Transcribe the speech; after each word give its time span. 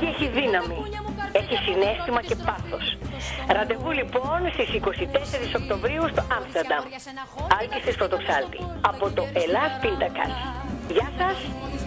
μουσική 0.00 0.24
έχει 0.24 0.26
δύναμη. 0.40 0.78
Έχει 1.40 1.54
συνέστημα 1.66 2.20
και 2.28 2.36
πάθος. 2.46 2.84
Ραντεβού 3.56 3.90
λοιπόν 4.00 4.38
στις 4.54 4.68
24 4.72 5.60
Οκτωβρίου 5.60 6.04
στο 6.12 6.22
Άμστερνταμ. 6.36 6.84
Άλκης 7.58 7.82
της 7.86 7.96
Πρωτοψάλτη. 8.00 8.60
Από 8.90 9.04
το 9.16 9.22
Ελλάς 9.42 9.72
Πίντακας. 9.82 10.32
Γεια 10.94 11.08
σας, 11.18 11.36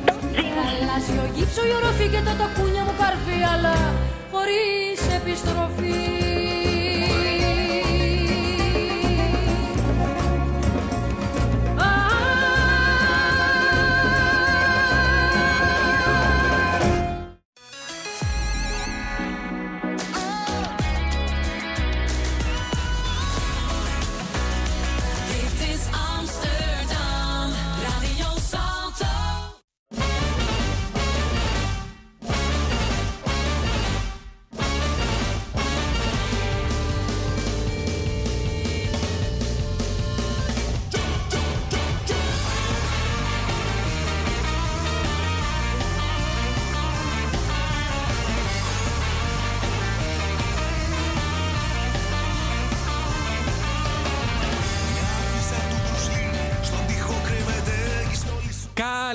το 0.06 0.14
Αλλάζει 0.62 1.14
ο 1.24 1.26
γύψο, 1.36 1.62
η 1.72 1.74
οροφή 1.80 2.08
και 2.14 2.22
το 2.28 2.34
τακούνια 2.42 2.84
μου 2.88 2.96
καρφί, 3.02 3.40
αλλά 3.54 3.76
χωρίς 4.32 5.00
επιστροφή. 5.18 6.29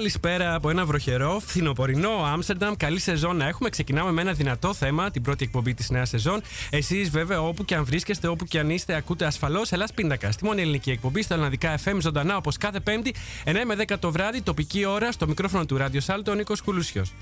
Καλησπέρα 0.05 0.55
από 0.55 0.71
ένα 0.71 0.85
βροχερό, 0.85 1.41
φθινοπορεινό 1.47 2.11
Άμστερνταμ. 2.11 2.75
Καλή 2.77 3.01
σεζόν 3.01 3.37
να 3.37 3.47
έχουμε. 3.47 3.69
Ξεκινάμε 3.69 4.13
με 4.13 4.21
ένα 4.21 4.33
δυνατό 4.33 4.75
θέμα, 4.75 5.11
την 5.11 5.23
πρώτη 5.23 5.45
εκπομπή 5.45 5.75
της 5.75 5.91
νέας 5.91 6.09
σεζόν. 6.09 6.43
Εσείς, 6.71 7.11
βέβαια, 7.11 7.43
όπου 7.43 7.65
και 7.65 7.75
αν 7.75 7.85
βρίσκεστε, 7.85 8.27
όπου 8.29 8.45
και 8.45 8.59
αν 8.59 8.71
είστε, 8.71 8.95
ακούτε 8.95 9.25
ασφαλώς 9.25 9.73
Ελλάς 9.73 9.93
Πίντακα. 9.93 10.31
Στη 10.33 10.45
μόνη 10.45 10.61
ελληνική 10.61 10.91
εκπομπή, 10.91 11.23
στα 11.23 11.35
ελληνικά 11.35 11.79
FM, 11.85 11.97
ζωντανά 12.01 12.37
όπως 12.37 12.57
κάθε 12.57 12.81
Πέμπτη, 12.81 13.15
9 13.45 13.65
με 13.67 13.75
10 13.75 13.99
το 13.99 14.11
βράδυ, 14.11 14.43
τοπική 14.43 14.85
ώρα, 14.85 15.13
στο 15.13 15.27
μικρόφωνο 15.27 15.67
του 15.67 15.77
Ράδιο 15.77 16.01
Σάλτο, 16.01 16.31
ο 16.31 16.35
Νίκος 16.35 16.61
Κουλούσιος. 16.63 17.13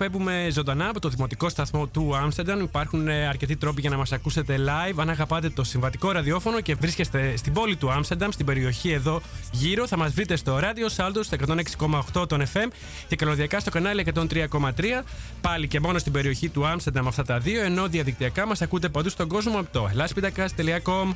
Εκπέμπουμε 0.00 0.48
ζωντανά 0.52 0.88
από 0.88 1.00
το 1.00 1.08
δημοτικό 1.08 1.48
σταθμό 1.48 1.86
του 1.86 2.16
Άμστερνταμ. 2.16 2.60
Υπάρχουν 2.60 3.08
ε, 3.08 3.26
αρκετοί 3.26 3.56
τρόποι 3.56 3.80
για 3.80 3.90
να 3.90 3.96
μας 3.96 4.12
ακούσετε 4.12 4.56
live. 4.58 4.94
Αν 4.96 5.10
αγαπάτε 5.10 5.50
το 5.50 5.64
συμβατικό 5.64 6.10
ραδιόφωνο 6.10 6.60
και 6.60 6.74
βρίσκεστε 6.74 7.36
στην 7.36 7.52
πόλη 7.52 7.76
του 7.76 7.90
Άμστερνταμ, 7.90 8.30
στην 8.30 8.46
περιοχή 8.46 8.90
εδώ 8.90 9.20
γύρω, 9.52 9.86
θα 9.86 9.96
μας 9.96 10.12
βρείτε 10.12 10.36
στο 10.36 10.58
ράδιο 10.58 10.86
Salto 10.96 11.20
στο 11.20 11.36
106,8 12.14 12.28
των 12.28 12.42
FM 12.52 12.68
και 13.08 13.16
καλωδιακά 13.16 13.60
στο 13.60 13.70
κανάλι 13.70 14.06
103,3. 14.14 14.70
Πάλι 15.40 15.68
και 15.68 15.80
μόνο 15.80 15.98
στην 15.98 16.12
περιοχή 16.12 16.48
του 16.48 16.66
Άμστερνταμ 16.66 17.08
αυτά 17.08 17.24
τα 17.24 17.38
δύο, 17.38 17.62
ενώ 17.62 17.88
διαδικτυακά 17.88 18.46
μας 18.46 18.62
ακούτε 18.62 18.88
παντού 18.88 19.08
στον 19.08 19.28
κόσμο 19.28 19.58
από 19.58 19.68
το 19.72 19.88
ελάσπιντακα.com. 19.92 21.14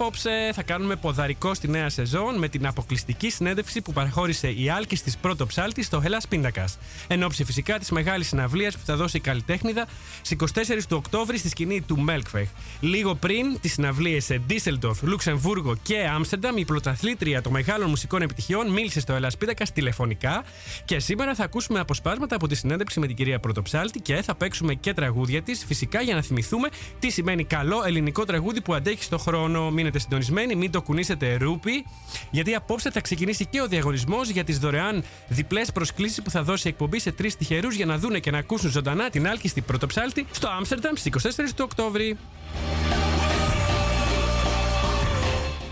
Απόψε 0.00 0.50
θα 0.54 0.62
κάνουμε 0.62 0.96
ποδαρικό 0.96 1.54
στη 1.54 1.68
νέα 1.68 1.88
σεζόν 1.88 2.38
με 2.38 2.48
την 2.48 2.66
αποκλειστική 2.66 3.30
συνέντευξη 3.30 3.80
που 3.80 3.92
παραχώρησε 3.92 4.48
η 4.48 4.70
Άλκη 4.70 4.96
τη 4.96 5.12
πρώτο 5.20 5.46
ψάλτη 5.46 5.82
στο 5.82 6.02
Hellas 6.04 6.24
Πίντακα. 6.28 6.64
Εν 7.08 7.22
ώψη 7.22 7.44
φυσικά 7.44 7.78
της 7.78 7.90
μεγάλης 7.90 8.28
συναυλίας 8.28 8.76
που 8.76 8.84
θα 8.84 8.96
δώσει 8.96 9.16
η 9.16 9.20
καλλιτέχνηδα 9.20 9.86
στις 10.22 10.36
24 10.54 10.82
του 10.88 10.96
Οκτώβρη 10.96 11.38
στη 11.38 11.48
σκηνή 11.48 11.80
του 11.80 11.98
Μέλκφεχ. 11.98 12.48
Λίγο 12.80 13.14
πριν 13.14 13.60
τι 13.60 13.68
συναυλίε 13.68 14.20
σε 14.20 14.38
Ντίσσελντορφ, 14.46 15.02
Λουξεμβούργο 15.02 15.76
και 15.82 16.08
Άμστερνταμ, 16.14 16.56
η 16.56 16.64
πρωταθλήτρια 16.64 17.42
των 17.42 17.52
μεγάλων 17.52 17.88
μουσικών 17.88 18.22
επιτυχιών 18.22 18.70
μίλησε 18.70 19.00
στο 19.00 19.16
Hellas 19.16 19.38
Πίντακα 19.38 19.64
τηλεφωνικά 19.74 20.44
και 20.84 20.98
σήμερα 20.98 21.34
θα 21.34 21.44
ακούσουμε 21.44 21.80
αποσπάσματα 21.80 22.34
από 22.34 22.46
τη 22.46 22.54
συνέντευξη 22.54 23.00
με 23.00 23.06
την 23.06 23.16
κυρία 23.16 23.40
Πρωτοψάλτη 23.40 24.00
και 24.00 24.22
θα 24.22 24.34
παίξουμε 24.34 24.74
και 24.74 24.94
τραγούδια 24.94 25.42
της, 25.42 25.64
φυσικά 25.64 26.00
για 26.00 26.14
να 26.14 26.22
θυμηθούμε 26.22 26.68
τι 26.98 27.10
σημαίνει 27.10 27.44
καλό 27.44 27.82
ελληνικό 27.86 28.24
τραγούδι 28.24 28.60
που 28.60 28.74
αντέχει 28.74 29.02
στο 29.02 29.18
χρόνο 29.18 29.70
μείνετε 29.90 29.98
συντονισμένοι, 29.98 30.54
μην 30.54 30.70
το 30.70 30.82
κουνήσετε 30.82 31.36
ρούπι, 31.36 31.86
γιατί 32.30 32.54
απόψε 32.54 32.90
θα 32.90 33.00
ξεκινήσει 33.00 33.46
και 33.46 33.60
ο 33.60 33.66
διαγωνισμός 33.66 34.28
για 34.28 34.44
τις 34.44 34.58
δωρεάν 34.58 35.04
διπλές 35.28 35.72
προσκλήσεις 35.72 36.22
που 36.22 36.30
θα 36.30 36.42
δώσει 36.42 36.66
η 36.66 36.70
εκπομπή 36.70 36.98
σε 36.98 37.12
τρεις 37.12 37.36
τυχερούς 37.36 37.74
για 37.74 37.86
να 37.86 37.98
δούνε 37.98 38.18
και 38.18 38.30
να 38.30 38.38
ακούσουν 38.38 38.70
ζωντανά 38.70 39.10
την 39.10 39.28
άλκηστη 39.28 39.60
πρωτοψάλτη 39.60 40.26
στο 40.30 40.48
Άμστερνταμ 40.48 40.94
στις 40.94 41.34
24 41.36 41.52
του 41.56 41.64
Οκτώβρη. 41.64 42.16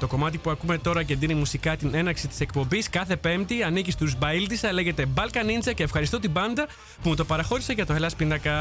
Το 0.01 0.07
κομμάτι 0.07 0.39
που 0.39 0.51
ακούμε 0.51 0.79
τώρα 0.79 1.03
και 1.03 1.17
δίνει 1.17 1.35
μουσικά 1.35 1.77
την 1.77 1.95
έναξη 1.95 2.29
της 2.29 2.41
εκπομπής 2.41 2.91
κάθε 2.91 3.17
Πέμπτη 3.17 3.63
ανήκει 3.63 3.91
στους 3.91 4.19
Μπαίλτισα, 4.19 4.73
λέγεται 4.73 5.07
Balkan 5.15 5.69
Ninja 5.69 5.75
και 5.75 5.83
ευχαριστώ 5.83 6.19
την 6.19 6.31
μπάντα 6.31 6.67
που 7.03 7.09
μου 7.09 7.15
το 7.15 7.25
παραχώρησε 7.25 7.73
για 7.73 7.87
το 7.87 7.95
Hellas 7.99 8.17
Πίνακα. 8.17 8.57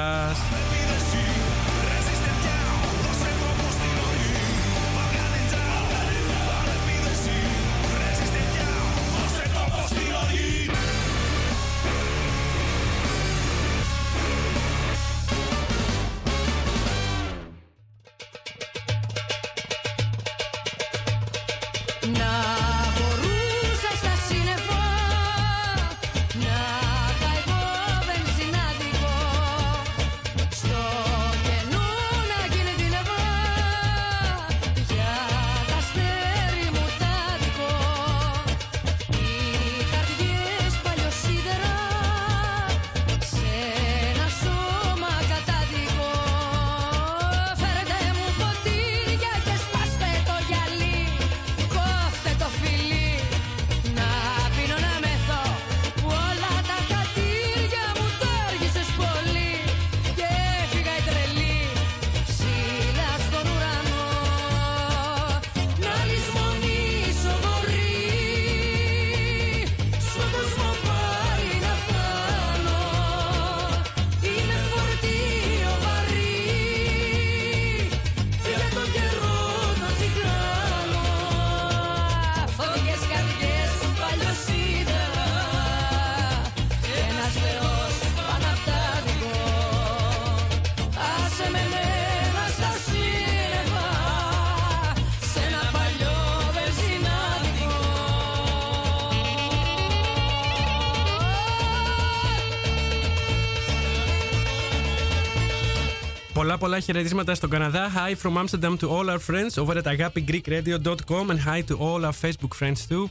Πολλά 106.37 106.57
πολλά 106.57 106.79
χαιρετίσματα 106.79 107.35
στον 107.35 107.49
Καναδά. 107.49 107.91
Hi 107.95 108.27
from 108.27 108.37
Amsterdam 108.37 108.77
to 108.77 108.89
all 108.89 109.09
our 109.09 109.19
friends 109.29 109.57
over 109.57 109.77
at 109.77 109.85
agapigreekradio.com 109.85 111.29
and 111.29 111.39
hi 111.39 111.61
to 111.69 111.75
all 111.77 112.05
our 112.05 112.17
Facebook 112.23 112.53
friends 112.59 112.79
too. 112.89 113.09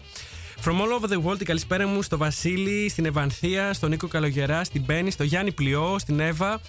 From 0.65 0.81
all 0.81 0.93
over 0.93 1.07
the 1.07 1.21
world, 1.25 1.41
η 1.41 1.45
καλησπέρα 1.45 1.87
μου 1.87 2.03
στο 2.03 2.17
Βασίλη, 2.17 2.89
στην 2.89 3.05
Ευανθία, 3.05 3.73
στον 3.73 3.91
Νίκο 3.91 4.07
Καλογερά, 4.07 4.65
στην 4.65 4.83
Μπέννη, 4.83 5.11
στο 5.11 5.25
Γιάννη 5.25 5.53
Πλειό, 5.53 5.97
στην 5.99 6.21
Εύα, 6.21 6.61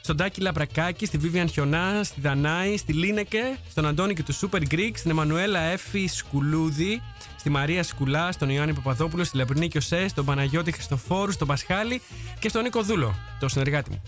στον 0.00 0.16
Τάκη 0.16 0.40
Λαμπρακάκη, 0.40 1.06
στη 1.06 1.18
Βίβιαν 1.18 1.48
Χιονά, 1.48 2.00
στη 2.04 2.20
Δανάη, 2.20 2.76
στη 2.76 2.92
Λίνεκε, 2.92 3.58
στον 3.70 3.86
Αντώνη 3.86 4.14
και 4.14 4.22
του 4.22 4.34
Super 4.34 4.62
Greek, 4.74 4.92
στην 4.94 5.10
Εμμανουέλα 5.10 5.60
Έφη 5.60 6.06
Σκουλούδη, 6.06 7.02
στη 7.38 7.50
Μαρία 7.50 7.82
Σκουλά, 7.82 8.32
στον 8.32 8.48
Ιωάννη 8.50 8.74
Παπαδόπουλο, 8.74 9.24
στη 9.24 9.36
Λαμπρινή 9.36 9.68
Κιωσέ, 9.68 10.08
στον 10.08 10.24
Παναγιώτη 10.24 10.72
Χριστοφόρου, 10.72 11.32
στον 11.32 11.46
Πασχάλη 11.46 12.02
και 12.38 12.48
στον 12.48 12.62
Νίκο 12.62 12.82
Δούλο, 12.82 13.14
το 13.40 13.48
συνεργάτη 13.48 13.90
μου. 13.90 14.02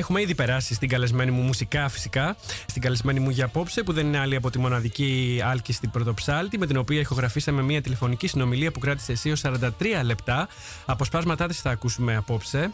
Έχουμε 0.00 0.20
ήδη 0.20 0.34
περάσει 0.34 0.74
στην 0.74 0.88
καλεσμένη 0.88 1.30
μου 1.30 1.42
μουσικά 1.42 1.88
φυσικά, 1.88 2.36
στην 2.66 2.82
καλεσμένη 2.82 3.20
μου 3.20 3.30
για 3.30 3.44
απόψε, 3.44 3.82
που 3.82 3.92
δεν 3.92 4.06
είναι 4.06 4.18
άλλη 4.18 4.36
από 4.36 4.50
τη 4.50 4.58
μοναδική 4.58 5.40
άλκη 5.44 5.74
πρωτοψάλτη, 5.92 6.58
με 6.58 6.66
την 6.66 6.76
οποία 6.76 7.00
ηχογραφήσαμε 7.00 7.62
μια 7.62 7.80
τηλεφωνική 7.80 8.26
συνομιλία 8.26 8.70
που 8.70 8.78
κράτησε 8.78 9.12
εσύ 9.12 9.32
43 9.42 9.60
λεπτά. 10.04 10.48
Αποσπάσματά 10.86 11.46
της 11.46 11.60
θα 11.60 11.70
ακούσουμε 11.70 12.16
απόψε. 12.16 12.70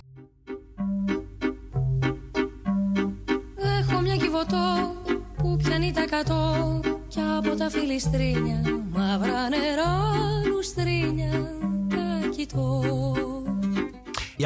Έχω 3.81 4.01
μια 4.01 4.17
κυβωτό 4.17 4.95
που 5.37 5.57
πιάνει 5.57 5.93
τα 5.93 6.05
κατώ 6.05 6.81
και 7.09 7.21
από 7.39 7.57
τα 7.57 7.71
φιλιστρίνια 7.71 8.63
μαύρα 8.91 9.49
νερά 9.49 10.13
λουστρίνια 10.47 11.31
τα 11.89 12.29
κοιτώ. 12.37 13.26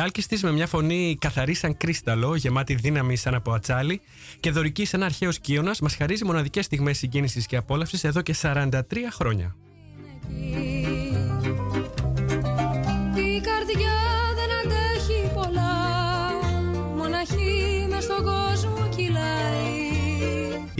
Η 0.00 0.02
άλκη 0.02 0.22
τη 0.22 0.44
με 0.44 0.52
μια 0.52 0.66
φωνή 0.66 1.16
καθαρή 1.20 1.54
σαν 1.54 1.76
κρίσταλο, 1.76 2.34
γεμάτη 2.34 2.74
δύναμη 2.74 3.16
σαν 3.16 3.34
από 3.34 3.52
ατσάλι 3.52 4.00
και 4.40 4.50
δωρική 4.50 4.84
σαν 4.84 5.02
αρχαίος 5.02 5.38
κύωνα, 5.38 5.74
μας 5.82 5.94
χαρίζει 5.94 6.24
μοναδικές 6.24 6.64
στιγμές 6.64 6.98
συγκίνησης 6.98 7.46
και 7.46 7.56
απόλαυσης 7.56 8.04
εδώ 8.04 8.20
και 8.20 8.34
43 8.42 8.80
χρόνια. 9.10 9.56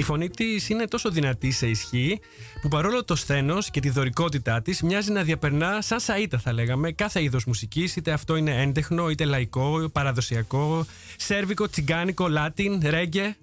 Η 0.00 0.02
φωνή 0.02 0.31
της 0.31 0.69
είναι 0.69 0.85
τόσο 0.87 1.11
δυνατή 1.11 1.50
σε 1.50 1.67
ισχύ, 1.67 2.20
που 2.62 2.69
παρόλο 2.69 3.05
το 3.05 3.17
σθένος 3.17 3.70
και 3.70 3.81
τη 3.81 3.91
δωρικότητά 3.91 4.62
της, 4.62 4.82
μοιάζει 4.82 5.12
να 5.12 5.23
διαπερνά 5.23 5.81
σαν 5.81 5.99
σαΐτα, 6.00 6.38
θα 6.38 6.52
λέγαμε, 6.52 6.93
κάθε 6.93 7.23
είδος 7.23 7.44
μουσικής, 7.44 7.97
είτε 7.97 8.12
αυτό 8.12 8.37
είναι 8.37 8.62
έντεχνο, 8.62 9.11
είτε 9.11 9.25
λαϊκό, 9.25 9.91
παραδοσιακό, 9.93 10.87
σέρβικο, 11.17 11.69
τσιγκάνικο, 11.69 12.29
λάτιν, 12.29 12.81
ρέγγε. 12.85 13.37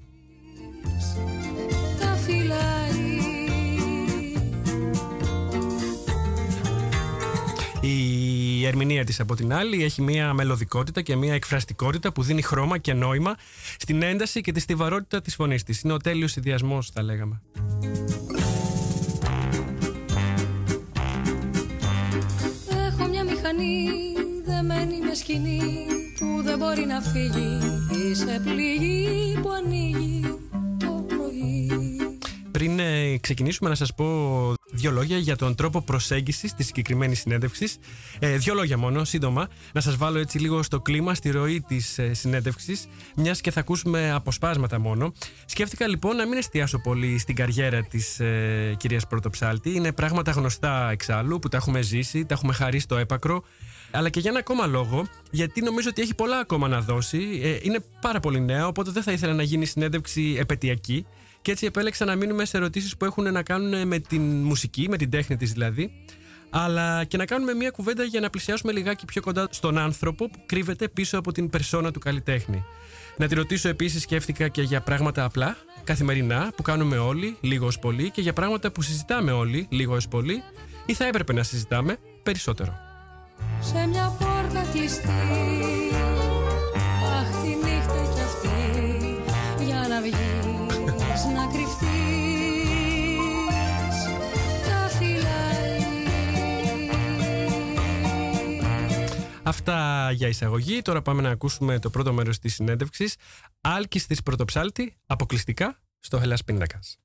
Η 7.82 8.37
ερμηνεία 8.68 9.04
της 9.04 9.20
από 9.20 9.36
την 9.36 9.54
άλλη 9.54 9.84
έχει 9.84 10.02
μια 10.02 10.34
μελωδικότητα 10.34 11.02
και 11.02 11.16
μια 11.16 11.34
εκφραστικότητα 11.34 12.12
που 12.12 12.24
δίνει 12.24 12.42
χρώμα 12.42 12.78
και 12.78 12.94
νόημα 12.94 13.36
στην 13.78 14.02
ένταση 14.02 14.42
και 14.42 14.52
τη 14.52 14.60
στιβαρότητα 14.60 15.22
της 15.22 15.36
φωνής 15.36 15.64
της. 15.64 15.82
Είναι 15.82 15.94
ο 15.94 15.98
τέλειος 15.98 16.32
συνδυασμός 16.32 16.90
θα 16.90 17.04
λέγαμε. 17.04 17.42
Έχω 22.88 23.08
μια 23.08 23.24
μηχανή 23.24 23.88
δεμένη 24.46 25.00
με 25.00 25.14
σκηνή 25.14 25.86
που 26.20 26.44
δεν 26.44 26.58
μπορεί 26.58 26.86
να 26.86 27.02
φύγει 27.02 27.58
Είσαι 27.92 28.42
πληγή 28.44 29.40
που 29.42 29.50
ανοίγει 29.52 30.38
το 30.78 31.06
πρωί 31.08 31.87
πριν 32.58 32.80
ε, 32.80 33.18
ξεκινήσουμε 33.18 33.70
να 33.70 33.76
σας 33.76 33.94
πω 33.94 34.06
δύο 34.72 34.92
λόγια 34.92 35.18
για 35.18 35.36
τον 35.36 35.56
τρόπο 35.56 35.82
προσέγγισης 35.82 36.54
της 36.54 36.66
συγκεκριμένης 36.66 37.20
συνέντευξης. 37.20 37.78
Ε, 38.20 38.38
δύο 38.38 38.54
λόγια 38.54 38.78
μόνο, 38.78 39.04
σύντομα, 39.04 39.48
να 39.74 39.82
σας 39.82 39.96
βάλω 39.96 40.20
έτσι 40.20 40.40
λίγο 40.40 40.64
στο 40.64 40.80
κλίμα, 40.80 41.14
στη 41.14 41.30
ροή 41.30 41.62
της 41.62 41.98
ε, 41.98 42.14
συνέντευξης, 42.14 42.88
μιας 43.16 43.42
και 43.42 43.52
θα 43.52 43.60
ακούσουμε 43.60 44.12
αποσπάσματα 44.12 44.80
μόνο. 44.80 45.14
Σκέφτηκα 45.46 45.88
λοιπόν 45.88 46.16
να 46.16 46.28
μην 46.28 46.38
εστιάσω 46.38 46.80
πολύ 46.80 47.18
στην 47.18 47.36
καριέρα 47.36 47.84
της 47.84 48.20
ε, 48.20 48.76
κυρίας 48.78 49.08
Πρωτοψάλτη. 49.08 49.72
Είναι 49.76 49.92
πράγματα 49.92 50.32
γνωστά 50.32 50.90
εξάλλου 50.92 51.40
που 51.40 51.50
τα 51.50 51.58
έχουμε 51.58 51.82
ζήσει, 51.82 52.26
τα 52.26 52.34
έχουμε 52.34 52.54
χαρίσει 52.54 52.84
στο 52.84 52.98
έπακρο. 52.98 53.44
Αλλά 53.92 54.10
και 54.10 54.20
για 54.20 54.30
ένα 54.30 54.40
ακόμα 54.40 54.66
λόγο, 54.66 55.08
γιατί 55.32 55.62
νομίζω 55.62 55.90
ότι 55.90 56.02
έχει 56.02 56.16
πολλά 56.16 56.40
ακόμα 56.40 56.68
να 56.68 56.82
δώσει. 56.82 57.40
Ε, 57.44 57.58
είναι 57.62 57.80
πάρα 58.02 58.20
πολύ 58.20 58.42
νέα, 58.42 58.68
οπότε 58.68 58.92
δεν 58.92 59.04
θα 59.04 59.12
ήθελα 59.12 59.34
να 59.34 59.44
γίνει 59.44 59.66
συνέντευξη 59.66 60.36
επαιτειακή. 60.40 61.06
Και 61.48 61.54
έτσι 61.54 61.66
επέλεξα 61.66 62.06
να 62.06 62.16
μείνουμε 62.16 62.46
σε 62.46 62.58
ερωτήσεις 62.58 62.98
που 62.98 63.06
έχουν 63.06 63.32
να 63.32 63.44
κάνουν 63.44 63.88
με 63.88 64.00
την 64.00 64.22
μουσική, 64.22 64.90
με 64.90 64.98
την 64.98 65.10
τέχνη 65.10 65.38
της 65.38 65.52
δηλαδή, 65.52 65.92
αλλά 66.50 67.04
και 67.04 67.18
να 67.18 67.26
κάνουμε 67.26 67.54
μια 67.54 67.70
κουβέντα 67.70 68.04
για 68.04 68.20
να 68.20 68.30
πλησιάσουμε 68.30 68.72
λιγάκι 68.72 69.06
πιο 69.06 69.22
κοντά 69.22 69.48
στον 69.52 69.78
άνθρωπο 69.78 70.30
που 70.30 70.40
κρύβεται 70.46 70.88
πίσω 70.88 71.18
από 71.18 71.32
την 71.32 71.50
περσόνα 71.50 71.92
του 71.92 72.00
καλλιτέχνη. 72.00 72.64
Να 73.18 73.28
τη 73.28 73.36
ρωτήσω 73.36 73.70
επίσης, 73.70 74.02
σκέφτηκα 74.02 74.48
και 74.48 74.62
για 74.62 74.82
πράγματα 74.82 75.24
απλά, 75.24 75.58
καθημερινά, 75.84 76.52
που 76.56 76.62
κάνουμε 76.62 76.98
όλοι, 76.98 77.38
λίγο 77.42 77.66
ως 77.66 77.80
πολύ, 77.80 78.10
και 78.10 78.22
για 78.22 78.34
πράγματα 78.34 78.72
που 78.72 78.82
συζητάμε 78.82 79.32
όλοι, 79.32 79.68
λίγο 79.70 79.96
ως 79.96 80.08
πολύ, 80.08 80.44
ή 80.86 80.94
θα 80.94 81.06
έπρεπε 81.06 81.34
να 81.34 81.44
συζητάμε 81.44 81.98
περισσότερο. 82.24 82.78
Σε 83.60 83.88
μια 83.88 84.16
πόρτα 84.20 84.66
κλειστή 84.72 85.08
να 91.34 91.48
κρυφτείς 91.48 91.88
Τα 94.66 94.90
φυλάει 94.90 95.58
Αυτά 99.44 100.10
για 100.12 100.28
εισαγωγή. 100.28 100.82
Τώρα 100.82 101.02
πάμε 101.02 101.22
να 101.22 101.30
ακούσουμε 101.30 101.80
το 101.80 101.90
πρώτο 101.90 102.14
μέρος 102.14 102.40
της 102.40 102.54
συνέντευξης. 102.54 103.16
Άλκης 103.62 104.08
της 104.08 104.24
Πρωτοψάλτη, 104.24 104.98
αποκλειστικά 105.06 105.78
στο 106.00 106.22
Hellas 106.24 106.46
Πίντακας. 106.46 106.98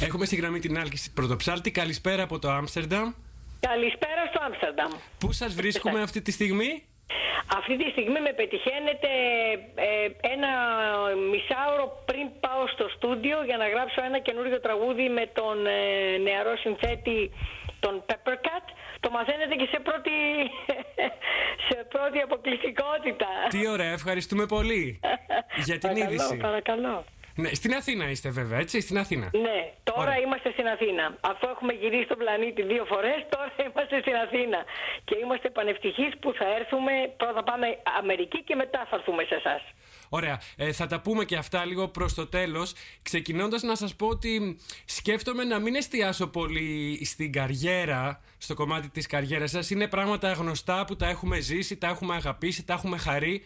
Έχουμε 0.00 0.24
στη 0.24 0.36
γραμμή 0.36 0.58
την 0.58 0.78
Άλκης 0.78 1.00
της 1.00 1.10
Πρωτοψάλτη. 1.10 1.70
Καλησπέρα 1.70 2.22
από 2.22 2.38
το 2.38 2.50
Άμστερνταμ. 2.50 3.12
Καλησπέρα 3.60 4.26
στο 4.30 4.44
Άμστερνταμ. 4.44 4.90
Πού 5.18 5.32
σας 5.32 5.54
βρίσκουμε 5.54 6.02
αυτή 6.02 6.22
τη 6.22 6.30
στιγμή; 6.30 6.84
Αυτή 7.58 7.74
τη 7.80 7.86
στιγμή 7.90 8.20
με 8.26 8.32
πετυχαίνετε 8.40 9.10
ε, 9.88 9.88
ένα 10.34 10.50
μισάωρο 11.32 11.86
πριν 12.08 12.26
πάω 12.44 12.62
στο 12.74 12.86
στούντιο 12.94 13.38
για 13.48 13.56
να 13.56 13.66
γράψω 13.68 13.98
ένα 14.10 14.18
καινούριο 14.26 14.60
τραγούδι 14.60 15.08
με 15.18 15.24
τον 15.38 15.56
ε, 15.66 15.78
νεαρό 16.26 16.56
συνθέτη 16.64 17.20
τον 17.80 18.04
Peppercat. 18.08 18.64
Το 19.00 19.10
μαθαίνετε 19.10 19.54
και 19.54 19.68
σε 19.72 19.80
πρώτη, 19.88 20.16
σε 21.68 21.86
πρώτη 21.88 22.18
αποκλειστικότητα. 22.18 23.28
Τι 23.48 23.68
ωραία, 23.68 23.92
ευχαριστούμε 23.92 24.46
πολύ 24.46 25.00
για 25.64 25.78
την 25.78 25.88
παρακαλώ, 25.88 26.12
είδηση. 26.12 26.36
Παρακαλώ. 26.36 27.04
Ναι, 27.34 27.48
στην 27.54 27.74
Αθήνα 27.74 28.10
είστε 28.10 28.30
βέβαια, 28.30 28.58
έτσι, 28.58 28.80
στην 28.80 28.98
Αθήνα. 28.98 29.30
Ναι, 29.32 29.72
τώρα 29.82 30.00
Ωραία. 30.00 30.18
είμαστε 30.18 30.50
στην 30.52 30.66
Αθήνα. 30.66 31.16
Αφού 31.20 31.48
έχουμε 31.54 31.72
γυρίσει 31.72 32.06
τον 32.06 32.18
πλανήτη 32.18 32.62
δύο 32.62 32.84
φορές, 32.84 33.18
τώρα 33.28 33.52
είμαστε 33.68 34.00
στην 34.00 34.14
Αθήνα. 34.14 34.64
Και 35.04 35.16
είμαστε 35.22 35.50
πανευτυχείς 35.50 36.12
που 36.20 36.32
θα 36.38 36.46
έρθουμε, 36.58 36.92
πρώτα 37.16 37.42
πάμε 37.42 37.66
Αμερική 37.98 38.42
και 38.42 38.54
μετά 38.54 38.86
θα 38.90 38.96
έρθουμε 38.96 39.22
σε 39.24 39.34
εσάς. 39.34 39.62
Ωραία. 40.08 40.40
Ε, 40.56 40.72
θα 40.72 40.86
τα 40.86 41.00
πούμε 41.00 41.24
και 41.24 41.36
αυτά 41.36 41.64
λίγο 41.64 41.88
προς 41.88 42.14
το 42.14 42.26
τέλος. 42.26 42.72
Ξεκινώντας 43.02 43.62
να 43.62 43.74
σας 43.74 43.96
πω 43.96 44.06
ότι 44.06 44.58
σκέφτομαι 44.84 45.44
να 45.44 45.58
μην 45.58 45.74
εστιάσω 45.74 46.26
πολύ 46.26 47.04
στην 47.04 47.32
καριέρα, 47.32 48.20
στο 48.38 48.54
κομμάτι 48.54 48.88
της 48.88 49.06
καριέρας 49.06 49.50
σας. 49.50 49.70
Είναι 49.70 49.88
πράγματα 49.88 50.32
γνωστά 50.32 50.84
που 50.84 50.96
τα 50.96 51.08
έχουμε 51.08 51.40
ζήσει, 51.40 51.76
τα 51.76 51.86
έχουμε 51.88 52.14
αγαπήσει, 52.14 52.64
τα 52.64 52.72
έχουμε 52.72 52.96
χαρεί 52.98 53.44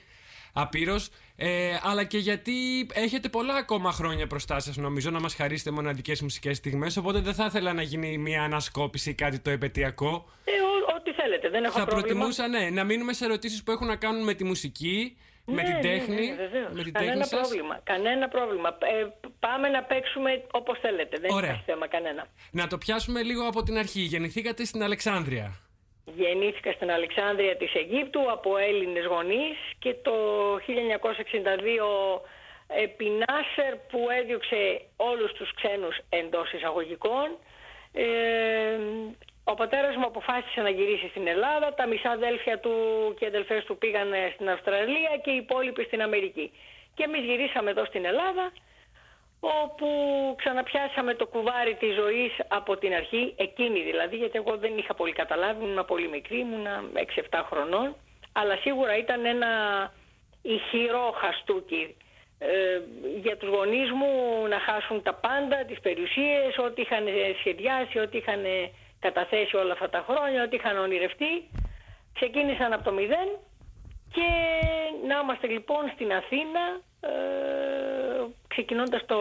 απείρως. 0.54 1.08
Ε, 1.36 1.76
αλλά 1.82 2.04
και 2.04 2.18
γιατί 2.18 2.52
έχετε 2.92 3.28
πολλά 3.28 3.54
ακόμα 3.54 3.92
χρόνια 3.92 4.26
μπροστά 4.26 4.60
σας, 4.60 4.76
νομίζω, 4.76 5.10
να 5.10 5.20
μας 5.20 5.34
χαρίσετε 5.34 5.70
μοναδικές 5.70 6.22
μουσικές 6.22 6.56
στιγμές. 6.56 6.96
Οπότε 6.96 7.20
δεν 7.20 7.34
θα 7.34 7.44
ήθελα 7.44 7.72
να 7.72 7.82
γίνει 7.82 8.18
μια 8.18 8.42
ανασκόπηση 8.42 9.10
ή 9.10 9.14
κάτι 9.14 9.38
το 9.38 9.50
επαιτειακό. 9.50 10.30
Ε, 10.44 10.50
ό,τι 10.96 11.12
θέλετε, 11.12 11.48
δεν 11.48 11.64
έχω 11.64 11.78
θα 11.78 11.84
πρόβλημα. 11.84 12.08
Θα 12.08 12.14
προτιμούσα, 12.14 12.48
ναι, 12.48 12.70
να 12.70 12.84
μείνουμε 12.84 13.12
σε 13.12 13.24
ερωτήσεις 13.24 13.62
που 13.62 13.70
έχουν 13.70 13.86
να 13.86 13.96
κάνουν 13.96 14.24
με 14.24 14.34
τη 14.34 14.44
μουσική, 14.44 15.16
με 15.44 15.62
την 15.62 15.72
ναι, 15.72 15.76
ναι, 15.76 15.80
τέχνη. 15.80 16.26
Ναι, 16.26 16.68
με 16.72 16.82
την 16.82 16.92
κανένα 16.92 17.26
τέχνη 17.26 17.38
πρόβλημα. 17.38 17.80
Κανένα 17.82 18.28
πρόβλημα. 18.28 18.68
Ε, 18.68 19.06
πάμε 19.38 19.68
να 19.68 19.82
παίξουμε 19.82 20.44
όπως 20.50 20.78
θέλετε. 20.80 21.18
Δεν 21.20 21.30
Ωραία. 21.30 21.50
υπάρχει 21.50 21.64
θέμα 21.70 21.88
κανένα. 21.88 22.26
Να 22.50 22.66
το 22.66 22.78
πιάσουμε 22.78 23.22
λίγο 23.22 23.48
από 23.48 23.62
την 23.62 23.78
αρχή. 23.78 24.00
Γεννηθήκατε 24.00 24.64
στην 24.64 24.82
Αλεξάνδρεια. 24.82 25.58
Γεννήθηκα 26.04 26.72
στην 26.72 26.90
Αλεξάνδρεια 26.90 27.56
της 27.56 27.74
Αιγύπτου 27.74 28.30
από 28.30 28.56
Έλληνες 28.56 29.04
γονείς 29.04 29.56
και 29.78 29.94
το 30.02 30.14
1962 30.54 32.20
επί 32.66 33.04
Νάσερ 33.04 33.76
που 33.76 34.06
έδιωξε 34.20 34.80
όλους 34.96 35.32
τους 35.32 35.54
ξένους 35.54 35.98
εντός 36.08 36.52
εισαγωγικών. 36.52 37.38
Ε, 37.92 38.04
ο 39.44 39.54
πατέρας 39.54 39.96
μου 39.96 40.06
αποφάσισε 40.06 40.60
να 40.60 40.70
γυρίσει 40.70 41.08
στην 41.08 41.26
Ελλάδα, 41.26 41.74
τα 41.74 41.86
μισά 41.86 42.10
αδέλφια 42.10 42.58
του 42.58 42.74
και 43.18 43.26
αδελφές 43.26 43.64
του 43.64 43.78
πήγαν 43.78 44.12
στην 44.34 44.50
Αυστραλία 44.50 45.20
και 45.22 45.30
οι 45.30 45.36
υπόλοιποι 45.36 45.82
στην 45.84 46.02
Αμερική. 46.02 46.52
Και 46.94 47.02
εμείς 47.02 47.20
γυρίσαμε 47.20 47.70
εδώ 47.70 47.84
στην 47.84 48.04
Ελλάδα 48.04 48.52
όπου 49.64 49.88
ξαναπιάσαμε 50.36 51.14
το 51.14 51.26
κουβάρι 51.26 51.74
της 51.74 51.94
ζωής 51.94 52.32
από 52.48 52.76
την 52.76 52.94
αρχή, 52.94 53.34
εκείνη 53.36 53.80
δηλαδή, 53.82 54.16
γιατί 54.16 54.38
εγώ 54.38 54.56
δεν 54.56 54.78
είχα 54.78 54.94
πολύ 54.94 55.12
καταλάβει, 55.12 55.64
ήμουν 55.64 55.84
πολύ 55.84 56.08
μικρή, 56.08 56.38
ήμουν 56.38 56.66
6-7 57.30 57.42
χρονών, 57.50 57.96
αλλά 58.32 58.56
σίγουρα 58.56 58.96
ήταν 58.96 59.24
ένα 59.24 59.52
ηχηρό 60.42 61.14
χαστούκι 61.20 61.96
ε, 62.38 62.80
για 63.22 63.36
τους 63.36 63.48
γονείς 63.48 63.90
μου 63.90 64.12
να 64.48 64.58
χάσουν 64.58 65.02
τα 65.02 65.14
πάντα, 65.14 65.64
τις 65.64 65.80
περιουσίες, 65.80 66.58
ό,τι 66.58 66.80
είχαν 66.82 67.04
σχεδιάσει, 67.38 67.98
ό,τι 67.98 68.16
είχαν 68.16 68.42
καταθέσει 69.00 69.56
όλα 69.56 69.72
αυτά 69.72 69.88
τα 69.90 70.04
χρόνια, 70.08 70.42
ό,τι 70.42 70.56
είχαν 70.56 70.78
ονειρευτεί. 70.78 71.32
Ξεκίνησαν 72.14 72.72
από 72.72 72.84
το 72.84 72.92
μηδέν 72.92 73.28
και 74.14 74.28
να 75.08 75.18
είμαστε 75.22 75.46
λοιπόν 75.46 75.90
στην 75.94 76.12
Αθήνα 76.12 76.64
ε, 77.00 78.13
ξεκινώντας 78.48 79.06
το, 79.06 79.16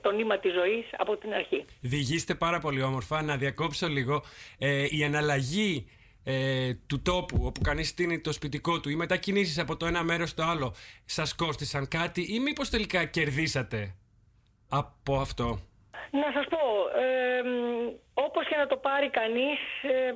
το 0.00 0.10
νήμα 0.10 0.38
της 0.38 0.52
ζωής 0.52 0.84
από 0.96 1.16
την 1.16 1.32
αρχή. 1.32 1.64
Διηγήστε 1.80 2.34
πάρα 2.34 2.58
πολύ 2.58 2.82
όμορφα. 2.82 3.22
Να 3.22 3.36
διακόψω 3.36 3.88
λίγο. 3.88 4.22
Ε, 4.58 4.86
η 4.90 5.04
αναλλαγή 5.04 5.86
ε, 6.24 6.74
του 6.86 7.02
τόπου 7.02 7.36
όπου 7.44 7.60
κανείς 7.60 7.88
στείνει 7.88 8.20
το 8.20 8.32
σπιτικό 8.32 8.80
του 8.80 8.90
ή 8.90 8.96
μετακινήσεις 8.96 9.58
από 9.58 9.76
το 9.76 9.86
ένα 9.86 10.02
μέρος 10.02 10.30
στο 10.30 10.42
άλλο 10.42 10.74
σας 11.04 11.34
κόστησαν 11.34 11.88
κάτι 11.88 12.34
ή 12.34 12.40
μήπως 12.40 12.70
τελικά 12.70 13.04
κερδίσατε 13.04 13.94
από 14.68 15.16
αυτό; 15.16 15.58
Να 16.10 16.30
σας 16.34 16.46
πω, 16.48 16.58
ε, 17.00 17.42
όπως 18.14 18.48
και 18.48 18.56
να 18.56 18.66
το 18.66 18.76
πάρει 18.76 19.10
κανείς, 19.10 19.58
ε, 19.82 20.14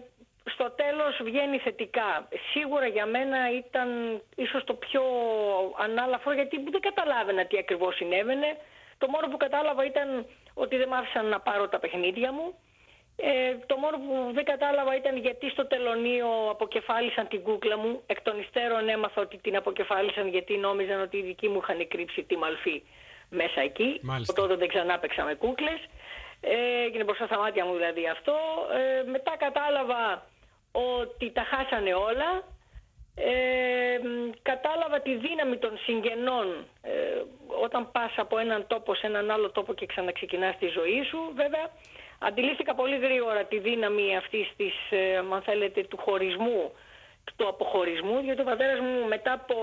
στο 0.52 0.70
τέλος 0.70 1.20
βγαίνει 1.22 1.58
θετικά. 1.58 2.28
Σίγουρα 2.52 2.86
για 2.86 3.06
μένα 3.06 3.38
ήταν 3.52 3.88
ίσως 4.36 4.64
το 4.64 4.74
πιο 4.74 5.02
ανάλαφρο 5.78 6.32
γιατί 6.32 6.56
δεν 6.70 6.80
καταλάβαινα 6.80 7.44
τι 7.46 7.58
ακριβώς 7.58 7.94
συνέβαινε. 7.94 8.56
Το 8.98 9.06
μόνο 9.08 9.26
που 9.28 9.36
κατάλαβα 9.36 9.84
ήταν 9.84 10.26
ότι 10.54 10.76
δεν 10.76 10.88
μ' 10.88 10.94
άφησαν 10.94 11.26
να 11.26 11.40
πάρω 11.40 11.68
τα 11.68 11.78
παιχνίδια 11.78 12.32
μου. 12.32 12.54
Ε, 13.16 13.54
το 13.66 13.76
μόνο 13.76 13.96
που 13.96 14.32
δεν 14.32 14.44
κατάλαβα 14.44 14.96
ήταν 14.96 15.16
γιατί 15.16 15.50
στο 15.50 15.66
τελωνίο 15.66 16.28
αποκεφάλισαν 16.50 17.28
την 17.28 17.42
κούκλα 17.42 17.76
μου. 17.78 18.02
Εκ 18.06 18.20
των 18.22 18.40
υστέρων 18.40 18.88
έμαθα 18.88 19.20
ότι 19.20 19.36
την 19.36 19.56
αποκεφάλισαν 19.56 20.28
γιατί 20.28 20.56
νόμιζαν 20.56 21.00
ότι 21.00 21.16
οι 21.16 21.22
δικοί 21.22 21.48
μου 21.48 21.60
είχαν 21.62 21.88
κρύψει 21.88 22.22
τη 22.22 22.36
μαλφή 22.36 22.82
μέσα 23.28 23.60
εκεί. 23.60 24.00
Μάλιστα. 24.02 24.32
Τότε 24.32 24.54
δεν 24.56 24.68
ξανά 24.68 24.98
παίξα 24.98 25.24
με 25.24 25.34
κούκλες. 25.34 25.80
Ε, 26.40 26.84
έγινε 26.86 27.04
μπροστά 27.04 27.26
στα 27.26 27.38
μάτια 27.38 27.64
μου 27.64 27.74
δηλαδή 27.74 28.08
αυτό. 28.08 28.34
Ε, 28.72 29.10
μετά 29.10 29.36
κατάλαβα 29.38 30.26
ότι 30.72 31.32
τα 31.32 31.44
χάσανε 31.44 31.94
όλα. 31.94 32.42
Ε, 33.14 33.98
κατάλαβα 34.42 35.00
τη 35.00 35.16
δύναμη 35.16 35.56
των 35.56 35.78
συγγενών 35.78 36.66
ε, 36.82 36.92
όταν 37.62 37.90
πας 37.92 38.12
από 38.16 38.38
έναν 38.38 38.66
τόπο 38.66 38.94
σε 38.94 39.06
έναν 39.06 39.30
άλλο 39.30 39.50
τόπο 39.50 39.74
και 39.74 39.86
ξαναξεκινάς 39.86 40.56
τη 40.58 40.66
ζωή 40.66 41.02
σου. 41.02 41.18
Βέβαια, 41.34 41.70
αντιλήφθηκα 42.18 42.74
πολύ 42.74 42.98
γρήγορα 42.98 43.44
τη 43.44 43.58
δύναμη 43.58 44.16
αυτής 44.16 44.52
της, 44.56 44.74
ε, 44.90 45.16
αν 45.16 45.42
θέλετε, 45.44 45.82
του 45.84 45.96
χωρισμού, 45.96 46.72
του 47.36 47.48
αποχωρισμού, 47.48 48.20
γιατί 48.20 48.40
ο 48.40 48.44
πατέρας 48.44 48.80
μου 48.80 49.06
μετά 49.08 49.32
από 49.32 49.56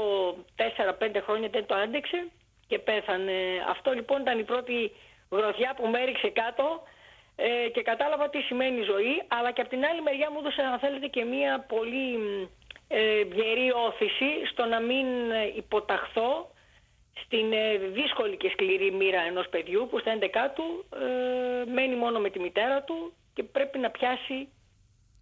4-5 0.55 1.21
χρόνια 1.21 1.49
δεν 1.49 1.65
το 1.65 1.75
άντεξε 1.75 2.27
και 2.67 2.79
πέθανε. 2.79 3.33
Αυτό 3.69 3.91
λοιπόν 3.91 4.21
ήταν 4.21 4.39
η 4.39 4.43
πρώτη 4.43 4.91
γροθιά 5.31 5.73
που 5.77 5.87
με 5.87 6.01
έριξε 6.01 6.29
κάτω 6.29 6.83
ε, 7.47 7.69
και 7.69 7.81
κατάλαβα 7.81 8.29
τι 8.29 8.39
σημαίνει 8.41 8.81
ζωή, 8.81 9.23
αλλά 9.27 9.51
και 9.51 9.61
από 9.61 9.69
την 9.69 9.85
άλλη 9.85 10.01
μεριά 10.01 10.31
μου 10.31 10.39
έδωσε, 10.39 10.61
αν 10.61 10.79
θέλετε, 10.79 11.07
και 11.07 11.23
μία 11.23 11.65
πολύ 11.67 12.07
ε, 12.87 13.21
γερή 13.21 13.71
όθηση 13.87 14.29
στο 14.51 14.65
να 14.65 14.79
μην 14.79 15.31
ε, 15.31 15.53
υποταχθώ 15.55 16.51
στην 17.23 17.53
ε, 17.53 17.77
δύσκολη 17.77 18.37
και 18.37 18.49
σκληρή 18.49 18.91
μοίρα 18.91 19.21
ενός 19.21 19.47
παιδιού 19.49 19.87
που 19.89 19.99
στα 19.99 20.17
11 20.19 20.25
του 20.55 20.85
ε, 21.05 21.71
μένει 21.71 21.95
μόνο 21.95 22.19
με 22.19 22.29
τη 22.29 22.39
μητέρα 22.39 22.83
του 22.83 23.13
και 23.33 23.43
πρέπει 23.43 23.77
να 23.79 23.89
πιάσει 23.89 24.49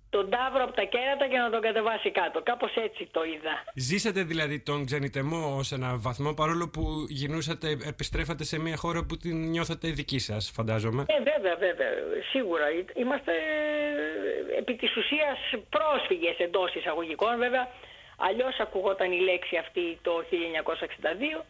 τον 0.10 0.30
τάβρο 0.30 0.64
από 0.64 0.74
τα 0.74 0.84
κέρατα 0.84 1.28
και 1.28 1.38
να 1.38 1.50
τον 1.50 1.62
κατεβάσει 1.62 2.12
κάτω. 2.12 2.42
Κάπως 2.44 2.76
έτσι 2.76 3.08
το 3.12 3.24
είδα. 3.24 3.64
Ζήσατε 3.76 4.24
δηλαδή 4.24 4.60
τον 4.60 4.86
ξενιτεμό 4.86 5.56
ως 5.58 5.72
ένα 5.72 5.98
βαθμό 5.98 6.34
παρόλο 6.34 6.70
που 6.70 6.84
γινούσατε, 7.10 7.78
επιστρέφατε 7.88 8.44
σε 8.44 8.60
μια 8.60 8.78
χώρα 8.78 9.06
που 9.06 9.18
την 9.18 9.50
νιώθατε 9.50 9.88
δική 9.90 10.20
σας 10.20 10.52
φαντάζομαι. 10.56 11.06
Ε, 11.08 11.18
βέβαια, 11.32 11.56
βέβαια. 11.56 11.90
Σίγουρα. 12.32 12.66
Είμαστε 12.96 13.32
ε, 13.32 14.58
επί 14.58 14.76
της 14.76 14.96
ουσίας 14.98 15.38
πρόσφυγες 15.70 16.38
εντός 16.38 16.76
εισαγωγικών. 16.76 17.38
Βέβαια, 17.38 17.68
αλλιώς 18.18 18.60
ακουγόταν 18.60 19.12
η 19.12 19.20
λέξη 19.20 19.56
αυτή 19.58 20.00
το 20.02 20.14
1962 21.40 21.46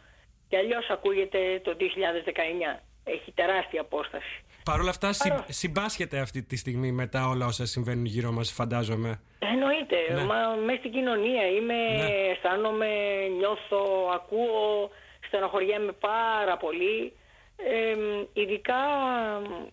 και 0.49 0.57
αλλιώς 0.57 0.89
ακούγεται 0.89 1.61
το 1.63 1.75
2019. 1.79 2.79
Έχει 3.03 3.31
τεράστια 3.31 3.81
απόσταση. 3.81 4.43
Παρ' 4.67 4.79
όλα 4.79 4.89
αυτά, 4.89 5.09
Παρό... 5.17 5.45
συμπάσχεται 5.47 6.19
αυτή 6.19 6.43
τη 6.43 6.55
στιγμή 6.55 6.91
μετά 6.91 7.27
όλα 7.27 7.45
όσα 7.45 7.65
συμβαίνουν 7.65 8.05
γύρω 8.05 8.31
μας, 8.31 8.51
φαντάζομαι. 8.51 9.19
Εννοείται. 9.39 9.97
Ναι. 10.13 10.23
Μα 10.23 10.39
μέσα 10.65 10.79
στην 10.79 10.91
κοινωνία 10.91 11.47
είμαι, 11.47 11.73
ναι. 11.73 12.31
αισθάνομαι, 12.31 12.87
νιώθω, 13.37 13.81
ακούω, 14.13 14.89
στενοχωριέμαι 15.27 15.91
πάρα 15.91 16.57
πολύ. 16.57 17.13
Ε, 17.57 17.95
ειδικά, 18.33 18.81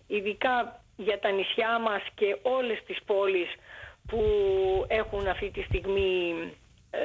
ειδικά 0.07 0.83
για 0.95 1.19
τα 1.19 1.29
νησιά 1.31 1.79
μας 1.79 2.01
και 2.15 2.37
όλες 2.41 2.83
τις 2.87 2.97
πόλεις 3.05 3.49
που 4.07 4.21
έχουν 4.87 5.27
αυτή 5.27 5.49
τη 5.49 5.61
στιγμή 5.61 6.33
ε, 6.91 6.97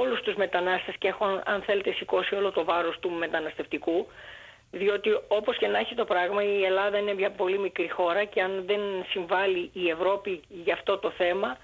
όλους 0.00 0.20
τους 0.20 0.34
μετανάστες 0.34 0.94
και 0.98 1.08
έχουν 1.08 1.42
αν 1.44 1.62
θέλετε 1.62 1.92
σηκώσει 1.92 2.34
όλο 2.34 2.50
το 2.52 2.64
βάρος 2.64 2.98
του 2.98 3.10
μεταναστευτικού 3.10 4.06
διότι 4.70 5.10
όπως 5.28 5.56
και 5.56 5.66
να 5.66 5.78
έχει 5.78 5.94
το 5.94 6.04
πράγμα 6.04 6.42
η 6.42 6.64
Ελλάδα 6.64 6.98
είναι 6.98 7.14
μια 7.14 7.30
πολύ 7.30 7.58
μικρή 7.58 7.88
χώρα 7.90 8.24
και 8.24 8.42
αν 8.42 8.62
δεν 8.66 8.80
συμβάλλει 9.10 9.70
η 9.72 9.88
Ευρώπη 9.88 10.40
για 10.48 10.74
αυτό 10.74 10.98
το 10.98 11.10
θέμα 11.10 11.56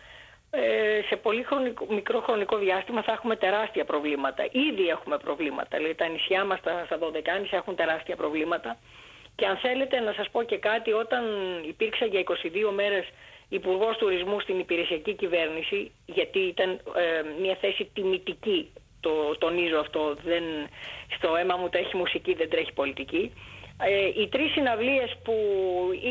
ε, 0.51 1.01
σε 1.09 1.17
πολύ 1.17 1.43
χρονικό, 1.43 1.87
μικρό 1.91 2.21
χρονικό 2.21 2.57
διάστημα 2.57 3.03
θα 3.03 3.13
έχουμε 3.13 3.37
τεράστια 3.37 3.85
προβλήματα. 3.85 4.45
Ήδη 4.51 4.89
έχουμε 4.89 5.17
προβλήματα. 5.19 5.77
Δηλαδή 5.77 5.95
τα 5.95 6.09
νησιά 6.09 6.45
μας 6.45 6.59
στα, 6.59 6.83
στα 6.85 6.99
Δωδεκάνησα 6.99 7.57
έχουν 7.57 7.77
τεράστια 7.77 8.17
προβλήματα. 8.17 8.77
Και 9.35 9.47
αν 9.47 9.57
θέλετε 9.57 10.01
να 10.01 10.13
σας 10.13 10.31
πω 10.31 10.43
και 10.43 10.59
κάτι, 10.59 10.93
όταν 10.93 11.25
υπήρξα 11.69 12.05
για 12.05 12.21
22 12.21 12.73
μέρες 12.75 13.07
υπουργός 13.49 13.97
τουρισμού 13.97 14.41
στην 14.41 14.59
υπηρεσιακή 14.59 15.15
κυβέρνηση, 15.15 15.91
γιατί 16.07 16.39
ήταν 16.39 16.71
ε, 16.71 17.41
μια 17.41 17.57
θέση 17.61 17.91
τιμητική 17.95 18.73
το 19.07 19.37
τονίζω 19.39 19.79
αυτό, 19.79 20.17
δεν, 20.25 20.45
στο 21.17 21.37
αίμα 21.37 21.57
μου 21.57 21.69
τρέχει 21.69 21.97
μουσική, 21.97 22.35
δεν 22.35 22.51
τρέχει 22.51 22.73
πολιτική. 22.73 23.33
Ε, 23.83 24.21
οι 24.21 24.29
τρεις 24.29 24.53
συναυλίες 24.53 25.17
που 25.25 25.35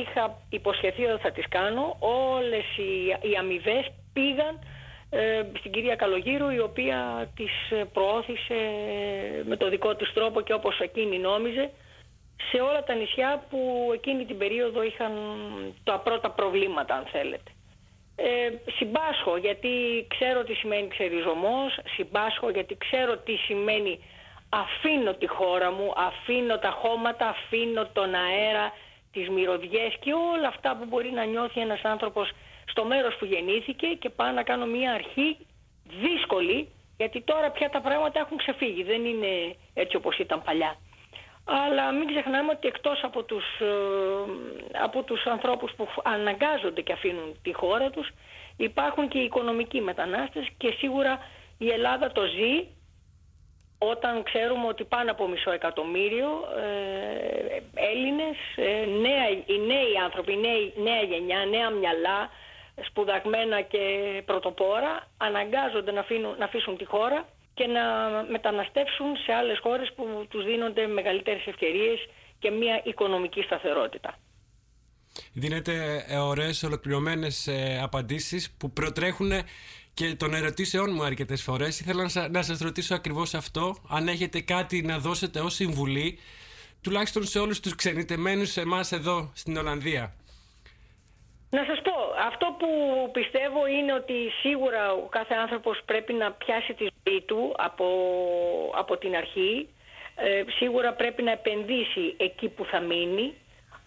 είχα 0.01 0.41
υποσχεθεί 0.49 1.03
ότι 1.05 1.21
θα 1.21 1.31
τις 1.31 1.47
κάνω, 1.49 1.95
όλες 1.99 2.65
οι, 2.77 2.91
οι 3.29 3.35
αμοιβές 3.39 3.91
πήγαν 4.13 4.59
ε, 5.09 5.41
στην 5.59 5.71
κυρία 5.71 5.95
Καλογύρου 5.95 6.49
η 6.49 6.59
οποία 6.59 7.29
τις 7.35 7.53
προώθησε 7.93 8.59
με 9.45 9.55
το 9.57 9.69
δικό 9.69 9.95
της 9.95 10.13
τρόπο 10.13 10.41
και 10.41 10.53
όπως 10.53 10.79
εκείνη 10.79 11.17
νόμιζε 11.19 11.69
σε 12.51 12.57
όλα 12.61 12.83
τα 12.83 12.93
νησιά 12.93 13.43
που 13.49 13.89
εκείνη 13.93 14.25
την 14.25 14.37
περίοδο 14.37 14.83
είχαν 14.83 15.11
τα 15.83 15.99
πρώτα 15.99 16.29
προβλήματα 16.31 16.95
αν 16.95 17.05
θέλετε. 17.11 17.51
Ε, 18.15 18.71
συμπάσχω 18.77 19.37
γιατί 19.37 20.05
ξέρω 20.07 20.43
τι 20.43 20.53
σημαίνει 20.53 20.87
ξεριζωμός, 20.87 21.79
συμπάσχω 21.95 22.49
γιατί 22.49 22.77
ξέρω 22.77 23.17
τι 23.17 23.35
σημαίνει 23.35 23.99
αφήνω 24.49 25.13
τη 25.13 25.27
χώρα 25.27 25.71
μου, 25.71 25.93
αφήνω 25.95 26.57
τα 26.57 26.69
χώματα, 26.69 27.27
αφήνω 27.27 27.87
τον 27.93 28.13
αέρα, 28.13 28.71
τις 29.11 29.29
μυρωδιές 29.29 29.95
και 29.99 30.13
όλα 30.13 30.47
αυτά 30.47 30.75
που 30.75 30.85
μπορεί 30.85 31.11
να 31.11 31.23
νιώθει 31.23 31.59
ένας 31.61 31.81
άνθρωπος 31.83 32.31
στο 32.65 32.85
μέρος 32.85 33.15
που 33.15 33.25
γεννήθηκε 33.25 33.87
και 33.87 34.09
πάω 34.09 34.31
να 34.31 34.43
κάνω 34.43 34.65
μια 34.65 34.91
αρχή 34.93 35.37
δύσκολη 35.83 36.69
γιατί 36.97 37.21
τώρα 37.21 37.51
πια 37.51 37.69
τα 37.69 37.81
πράγματα 37.81 38.19
έχουν 38.19 38.37
ξεφύγει, 38.37 38.83
δεν 38.83 39.05
είναι 39.05 39.55
έτσι 39.73 39.95
όπως 39.95 40.17
ήταν 40.17 40.41
παλιά. 40.43 40.77
Αλλά 41.45 41.91
μην 41.91 42.07
ξεχνάμε 42.07 42.51
ότι 42.51 42.67
εκτός 42.67 43.03
από 43.03 43.23
τους, 43.23 43.43
ε, 43.59 44.79
από 44.83 45.03
τους 45.03 45.25
ανθρώπους 45.25 45.71
που 45.77 45.87
αναγκάζονται 46.03 46.81
και 46.81 46.93
αφήνουν 46.93 47.35
τη 47.43 47.53
χώρα 47.53 47.89
τους 47.89 48.09
υπάρχουν 48.57 49.07
και 49.07 49.17
οι 49.17 49.23
οικονομικοί 49.23 49.81
μετανάστες 49.81 50.47
και 50.57 50.73
σίγουρα 50.77 51.19
η 51.57 51.69
Ελλάδα 51.69 52.11
το 52.11 52.21
ζει 52.25 52.67
όταν 53.77 54.23
ξέρουμε 54.23 54.67
ότι 54.67 54.83
πάνω 54.83 55.11
από 55.11 55.27
μισό 55.27 55.51
εκατομμύριο 55.51 56.27
ε, 56.61 57.61
Έλληνες, 57.73 58.37
ε, 58.55 58.85
νέα, 58.85 59.29
οι 59.45 59.57
νέοι 59.67 59.97
άνθρωποι, 60.03 60.31
η 60.31 60.81
νέα 60.81 61.01
γενιά, 61.01 61.45
νέα 61.45 61.69
μυαλά, 61.69 62.29
σπουδαγμένα 62.85 63.61
και 63.61 63.79
πρωτοπόρα 64.25 65.07
αναγκάζονται 65.17 65.91
να, 65.91 65.99
αφήνουν, 65.99 66.35
να 66.37 66.45
αφήσουν 66.45 66.77
τη 66.77 66.85
χώρα 66.85 67.25
και 67.55 67.65
να 67.67 67.83
μεταναστεύσουν 68.31 69.09
σε 69.25 69.33
άλλες 69.33 69.59
χώρες 69.59 69.93
που 69.95 70.25
τους 70.29 70.45
δίνονται 70.45 70.87
μεγαλύτερες 70.87 71.45
ευκαιρίες 71.45 71.99
και 72.39 72.49
μια 72.49 72.81
οικονομική 72.83 73.41
σταθερότητα. 73.41 74.17
Δίνετε 75.33 76.05
ε, 76.07 76.17
ωραίες 76.17 76.63
ολοκληρωμένες 76.63 77.47
ε, 77.47 77.79
απαντήσεις 77.83 78.51
που 78.57 78.71
προτρέχουν 78.71 79.31
και 79.93 80.15
των 80.15 80.33
ερωτήσεών 80.33 80.93
μου 80.93 81.03
αρκετές 81.03 81.41
φορές. 81.41 81.79
Ήθελα 81.79 82.29
να 82.31 82.41
σας 82.41 82.59
ρωτήσω 82.59 82.95
ακριβώς 82.95 83.33
αυτό, 83.33 83.75
αν 83.89 84.07
έχετε 84.07 84.41
κάτι 84.41 84.81
να 84.81 84.99
δώσετε 84.99 85.39
ως 85.39 85.53
συμβουλή, 85.53 86.19
τουλάχιστον 86.81 87.25
σε 87.25 87.39
όλους 87.39 87.59
τους 87.59 87.75
ξενιτεμένους 87.75 88.57
εμάς 88.57 88.91
εδώ 88.91 89.31
στην 89.33 89.57
Ολλανδία. 89.57 90.15
Να 91.55 91.63
σας 91.69 91.81
πω, 91.81 91.95
αυτό 92.29 92.55
που 92.59 92.69
πιστεύω 93.11 93.67
είναι 93.67 93.93
ότι 93.93 94.13
σίγουρα 94.41 94.91
ο 94.93 95.07
κάθε 95.17 95.33
άνθρωπος 95.33 95.81
πρέπει 95.85 96.13
να 96.13 96.31
πιάσει 96.31 96.73
τη 96.73 96.87
ζωή 97.03 97.21
του 97.21 97.53
από, 97.57 97.87
από 98.75 98.97
την 98.97 99.15
αρχή. 99.15 99.69
Ε, 100.15 100.43
σίγουρα 100.57 100.93
πρέπει 100.93 101.21
να 101.23 101.31
επενδύσει 101.31 102.15
εκεί 102.17 102.47
που 102.49 102.65
θα 102.65 102.79
μείνει, 102.79 103.33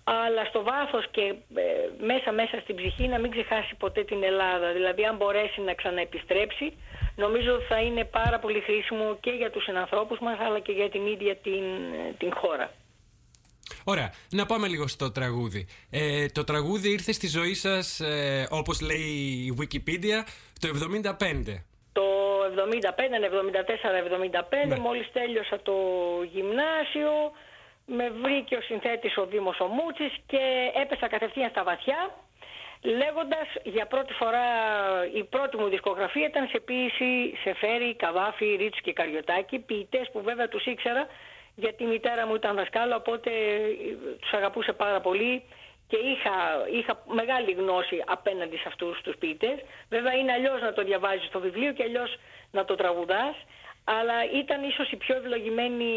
αλλά 0.04 0.44
στο 0.44 0.62
βάθος 0.62 1.04
και 1.10 1.22
ε, 1.54 1.64
μέσα 1.98 2.32
μέσα 2.32 2.60
στην 2.60 2.76
ψυχή 2.76 3.08
να 3.08 3.18
μην 3.18 3.30
ξεχάσει 3.30 3.74
ποτέ 3.74 4.04
την 4.04 4.22
Ελλάδα. 4.24 4.72
Δηλαδή 4.72 5.04
αν 5.04 5.16
μπορέσει 5.16 5.60
να 5.60 5.74
ξαναεπιστρέψει, 5.74 6.76
νομίζω 7.16 7.60
θα 7.68 7.80
είναι 7.80 8.04
πάρα 8.04 8.38
πολύ 8.38 8.60
χρήσιμο 8.60 9.16
και 9.20 9.30
για 9.30 9.50
τους 9.50 9.62
συνανθρώπους 9.62 10.18
μας, 10.18 10.38
αλλά 10.40 10.58
και 10.58 10.72
για 10.72 10.90
την 10.90 11.06
ίδια 11.06 11.36
την, 11.36 11.64
την 12.18 12.34
χώρα. 12.34 12.70
Ωραία. 13.92 14.12
Να 14.30 14.46
πάμε 14.46 14.66
λίγο 14.68 14.86
στο 14.86 15.12
τραγούδι. 15.12 15.66
Ε, 15.90 16.26
το 16.26 16.44
τραγούδι 16.44 16.88
ήρθε 16.90 17.12
στη 17.12 17.28
ζωή 17.28 17.54
σας, 17.54 18.00
ε, 18.00 18.46
όπως 18.50 18.80
λέει 18.80 19.10
η 19.46 19.56
Wikipedia, 19.60 20.18
το 20.60 20.68
75. 20.68 21.64
Το 21.92 22.06
75, 22.54 23.16
74, 23.16 23.94
75, 23.94 24.66
ναι. 24.66 24.78
μόλις 24.78 25.12
τέλειωσα 25.12 25.60
το 25.62 25.76
γυμνάσιο, 26.32 27.12
με 27.86 28.10
βρήκε 28.22 28.56
ο 28.56 28.60
συνθέτης 28.60 29.16
ο 29.16 29.26
Δήμος 29.26 29.60
ο 29.60 29.66
Μούτσης 29.66 30.12
και 30.26 30.42
έπεσα 30.82 31.08
κατευθείαν 31.08 31.50
στα 31.50 31.62
βαθιά 31.64 32.00
λέγοντας 32.82 33.48
για 33.62 33.86
πρώτη 33.86 34.12
φορά 34.12 34.46
η 35.14 35.24
πρώτη 35.24 35.56
μου 35.56 35.68
δισκογραφία 35.68 36.26
ήταν 36.26 36.48
σε 36.48 36.60
ποίηση 36.60 37.10
σε 37.42 37.54
Φέρι, 37.54 37.94
Καβάφη, 37.96 38.56
Ρίτσου 38.60 38.82
και 38.82 38.92
Καριωτάκη 38.92 39.58
ποιητές 39.58 40.10
που 40.12 40.22
βέβαια 40.22 40.48
τους 40.48 40.64
ήξερα 40.66 41.06
γιατί 41.64 41.82
η 41.82 41.86
μητέρα 41.86 42.26
μου 42.26 42.34
ήταν 42.34 42.56
δασκάλα 42.56 42.96
οπότε 42.96 43.30
τους 44.20 44.32
αγαπούσε 44.32 44.72
πάρα 44.72 45.00
πολύ 45.00 45.42
και 45.88 45.96
είχα, 45.96 46.34
είχα 46.78 47.02
μεγάλη 47.20 47.52
γνώση 47.52 48.02
απέναντι 48.06 48.56
σε 48.56 48.64
αυτούς 48.66 49.00
τους 49.04 49.16
ποιητές. 49.16 49.56
Βέβαια 49.88 50.12
είναι 50.14 50.32
αλλιώς 50.32 50.60
να 50.60 50.72
το 50.72 50.82
διαβάζεις 50.84 51.26
στο 51.26 51.40
βιβλίο 51.40 51.72
και 51.72 51.82
αλλιώς 51.82 52.16
να 52.50 52.64
το 52.64 52.74
τραγουδάς 52.74 53.36
αλλά 53.84 54.16
ήταν 54.40 54.62
ίσως 54.62 54.90
η 54.90 54.96
πιο 54.96 55.16
ευλογημένη 55.16 55.92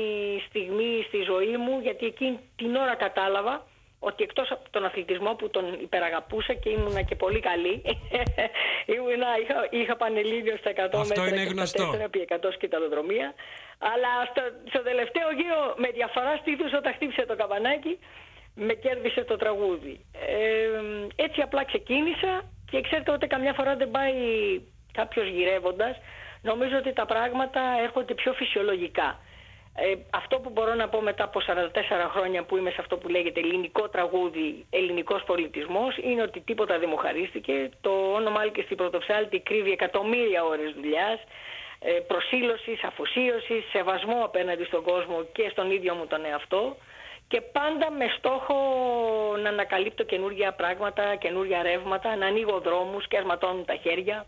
στιγμή 0.48 1.04
στη 1.08 1.22
ζωή 1.22 1.58
μου 1.58 1.80
γιατί 1.82 2.06
εκείνη 2.06 2.40
την 2.56 2.76
ώρα 2.76 2.96
κατάλαβα 2.96 3.66
ότι 4.00 4.24
εκτός 4.24 4.52
από 4.52 4.70
τον 4.70 4.86
αθλητισμό 4.86 5.34
που 5.34 5.50
τον 5.50 5.66
υπεραγαπούσα 5.82 6.54
και 6.54 6.70
ήμουνα 6.70 7.02
και 7.02 7.16
πολύ 7.16 7.40
καλή 7.40 7.82
ήμουνα, 8.96 9.28
είχα, 9.42 9.68
είχα 9.70 9.96
πανελλήνιο 9.96 10.58
στα 10.58 10.72
100 10.72 10.76
Αυτό 10.78 10.98
μέτρα 10.98 11.28
είναι 11.28 11.44
γνωστό. 11.44 12.00
επί 12.04 12.28
100 12.30 12.36
σκηταλοδρομία 12.54 13.34
αλλά 13.90 14.12
στο, 14.32 14.42
στο 14.72 14.82
τελευταίο 14.90 15.28
γύρο 15.40 15.62
με 15.84 15.90
διαφορά 15.98 16.34
στήθους 16.42 16.74
όταν 16.74 16.94
χτύπησε 16.94 17.26
το 17.26 17.36
καμπανάκι 17.36 17.94
με 18.56 18.74
κέρδισε 18.74 19.24
το 19.24 19.36
τραγούδι. 19.36 20.06
Ε, 20.38 21.24
έτσι 21.26 21.42
απλά 21.42 21.66
ξεκίνησα 21.66 22.32
και 22.72 22.82
ξέρετε 22.82 23.12
ότι 23.12 23.28
καμιά 23.28 23.54
φορά 23.54 23.76
δεν 23.76 23.92
πάει 23.92 24.16
κάποιος 24.92 25.28
γυρεύοντας 25.28 25.96
νομίζω 26.42 26.78
ότι 26.78 26.94
τα 26.94 27.06
πράγματα 27.06 27.62
έρχονται 27.82 28.14
πιο 28.14 28.34
φυσιολογικά. 28.34 29.20
Ε, 29.76 29.94
αυτό 30.10 30.40
που 30.40 30.50
μπορώ 30.50 30.74
να 30.74 30.90
πω 30.90 31.02
μετά 31.02 31.24
από 31.24 31.40
44 31.48 32.10
χρόνια 32.14 32.44
που 32.44 32.58
είμαι 32.58 32.70
σε 32.70 32.78
αυτό 32.80 32.98
που 32.98 33.08
λέγεται 33.10 33.40
ελληνικό 33.40 33.90
τραγούδι, 33.90 34.66
ελληνικός 34.70 35.24
πολιτισμός, 35.24 35.98
είναι 35.98 36.22
ότι 36.22 36.40
τίποτα 36.40 36.80
δεν 36.80 36.90
μου 36.92 36.98
χαρίστηκε. 36.98 37.70
Το 37.82 38.14
όνομα 38.14 38.48
και 38.48 38.62
στην 38.62 38.78
πρωτοψάλτη 38.78 39.40
κρύβει 39.40 39.72
εκατομμύρια 39.72 40.44
ώρες 40.44 40.74
δουλειάς, 40.74 41.20
ε, 41.20 41.26
προσήλωσης, 42.08 42.84
αφοσίωσης, 42.84 43.64
σεβασμό 43.72 44.24
απέναντι 44.24 44.64
στον 44.64 44.84
κόσμο 44.84 45.24
και 45.32 45.50
στον 45.52 45.72
ίδιο 45.72 45.94
μου 45.96 46.08
τον 46.08 46.26
εαυτό 46.26 46.78
και 47.32 47.42
πάντα 47.42 47.92
με 47.92 48.06
στόχο 48.18 48.56
να 49.44 49.50
ανακαλύπτω 49.50 50.04
καινούργια 50.04 50.54
πράγματα, 50.54 51.16
καινούργια 51.16 51.62
ρεύματα, 51.62 52.16
να 52.16 52.26
ανοίγω 52.26 52.60
δρόμους 52.60 53.08
και 53.08 53.18
ασματώνουν 53.18 53.66
τα 53.66 53.76
χέρια. 53.76 54.26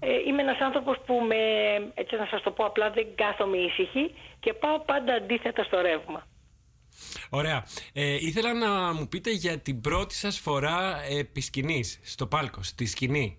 Ε, 0.00 0.08
είμαι 0.26 0.42
ένας 0.42 0.60
άνθρωπος 0.60 0.96
που 1.06 1.14
με, 1.14 1.36
έτσι 1.94 2.16
να 2.16 2.26
σας 2.30 2.42
το 2.42 2.50
πω 2.50 2.64
απλά 2.64 2.90
δεν 2.90 3.06
κάθομαι 3.14 3.56
ήσυχη 3.56 4.14
και 4.40 4.52
πάω 4.52 4.78
πάντα 4.80 5.14
αντίθετα 5.14 5.64
στο 5.64 5.80
ρεύμα. 5.80 6.26
Ωραία. 7.30 7.66
Ε, 7.92 8.14
ήθελα 8.14 8.54
να 8.54 8.92
μου 8.92 9.08
πείτε 9.08 9.30
για 9.30 9.58
την 9.58 9.80
πρώτη 9.80 10.14
σας 10.14 10.38
φορά 10.38 11.02
επί 11.18 11.40
σκηνής, 11.40 12.00
στο 12.04 12.26
πάλκο, 12.26 12.62
στη 12.62 12.86
σκηνή. 12.86 13.38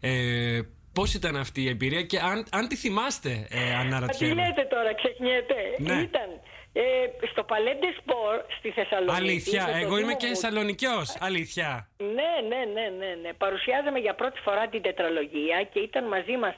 Ε, 0.00 0.60
πώς 0.94 1.14
ήταν 1.14 1.36
αυτή 1.36 1.60
η 1.62 1.68
εμπειρία 1.68 2.02
και 2.02 2.18
αν, 2.18 2.46
αν 2.50 2.68
τη 2.68 2.76
θυμάστε, 2.76 3.46
ε, 3.50 3.74
αναρωτιέμαι. 3.74 4.34
Τι 4.34 4.40
λέτε 4.40 4.64
τώρα, 4.74 4.94
ξεχνιέται. 4.94 5.54
Ναι. 5.78 6.00
Ήταν 6.00 6.28
ε, 6.72 6.82
στο 7.30 7.42
Παλέντε 7.42 7.88
Σπορ 7.98 8.34
στη 8.58 8.70
Θεσσαλονίκη. 8.70 9.20
Αλήθεια, 9.22 9.62
εγώ 9.82 9.98
είμαι 9.98 10.14
και 10.14 10.26
Θεσσαλονικιός. 10.26 11.16
Αλήθεια. 11.20 11.88
Ναι, 11.98 12.32
ναι, 12.50 12.60
ναι, 12.74 12.86
ναι, 12.98 13.10
ναι. 13.22 13.32
Παρουσιάζαμε 13.32 13.98
για 13.98 14.14
πρώτη 14.14 14.40
φορά 14.40 14.68
την 14.68 14.82
τετραλογία 14.82 15.58
και 15.72 15.80
ήταν 15.88 16.04
μαζί 16.08 16.36
μας 16.36 16.54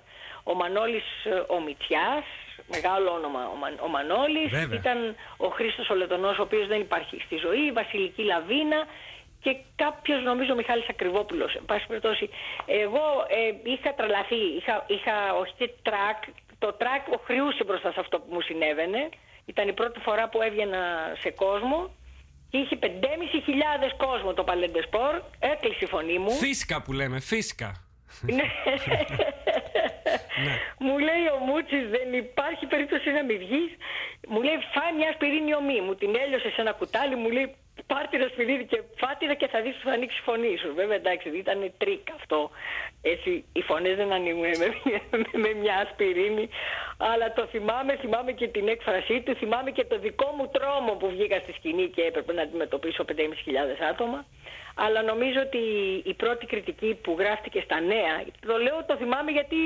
ο 0.50 0.54
Μανώλης 0.54 1.08
ε, 1.24 1.54
ο 1.54 1.60
Μητσιάς, 1.60 2.26
μεγάλο 2.74 3.08
όνομα 3.18 3.42
ο, 3.54 3.56
Μα, 3.62 3.68
ο 3.86 3.88
Μανώλης, 3.88 4.50
ήταν 4.80 4.98
ο 5.36 5.48
Χρήστος 5.56 5.88
ο 5.90 5.94
Λετωνός, 5.94 6.38
ο 6.38 6.42
οποίος 6.42 6.66
δεν 6.66 6.80
υπάρχει 6.80 7.16
στη 7.26 7.36
ζωή, 7.36 7.62
η 7.66 7.72
Βασιλική 7.72 8.22
Λαβίνα 8.22 8.80
και 9.46 9.56
κάποιος 9.76 10.22
νομίζω 10.22 10.54
Μιχάλης 10.54 10.88
Ακριβόπουλος. 10.88 11.54
Εν 11.54 11.64
πάση 11.66 11.86
περιπτώσει, 11.86 12.30
εγώ 12.66 13.06
ε, 13.38 13.70
είχα 13.72 13.94
τρελαθεί, 13.94 14.42
είχα, 14.58 14.84
είχα 14.86 15.16
όχι 15.42 15.52
τρακ, 15.82 16.18
το 16.58 16.72
τρακ 16.72 17.02
ωχριούσε 17.16 17.64
μπροστά 17.64 17.92
σε 17.92 18.00
αυτό 18.00 18.20
που 18.20 18.28
μου 18.34 18.40
συνέβαινε 18.40 19.08
ήταν 19.44 19.68
η 19.68 19.72
πρώτη 19.72 20.00
φορά 20.00 20.28
που 20.28 20.42
έβγαινα 20.42 20.82
σε 21.22 21.30
κόσμο 21.30 21.78
και 22.50 22.58
είχε 22.58 22.78
5.500 22.82 22.86
κόσμο 23.96 24.34
το 24.34 24.44
Παλέ 24.44 24.70
ντε 24.70 24.90
Σπορ. 24.90 25.22
Έκλεισε 25.38 25.84
η 25.84 25.86
φωνή 25.86 26.18
μου. 26.18 26.30
Φίσκα 26.30 26.82
που 26.82 26.92
λέμε, 26.92 27.20
φίσκα. 27.20 27.70
ναι. 28.20 28.34
ναι. 30.44 30.54
Μου 30.78 30.98
λέει 30.98 31.24
ο 31.34 31.38
Μούτσης 31.46 31.84
δεν 31.96 32.12
υπάρχει 32.12 32.66
περίπτωση 32.66 33.10
να 33.10 33.24
μην 33.24 33.38
βγεις. 33.38 33.70
Μου 34.28 34.42
λέει 34.42 34.58
φάε 34.74 34.92
μια 35.00 35.12
ασπιρίνη 35.14 35.54
ωμή. 35.54 35.80
Μου 35.80 35.94
την 35.94 36.14
έλιωσε 36.22 36.50
σε 36.50 36.60
ένα 36.60 36.72
κουτάλι. 36.72 37.16
Μου 37.16 37.30
λέει 37.30 37.54
πάρε 37.86 38.16
την 38.16 38.28
ασπιρίνη 38.28 38.64
και 38.64 38.82
φά' 38.96 39.18
την 39.18 39.34
και 39.34 39.46
θα 39.46 39.60
δεις 39.62 39.74
που 39.76 39.88
θα 39.88 39.92
ανοίξει 39.92 40.18
η 40.18 40.22
φωνή 40.22 40.56
σου. 40.56 40.74
Βέβαια 40.74 40.96
εντάξει 40.96 41.28
ήταν 41.28 41.72
τρικ 41.78 42.10
αυτό. 42.14 42.50
Έτσι 43.14 43.44
οι 43.52 43.62
φωνές 43.62 43.96
δεν 43.96 44.12
ανοίγουν 44.12 44.46
με, 44.60 44.68
με, 45.42 45.50
μια 45.62 45.76
ασπιρίνη. 45.84 46.48
Αλλά 46.96 47.32
το 47.32 47.46
θυμάμαι, 47.46 47.96
θυμάμαι 47.96 48.32
και 48.32 48.48
την 48.48 48.68
έκφρασή 48.68 49.20
του, 49.20 49.34
θυμάμαι 49.34 49.70
και 49.70 49.84
το 49.84 49.98
δικό 49.98 50.28
μου 50.36 50.46
τρόμο 50.56 50.92
που 50.92 51.08
βγήκα 51.08 51.38
στη 51.38 51.52
σκηνή 51.52 51.86
και 51.94 52.02
έπρεπε 52.02 52.32
να 52.32 52.42
αντιμετωπίσω 52.42 53.04
5.500 53.08 53.12
άτομα. 53.90 54.24
Αλλά 54.74 55.02
νομίζω 55.02 55.40
ότι 55.40 55.62
η 56.04 56.14
πρώτη 56.14 56.46
κριτική 56.46 56.98
που 57.02 57.16
γράφτηκε 57.18 57.60
στα 57.64 57.80
νέα, 57.80 58.14
το 58.46 58.56
λέω 58.56 58.84
το 58.86 58.96
θυμάμαι 58.96 59.30
γιατί 59.30 59.56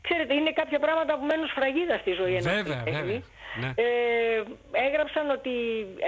ξέρετε 0.00 0.34
είναι 0.34 0.52
κάποια 0.52 0.78
πράγματα 0.78 1.18
που 1.18 1.24
μένουν 1.24 1.46
σφραγίδα 1.48 1.96
στη 1.98 2.12
ζωή 2.12 2.34
ενός 2.34 2.54
Βέβαια, 2.54 2.82
βέβαια. 2.84 3.22
Ναι. 3.60 3.70
Ε, 3.76 4.42
έγραψαν 4.86 5.30
ότι 5.30 5.54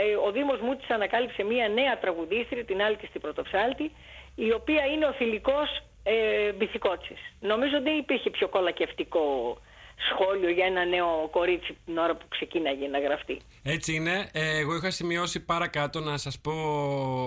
ε, 0.03 0.15
ο 0.27 0.31
Δήμος 0.33 0.61
Μούτσης 0.61 0.91
ανακάλυψε 0.91 1.43
μία 1.43 1.69
νέα 1.69 1.99
τραγουδίστρια, 1.99 2.65
την 2.65 2.83
Άλκη 2.83 3.07
στην 3.07 3.21
Πρωτοψάλτη, 3.21 3.93
η 4.35 4.53
οποία 4.53 4.85
είναι 4.85 5.07
ο 5.07 5.13
θηλυκός 5.13 5.83
ε, 6.09 6.53
Μπιθικότσης. 6.53 7.19
Νομίζω 7.41 7.83
δεν 7.83 7.97
υπήρχε 7.99 8.31
πιο 8.31 8.49
κολακευτικό 8.49 9.59
σχόλιο 10.11 10.51
για 10.51 10.67
ένα 10.67 10.85
νέο 10.85 11.29
κορίτσι 11.31 11.77
την 11.85 11.99
ώρα 11.99 12.17
που 12.17 12.27
ξεκίναγε 12.29 12.87
να 12.87 12.99
γραφτεί. 12.99 13.41
Έτσι 13.63 13.95
είναι. 13.95 14.29
Ε, 14.33 14.59
εγώ 14.59 14.75
είχα 14.75 14.91
σημειώσει 14.91 15.41
παρακάτω 15.41 16.01
να 16.01 16.17
σας 16.17 16.39
πω 16.39 16.53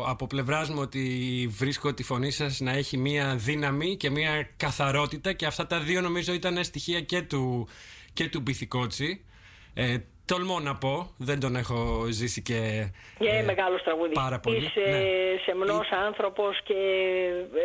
από 0.07 0.27
πλευράς 0.27 0.69
μου 0.69 0.79
ότι 0.79 1.03
βρίσκω 1.49 1.93
τη 1.93 2.03
φωνή 2.03 2.31
σας 2.31 2.59
να 2.59 2.71
έχει 2.71 2.97
μία 2.97 3.35
δύναμη 3.35 3.97
και 3.97 4.09
μία 4.09 4.49
καθαρότητα 4.57 5.33
και 5.33 5.45
αυτά 5.45 5.67
τα 5.67 5.79
δύο 5.79 6.01
νομίζω 6.01 6.33
ήταν 6.33 6.63
στοιχεία 6.63 7.01
και 7.01 7.21
του, 7.21 7.67
και 8.13 8.29
του 8.29 8.41
Μπιθικότσι. 8.41 9.25
Ε, 9.73 9.97
τολμώ 10.25 10.59
να 10.59 10.75
πω, 10.75 11.13
δεν 11.17 11.39
τον 11.39 11.55
έχω 11.55 12.05
ζήσει 12.09 12.41
και. 12.41 12.89
Και 13.19 13.29
ε, 13.29 13.43
μεγάλος 13.43 13.83
τραγούδι. 13.83 14.13
Πάρα 14.13 14.39
πολύ. 14.39 14.57
Είσαι 14.57 14.89
ναι. 14.89 15.03
σεμνός 15.45 15.89
άνθρωπος 16.07 16.61
και 16.63 16.73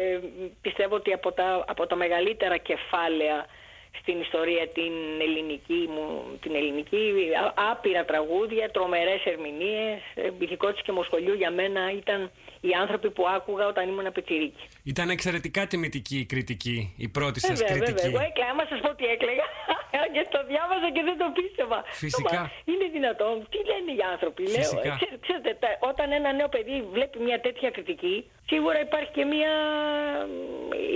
ε, 0.01 0.19
πιστεύω 0.61 0.95
ότι 0.95 1.12
από 1.12 1.33
τα, 1.33 1.64
από 1.69 1.87
τα 1.87 1.97
μεγαλύτερα 1.97 2.57
κεφάλαια 2.57 3.47
στην 4.01 4.21
ιστορία 4.21 4.69
την 4.69 4.93
ελληνική 5.27 5.89
μου, 5.95 6.07
την 6.41 6.55
ελληνική, 6.55 7.05
άπειρα 7.71 8.05
τραγούδια, 8.05 8.71
τρομερές 8.71 9.25
ερμηνείες, 9.25 9.99
μπιθικότης 10.39 10.83
και 10.83 10.93
μοσχολιού 10.93 11.35
για 11.35 11.51
μένα 11.51 11.93
ήταν 12.01 12.31
οι 12.61 12.73
άνθρωποι 12.83 13.11
που 13.11 13.25
άκουγα 13.37 13.67
όταν 13.67 13.89
ήμουν 13.89 14.13
πετσιρίκη. 14.13 14.65
Ήταν 14.93 15.11
εξαιρετικά 15.11 15.67
τιμητική 15.67 16.19
η 16.19 16.27
κριτική, 16.33 16.95
η 16.97 17.09
πρώτη 17.09 17.41
σας 17.41 17.59
βέβαια, 17.59 17.69
κριτική. 17.73 18.09
Βέβαια, 18.09 18.11
εγώ 18.11 18.21
έκλαιγα, 18.29 18.51
άμα 18.53 18.65
σας 18.71 18.81
πω 18.85 18.91
τι 18.99 19.05
έκλαιγα 19.15 19.47
και 20.15 20.23
το 20.35 20.41
διάβαζα 20.51 20.89
και 20.95 21.03
δεν 21.09 21.17
το 21.23 21.27
πίστευα. 21.37 21.79
Φυσικά. 22.05 22.41
είναι 22.71 22.87
δυνατόν, 22.97 23.35
τι 23.53 23.59
λένε 23.71 23.91
οι 23.99 24.03
άνθρωποι, 24.13 24.43
λέω. 24.55 24.73
Ε, 24.87 24.91
ξέρετε, 25.25 25.53
όταν 25.91 26.07
ένα 26.19 26.33
νέο 26.33 26.49
παιδί 26.49 26.77
βλέπει 26.95 27.19
μια 27.27 27.39
τέτοια 27.47 27.71
κριτική, 27.71 28.17
σίγουρα 28.51 28.79
υπάρχει 28.81 29.11
και 29.17 29.25
μια, 29.25 29.53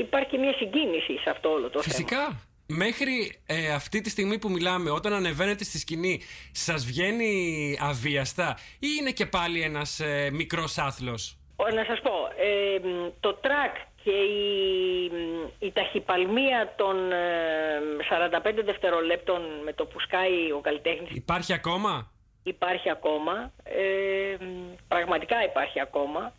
υπάρχει 0.05 0.29
και 0.33 0.39
μια 0.45 0.55
συγκίνηση 0.61 1.15
σε 1.23 1.31
αυτό 1.31 1.49
όλο 1.57 1.71
το 1.71 1.79
Φυσικά. 1.81 2.17
θέμα 2.17 2.50
μέχρι 2.71 3.33
ε, 3.47 3.73
αυτή 3.73 4.01
τη 4.01 4.11
στιγμή 4.11 4.39
που 4.39 4.51
μιλάμε, 4.51 4.91
όταν 4.91 5.13
ανεβαίνετε 5.13 5.65
στη 5.65 5.79
σκηνή, 5.79 6.21
σας 6.53 6.85
βγαίνει 6.85 7.33
αβίαστα 7.81 8.59
ή 8.79 8.87
είναι 9.01 9.11
και 9.11 9.27
πάλι 9.27 9.63
ένας 9.63 10.01
ε, 10.01 10.31
μικρός 10.33 10.79
άθλος; 10.79 11.37
Να 11.75 11.85
σας 11.85 12.01
πω, 12.01 12.13
ε, 12.37 12.81
το 13.21 13.35
τρακ 13.35 13.77
και 14.05 14.11
η, 14.11 15.11
η 15.59 15.73
ταχυπαλμία 15.73 16.75
των 16.77 16.97
45 18.11 18.63
δευτερολέπτων 18.65 19.41
με 19.65 19.73
το 19.73 19.85
που 19.87 20.01
σκάει 20.01 20.53
ο 20.57 20.61
καλλιτέχνης... 20.61 21.11
Υπάρχει 21.11 21.53
ακόμα; 21.53 22.11
Υπάρχει 22.43 22.91
ακόμα. 22.91 23.53
πραγματικά 24.89 25.45
υπάρχει 25.45 25.81
ακόμα. 25.81 26.33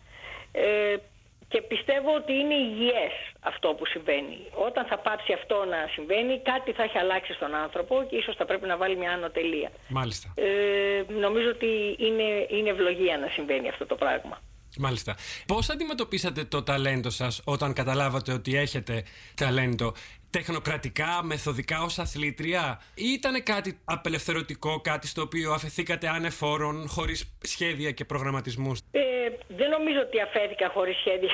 Και 1.51 1.61
πιστεύω 1.61 2.11
ότι 2.21 2.33
είναι 2.41 2.53
υγιές 2.53 3.13
αυτό 3.39 3.67
που 3.77 3.85
συμβαίνει. 3.85 4.37
Όταν 4.67 4.85
θα 4.85 4.97
πάψει 4.97 5.33
αυτό 5.33 5.57
να 5.73 5.79
συμβαίνει, 5.95 6.33
κάτι 6.51 6.71
θα 6.71 6.83
έχει 6.83 6.97
αλλάξει 6.97 7.33
στον 7.33 7.55
άνθρωπο 7.55 7.95
και 8.09 8.15
ίσως 8.15 8.35
θα 8.35 8.45
πρέπει 8.45 8.67
να 8.67 8.77
βάλει 8.77 8.95
μια 8.97 9.11
άνω 9.11 9.29
τελεία. 9.29 9.69
Μάλιστα. 9.87 10.33
Ε, 10.35 11.03
νομίζω 11.25 11.49
ότι 11.49 11.71
είναι, 12.07 12.27
είναι 12.49 12.69
ευλογία 12.69 13.17
να 13.17 13.27
συμβαίνει 13.27 13.69
αυτό 13.69 13.85
το 13.85 13.95
πράγμα. 13.95 14.41
Μάλιστα. 14.77 15.15
Πώς 15.47 15.69
αντιμετωπίσατε 15.69 16.43
το 16.43 16.63
ταλέντο 16.63 17.09
σας 17.09 17.41
όταν 17.43 17.73
καταλάβατε 17.73 18.31
ότι 18.33 18.57
έχετε 18.57 19.03
ταλέντο 19.35 19.93
τεχνοκρατικά, 20.31 21.19
μεθοδικά 21.23 21.81
ως 21.81 21.99
αθλήτρια 21.99 22.81
ή 22.95 23.05
ήταν 23.17 23.43
κάτι 23.43 23.79
απελευθερωτικό, 23.85 24.81
κάτι 24.81 25.07
στο 25.07 25.21
οποίο 25.21 25.51
αφαιθήκατε 25.51 26.07
ανεφόρων, 26.07 26.87
χωρίς 26.87 27.37
σχέδια 27.41 27.91
και 27.91 28.05
προγραμματισμούς; 28.05 28.79
Ε, 28.91 29.01
δεν 29.47 29.69
νομίζω 29.69 29.99
ότι 29.99 30.21
αφέθηκα 30.21 30.69
χωρίς 30.69 30.97
σχέδια. 30.97 31.33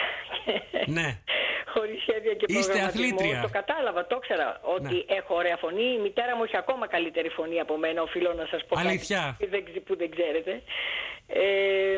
Ναι. 0.85 1.19
χωρίς 1.73 2.01
σχέδια 2.01 2.33
και 2.33 2.45
Είστε 2.47 2.81
αθλήτρια. 2.81 3.41
Το 3.41 3.49
κατάλαβα, 3.49 4.07
το 4.07 4.15
ήξερα 4.21 4.59
ότι 4.61 4.95
ναι. 4.95 5.15
έχω 5.19 5.35
ωραία 5.35 5.57
φωνή. 5.57 5.83
Η 5.97 5.99
μητέρα 6.05 6.35
μου 6.35 6.43
έχει 6.43 6.57
ακόμα 6.57 6.87
καλύτερη 6.87 7.29
φωνή 7.29 7.59
από 7.59 7.77
μένα, 7.77 8.01
οφείλω 8.01 8.33
να 8.33 8.45
σας 8.51 8.65
πω 8.67 8.79
Αλήθεια. 8.79 9.37
κάτι 9.39 9.79
που 9.79 9.95
δεν 9.97 10.09
ξέρετε. 10.09 10.61
Ε, 11.27 11.97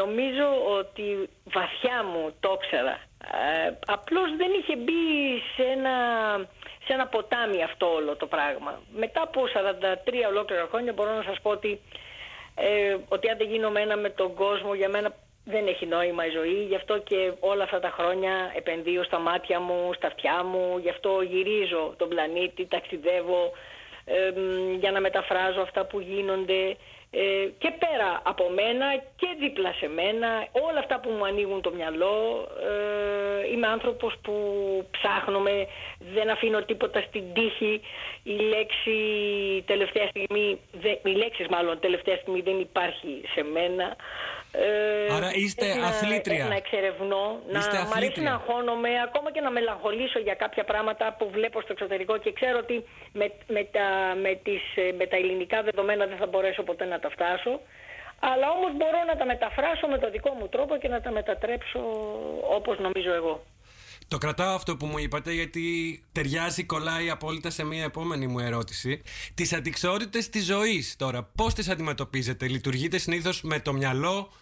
νομίζω 0.00 0.46
ότι 0.78 1.28
βαθιά 1.44 2.04
μου 2.04 2.34
το 2.40 2.58
ήξερα. 2.60 3.09
Ε, 3.24 3.72
απλώς 3.86 4.36
δεν 4.36 4.50
είχε 4.58 4.76
μπει 4.76 5.02
σε 5.56 5.62
ένα, 5.62 5.90
σε 6.84 6.92
ένα 6.92 7.06
ποτάμι 7.06 7.62
αυτό 7.62 7.94
όλο 7.94 8.16
το 8.16 8.26
πράγμα. 8.26 8.80
Μετά 8.92 9.22
από 9.22 9.42
43 9.46 10.28
ολόκληρα 10.28 10.66
χρόνια 10.70 10.92
μπορώ 10.92 11.14
να 11.14 11.22
σας 11.22 11.40
πω 11.42 11.50
ότι, 11.50 11.80
ε, 12.54 12.96
ότι 13.08 13.28
αν 13.28 13.36
δεν 13.38 13.48
γίνομαι 13.48 13.80
ένα 13.80 13.96
με 13.96 14.10
τον 14.10 14.34
κόσμο 14.34 14.74
για 14.74 14.88
μένα 14.88 15.14
δεν 15.44 15.66
έχει 15.66 15.86
νόημα 15.86 16.26
η 16.26 16.30
ζωή, 16.30 16.64
γι' 16.68 16.74
αυτό 16.74 16.98
και 16.98 17.32
όλα 17.40 17.64
αυτά 17.64 17.80
τα 17.80 17.90
χρόνια 17.90 18.52
επενδύω 18.56 19.02
στα 19.02 19.18
μάτια 19.18 19.60
μου, 19.60 19.92
στα 19.92 20.06
αυτιά 20.06 20.44
μου, 20.44 20.78
γι' 20.78 20.90
αυτό 20.90 21.20
γυρίζω 21.20 21.94
τον 21.96 22.08
πλανήτη, 22.08 22.66
ταξιδεύω 22.66 23.52
ε, 24.04 24.32
για 24.78 24.90
να 24.90 25.00
μεταφράζω 25.00 25.60
αυτά 25.60 25.84
που 25.86 26.00
γίνονται. 26.00 26.60
ε, 26.68 26.76
και 27.58 27.70
πέρα 27.78 28.20
από 28.22 28.48
μένα 28.48 28.86
και 29.16 29.28
δίπλα 29.40 29.72
σε 29.72 29.88
μένα, 29.88 30.28
όλα 30.50 30.78
αυτά 30.78 31.00
που 31.00 31.10
μου 31.10 31.24
ανοίγουν 31.24 31.60
το 31.60 31.70
μυαλό, 31.70 32.48
ε, 32.70 33.52
είμαι 33.52 33.66
άνθρωπος 33.66 34.14
που 34.22 34.34
ψάχνομαι, 34.90 35.66
δεν 36.14 36.30
αφήνω 36.30 36.62
τίποτα 36.62 37.00
στην 37.00 37.24
τύχη, 37.32 37.80
η 38.22 38.36
λέξη 38.52 38.98
τελευταία 39.66 40.06
στιγμή, 40.06 40.58
οι 41.02 41.10
λέξεις 41.10 41.46
μάλλον 41.46 41.80
τελευταία 41.80 42.16
στιγμή 42.16 42.40
δεν 42.40 42.60
υπάρχει 42.60 43.22
σε 43.34 43.42
μένα. 43.42 43.96
Ε, 44.52 45.14
Άρα 45.14 45.30
είστε 45.34 45.74
να, 45.74 45.86
αθλήτρια. 45.86 46.46
Να 46.46 46.54
εξερευνώ, 46.54 47.40
είστε 47.56 47.76
να 47.76 47.86
μ' 47.86 47.92
αρέσει 47.92 48.20
να 48.20 48.32
αγχώνομαι, 48.32 48.88
ακόμα 49.04 49.32
και 49.32 49.40
να 49.40 49.50
μελαγχολήσω 49.50 50.18
για 50.18 50.34
κάποια 50.34 50.64
πράγματα 50.64 51.16
που 51.18 51.30
βλέπω 51.30 51.60
στο 51.60 51.72
εξωτερικό 51.72 52.18
και 52.18 52.32
ξέρω 52.32 52.58
ότι 52.58 52.84
με, 53.12 53.32
με, 53.46 53.62
τα, 53.64 53.86
με, 54.22 54.40
τις, 54.42 54.62
με 54.98 55.06
τα 55.06 55.16
ελληνικά 55.16 55.62
δεδομένα 55.62 56.06
δεν 56.06 56.16
θα 56.16 56.26
μπορέσω 56.26 56.62
ποτέ 56.62 56.84
να 56.84 56.98
τα 57.00 57.10
φτάσω. 57.10 57.60
Αλλά 58.20 58.46
όμως 58.56 58.70
μπορώ 58.76 59.00
να 59.06 59.16
τα 59.16 59.24
μεταφράσω 59.24 59.86
με 59.86 59.98
το 59.98 60.10
δικό 60.10 60.30
μου 60.38 60.48
τρόπο 60.48 60.76
και 60.76 60.88
να 60.88 61.00
τα 61.00 61.10
μετατρέψω 61.10 61.80
όπως 62.56 62.78
νομίζω 62.78 63.12
εγώ. 63.12 63.44
Το 64.08 64.18
κρατάω 64.18 64.54
αυτό 64.54 64.76
που 64.76 64.86
μου 64.86 64.98
είπατε 64.98 65.32
γιατί 65.32 65.64
ταιριάζει, 66.12 66.64
κολλάει 66.64 67.10
απόλυτα 67.10 67.50
σε 67.50 67.64
μια 67.64 67.84
επόμενη 67.84 68.26
μου 68.26 68.38
ερώτηση. 68.38 69.02
Τις 69.34 69.52
αντικσότητες 69.52 70.28
της 70.28 70.44
ζωής 70.44 70.96
τώρα, 70.96 71.30
πώς 71.36 71.54
τις 71.54 71.68
αντιμετωπίζετε, 71.68 72.48
Λειτουργείτε 72.48 72.98
συνήθως 72.98 73.42
με 73.42 73.60
το 73.60 73.72
μυαλό 73.72 74.32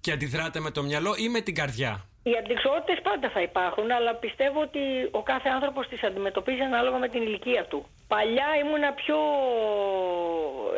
και 0.00 0.12
αντιδράτε 0.12 0.60
με 0.60 0.70
το 0.70 0.82
μυαλό 0.82 1.14
ή 1.18 1.28
με 1.28 1.40
την 1.40 1.54
καρδιά; 1.54 2.06
Οι 2.22 2.36
αντικσότητες 2.38 3.00
πάντα 3.02 3.30
θα 3.30 3.42
υπάρχουν, 3.42 3.90
αλλά 3.90 4.14
πιστεύω 4.14 4.60
ότι 4.60 4.80
ο 5.10 5.22
κάθε 5.22 5.48
άνθρωπος 5.48 5.88
τις 5.88 6.02
αντιμετωπίζει 6.02 6.60
ανάλογα 6.60 6.98
με 6.98 7.08
την 7.08 7.22
ηλικία 7.22 7.64
του. 7.64 7.86
Παλιά 8.08 8.46
ήμουνα 8.60 8.92
πιο. 8.92 9.16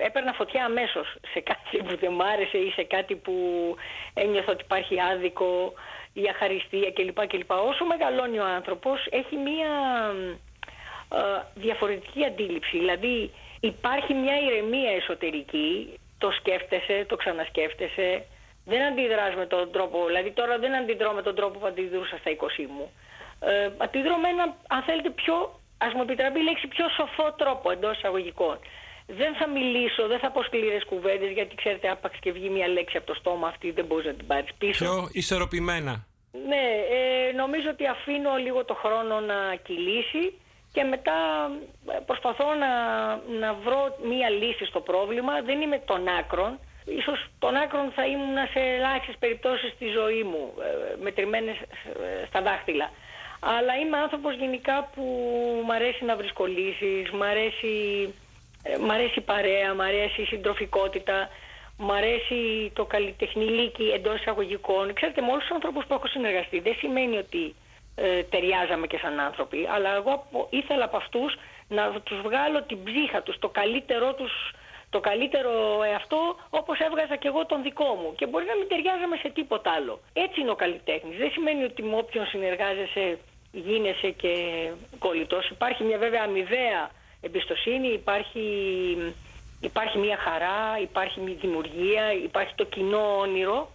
έπαιρνα 0.04 0.32
φωτιά 0.32 0.64
αμέσως 0.64 1.16
σε 1.32 1.40
κάτι 1.40 1.76
που 1.76 1.96
δεν 1.96 2.12
μ' 2.12 2.22
άρεσε 2.22 2.58
ή 2.58 2.70
σε 2.70 2.82
κάτι 2.82 3.14
που 3.14 3.34
ένιωθα 4.14 4.52
ότι 4.52 4.64
υπάρχει 4.64 5.00
άδικο 5.00 5.72
η 6.12 6.28
αχαριστία 6.28 6.92
κλπ. 6.92 7.26
κλπ. 7.26 7.50
Όσο 7.50 7.84
μεγαλώνει 7.84 8.38
ο 8.38 8.44
άνθρωπος 8.44 9.06
έχει 9.10 9.36
μία 9.36 9.70
ε, 11.12 11.42
διαφορετική 11.54 12.24
αντίληψη. 12.24 12.78
Δηλαδή 12.78 13.30
υπάρχει 13.60 14.14
μια 14.14 14.36
ηρεμία 14.38 14.90
εσωτερική, 14.90 15.98
το 16.18 16.30
σκέφτεσαι, 16.30 17.04
το 17.08 17.16
ξανασκέφτεσαι, 17.16 18.24
δεν 18.64 18.82
αντιδράς 18.82 19.34
με 19.34 19.46
τον 19.46 19.72
τρόπο, 19.72 20.06
δηλαδή 20.06 20.30
τώρα 20.30 20.58
δεν 20.58 20.74
αντιδρώ 20.74 21.12
με 21.12 21.22
τον 21.22 21.34
τρόπο 21.34 21.58
που 21.58 21.66
αντιδρούσα 21.66 22.16
στα 22.16 22.30
20 22.30 22.66
μου. 22.68 22.90
Ε, 23.40 23.70
αντιδρώ 23.76 24.16
με 24.16 24.28
ένα, 24.28 24.56
αν 24.68 24.82
θέλετε, 24.82 25.10
πιο, 25.10 25.59
ας 25.84 25.92
μου 25.94 26.02
επιτραπεί 26.02 26.38
η 26.40 26.42
λέξη, 26.42 26.66
πιο 26.68 26.86
σοφό 26.88 27.26
τρόπο 27.32 27.70
εντός 27.70 27.96
εισαγωγικών. 27.96 28.58
Δεν 29.06 29.34
θα 29.34 29.46
μιλήσω, 29.48 30.06
δεν 30.06 30.18
θα 30.18 30.30
πω 30.30 30.42
σκληρές 30.42 30.84
κουβέντες, 30.84 31.30
γιατί 31.30 31.54
ξέρετε, 31.54 31.88
άπαξ 31.90 32.18
και 32.20 32.32
βγει 32.32 32.48
μια 32.48 32.68
λέξη 32.68 32.96
από 32.96 33.06
το 33.06 33.14
στόμα 33.14 33.46
αυτή, 33.48 33.70
δεν 33.70 33.84
μπορείς 33.84 34.06
να 34.06 34.14
την 34.14 34.26
πάρεις 34.26 34.50
πίσω. 34.58 34.84
Πιο 34.84 35.08
ισορροπημένα. 35.12 36.06
Ναι, 36.50 36.64
ε, 36.96 37.32
νομίζω 37.32 37.68
ότι 37.70 37.86
αφήνω 37.86 38.36
λίγο 38.36 38.64
το 38.64 38.74
χρόνο 38.74 39.20
να 39.20 39.54
κυλήσει 39.66 40.24
και 40.72 40.82
μετά 40.84 41.18
ε, 41.88 41.98
προσπαθώ 42.06 42.54
να, 42.54 42.72
να 43.42 43.54
βρω 43.54 43.96
μία 44.10 44.30
λύση 44.30 44.64
στο 44.64 44.80
πρόβλημα. 44.80 45.32
Δεν 45.42 45.60
είμαι 45.60 45.78
των 45.78 46.08
άκρων. 46.08 46.58
Ίσως 46.84 47.26
των 47.38 47.56
άκρων 47.56 47.90
θα 47.96 48.06
ήμουν 48.06 48.36
σε 48.52 48.60
ελάχιστες 48.60 49.16
περιπτώσεις 49.18 49.70
στη 49.72 49.86
ζωή 49.86 50.22
μου, 50.22 50.54
ε, 50.66 51.02
μετρημένες 51.02 51.56
ε, 51.56 52.26
στα 52.28 52.42
δάχτυλα. 52.42 52.90
Αλλά 53.40 53.76
είμαι 53.76 53.96
άνθρωπος 53.96 54.34
γενικά 54.34 54.90
που 54.94 55.02
μου 55.64 55.72
αρέσει 55.72 56.04
να 56.04 56.16
βρίσκω 56.16 56.46
λύσεις, 56.46 57.10
μου 57.10 57.24
αρέσει, 57.24 57.74
μ 58.80 58.90
αρέσει 58.90 59.18
η 59.18 59.20
παρέα, 59.20 59.74
μου 59.74 59.82
αρέσει 59.82 60.22
η 60.22 60.24
συντροφικότητα. 60.24 61.28
Μ' 61.82 61.90
αρέσει 61.90 62.70
το 62.74 62.84
καλλιτεχνηλίκι 62.84 63.82
εντός 63.82 64.20
εισαγωγικών. 64.20 64.92
Ξέρετε, 64.92 65.20
με 65.20 65.30
όλους 65.30 65.42
τους 65.42 65.54
ανθρώπους 65.54 65.84
που 65.86 65.94
έχω 65.94 66.06
συνεργαστεί, 66.06 66.58
δεν 66.60 66.74
σημαίνει 66.74 67.16
ότι 67.16 67.54
ε, 67.94 68.22
ταιριάζαμε 68.22 68.86
και 68.86 68.98
σαν 69.02 69.20
άνθρωποι, 69.20 69.68
αλλά 69.74 69.94
εγώ 69.94 70.26
ήθελα 70.50 70.84
από 70.84 70.96
αυτούς 70.96 71.36
να 71.68 72.00
τους 72.00 72.20
βγάλω 72.20 72.62
την 72.62 72.78
ψύχα 72.84 73.22
τους, 73.22 73.38
το 73.38 73.48
καλύτερό 73.48 74.14
τους, 74.14 74.32
το 74.90 75.00
καλύτερο 75.00 75.82
εαυτό, 75.82 76.36
όπως 76.50 76.78
έβγαζα 76.78 77.16
και 77.16 77.28
εγώ 77.28 77.46
τον 77.46 77.62
δικό 77.62 77.94
μου. 78.00 78.14
Και 78.16 78.26
μπορεί 78.26 78.44
να 78.44 78.56
μην 78.56 78.68
ταιριάζαμε 78.68 79.16
σε 79.16 79.28
τίποτα 79.28 79.70
άλλο. 79.70 80.00
Έτσι 80.12 80.40
είναι 80.40 80.50
ο 80.50 80.54
καλλιτέχνης. 80.54 81.16
Δεν 81.18 81.30
σημαίνει 81.30 81.64
ότι 81.64 81.82
με 81.82 81.96
όποιον 81.96 82.26
συνεργάζεσαι 82.26 83.18
γίνεσαι 83.52 84.10
και 84.10 84.34
κολλητός. 84.98 85.50
Υπάρχει 85.50 85.84
μια 85.84 85.98
βέβαια 85.98 86.22
αμοιβαία 86.22 86.90
εμπιστοσύνη, 87.20 87.88
υπάρχει, 87.88 88.44
υπάρχει 89.60 89.98
μια 89.98 90.16
χαρά, 90.16 90.78
υπάρχει 90.82 91.20
μια 91.20 91.34
δημιουργία, 91.40 92.12
υπάρχει 92.12 92.54
το 92.54 92.64
κοινό 92.64 93.18
όνειρο 93.18 93.70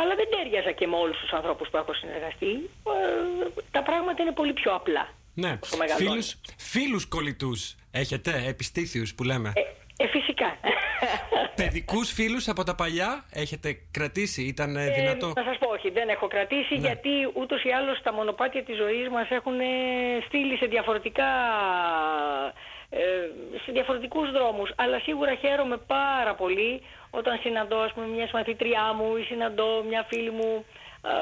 αλλά 0.00 0.14
δεν 0.14 0.28
τέριαζα 0.30 0.72
και 0.72 0.86
με 0.86 0.96
όλους 0.96 1.18
τους 1.18 1.32
ανθρώπους 1.32 1.68
που 1.68 1.76
έχω 1.76 1.94
συνεργαστεί. 1.94 2.46
Ε, 2.46 3.60
τα 3.70 3.82
πράγματα 3.82 4.22
είναι 4.22 4.32
πολύ 4.32 4.52
πιο 4.52 4.74
απλά. 4.74 5.08
Ναι, 5.34 5.58
φίλους, 5.96 6.36
φίλους 6.58 7.06
κολλητούς 7.06 7.76
έχετε, 7.90 8.44
επιστήθιους 8.46 9.14
που 9.14 9.24
λέμε; 9.24 9.52
Ε, 9.54 9.60
ε, 9.96 10.06
φυσικά. 10.06 10.56
Παιδικούς 11.60 12.12
φίλους 12.12 12.48
από 12.48 12.62
τα 12.64 12.74
παλιά 12.74 13.24
έχετε 13.32 13.78
κρατήσει, 13.90 14.42
ήταν 14.42 14.76
ε, 14.76 14.90
δυνατό; 14.90 15.32
Να 15.36 15.42
σας 15.42 15.58
πω 15.58 15.68
όχι, 15.68 15.90
δεν 15.90 16.08
έχω 16.08 16.26
κρατήσει 16.26 16.74
ναι. 16.74 16.86
γιατί 16.86 17.10
ούτως 17.34 17.64
ή 17.64 17.70
άλλως 17.70 18.02
τα 18.02 18.12
μονοπάτια 18.12 18.64
της 18.64 18.76
ζωής 18.76 19.08
μας 19.08 19.30
έχουν 19.30 19.54
στείλει 20.26 20.56
σε 20.56 20.66
διαφορετικά 20.66 21.30
ε, 22.90 23.00
σε 23.64 23.72
διαφορετικούς 23.72 24.30
δρόμους. 24.30 24.72
Αλλά 24.76 24.98
σίγουρα 24.98 25.34
χαίρομαι 25.34 25.76
πάρα 25.76 26.34
πολύ 26.34 26.82
όταν 27.10 27.38
συναντώ 27.42 27.76
ας 27.76 27.92
πούμε, 27.92 28.06
μιας 28.06 28.30
μαθήτριά 28.30 28.92
μου 28.92 29.16
ή 29.16 29.22
συναντώ 29.22 29.84
μια 29.88 30.06
φίλη 30.08 30.30
μου 30.30 30.64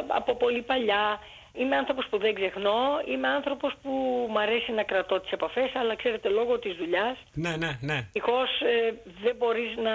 από 0.06 0.34
πολύ 0.36 0.62
παλιά 0.62 1.18
Είμαι 1.54 1.76
άνθρωπος 1.76 2.06
που 2.10 2.18
δεν 2.18 2.34
ξεχνώ, 2.34 2.80
είμαι 3.06 3.28
άνθρωπος 3.28 3.72
που 3.82 3.90
μου 4.30 4.40
αρέσει 4.40 4.72
να 4.72 4.82
κρατώ 4.82 5.20
τις 5.20 5.30
επαφές, 5.30 5.70
αλλά 5.74 5.96
ξέρετε 5.96 6.28
λόγω 6.28 6.58
της 6.58 6.74
δουλειάς, 6.76 7.16
ναι, 7.32 7.56
ναι, 7.56 7.78
ναι. 7.80 8.08
Ηχώς, 8.12 8.50
ε, 8.60 8.94
δεν 9.22 9.36
μπορείς 9.36 9.76
να 9.76 9.94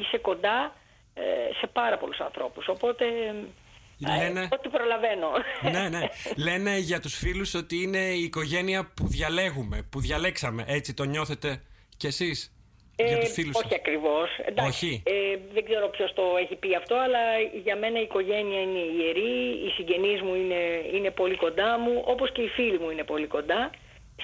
είσαι 0.00 0.18
κοντά 0.18 0.74
ε, 1.14 1.22
σε 1.60 1.66
πάρα 1.66 1.98
πολλούς 1.98 2.18
ανθρώπους, 2.18 2.68
οπότε 2.68 3.04
ε, 3.04 4.18
Λένε... 4.18 4.48
ό,τι 4.52 4.68
προλαβαίνω. 4.68 5.28
Ναι, 5.62 5.88
ναι. 5.88 6.08
Λένε 6.46 6.78
για 6.78 7.00
τους 7.00 7.14
φίλους 7.14 7.54
ότι 7.54 7.82
είναι 7.82 7.98
η 7.98 8.22
οικογένεια 8.22 8.92
που 8.96 9.08
διαλέγουμε, 9.08 9.82
που 9.90 10.00
διαλέξαμε, 10.00 10.64
έτσι 10.66 10.94
το 10.94 11.04
νιώθετε 11.04 11.62
κι 11.96 12.06
εσείς; 12.06 12.57
Ε, 13.00 13.14
όχι 13.52 13.74
ακριβώς. 13.74 14.28
όχι. 14.66 15.02
Ε, 15.06 15.36
δεν 15.52 15.64
ξέρω 15.64 15.88
ποιος 15.88 16.12
το 16.12 16.22
έχει 16.42 16.56
πει 16.56 16.74
αυτό, 16.74 16.94
αλλά 16.94 17.22
για 17.64 17.76
μένα 17.76 17.98
η 17.98 18.02
οικογένεια 18.02 18.60
είναι 18.60 18.78
ιερή, 18.78 19.34
οι 19.64 19.70
συγγενείς 19.76 20.22
μου 20.22 20.34
είναι, 20.34 20.62
είναι 20.94 21.10
πολύ 21.10 21.36
κοντά 21.36 21.78
μου, 21.78 22.02
όπως 22.04 22.32
και 22.32 22.42
οι 22.42 22.48
φίλοι 22.48 22.78
μου 22.78 22.90
είναι 22.90 23.04
πολύ 23.04 23.26
κοντά. 23.26 23.70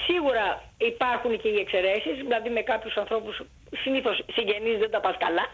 Σίγουρα 0.07 0.63
υπάρχουν 0.77 1.41
και 1.41 1.49
οι 1.49 1.59
εξαιρέσεις, 1.59 2.15
δηλαδή 2.17 2.51
με 2.51 2.61
κάποιους 2.61 2.97
ανθρώπους 2.97 3.43
συνήθως 3.83 4.25
συγγενείς 4.33 4.79
δεν 4.79 4.91
τα 4.91 5.01
πας 5.01 5.17
καλά. 5.19 5.47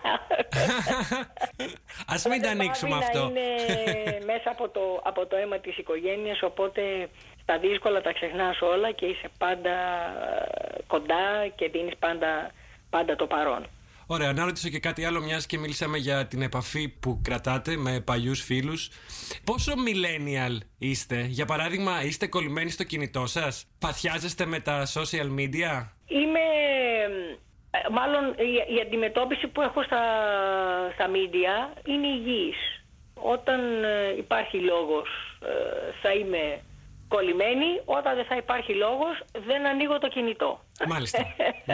Ας 2.14 2.24
μην 2.24 2.42
τα 2.42 2.50
ανοίξουμε 2.50 2.96
αυτό. 2.96 3.18
είναι 3.28 4.18
μέσα 4.32 4.50
από 4.50 4.68
το, 4.68 5.00
από 5.04 5.26
το 5.26 5.36
αίμα 5.36 5.58
της 5.58 5.78
οικογένειας, 5.78 6.42
οπότε 6.42 6.82
στα 7.42 7.58
δύσκολα 7.58 8.00
τα 8.00 8.12
ξεχνάς 8.12 8.60
όλα 8.60 8.90
και 8.92 9.06
είσαι 9.06 9.28
πάντα 9.38 9.74
κοντά 10.86 11.46
και 11.54 11.68
δίνεις 11.68 11.96
πάντα 11.98 12.50
πάντα 12.90 13.16
το 13.16 13.26
παρόν. 13.26 13.66
Ωραία, 14.06 14.32
να 14.32 14.44
ρωτήσω 14.44 14.68
και 14.68 14.80
κάτι 14.80 15.04
άλλο, 15.04 15.20
μιας 15.20 15.46
και 15.46 15.58
μιλήσαμε 15.58 15.98
για 15.98 16.26
την 16.26 16.42
επαφή 16.42 16.88
που 16.88 17.20
κρατάτε 17.24 17.76
με 17.76 18.00
παλιούς 18.00 18.42
φίλους. 18.42 18.88
Πόσο 19.44 19.72
millennial 19.72 20.58
είστε, 20.78 21.20
για 21.28 21.44
παράδειγμα, 21.44 22.02
είστε 22.04 22.26
κολλημένοι 22.26 22.70
στο 22.70 22.84
κινητό 22.84 23.26
σας, 23.26 23.66
παθιάζεστε 23.78 24.46
με 24.46 24.60
τα 24.60 24.86
social 24.86 25.38
media; 25.38 25.88
Είμαι. 26.06 26.44
Ε, 27.70 27.78
μάλλον 27.90 28.24
η, 28.76 28.80
αντιμετώπιση 28.86 29.46
που 29.46 29.60
έχω 29.62 29.82
στα, 29.82 30.02
στα 30.94 31.06
media 31.06 31.86
είναι 31.88 32.06
υγιής. 32.06 32.84
Όταν 33.14 33.84
ε, 33.84 34.16
υπάρχει 34.16 34.58
λόγος 34.58 35.08
ε, 35.42 35.92
θα 36.02 36.12
είμαι 36.12 36.60
κολλημένη, 37.14 37.70
όταν 37.84 38.14
δεν 38.18 38.24
θα 38.30 38.36
υπάρχει 38.36 38.72
λόγος 38.74 39.14
δεν 39.48 39.66
ανοίγω 39.66 39.98
το 39.98 40.08
κινητό. 40.08 40.60
Μάλιστα, 40.86 41.20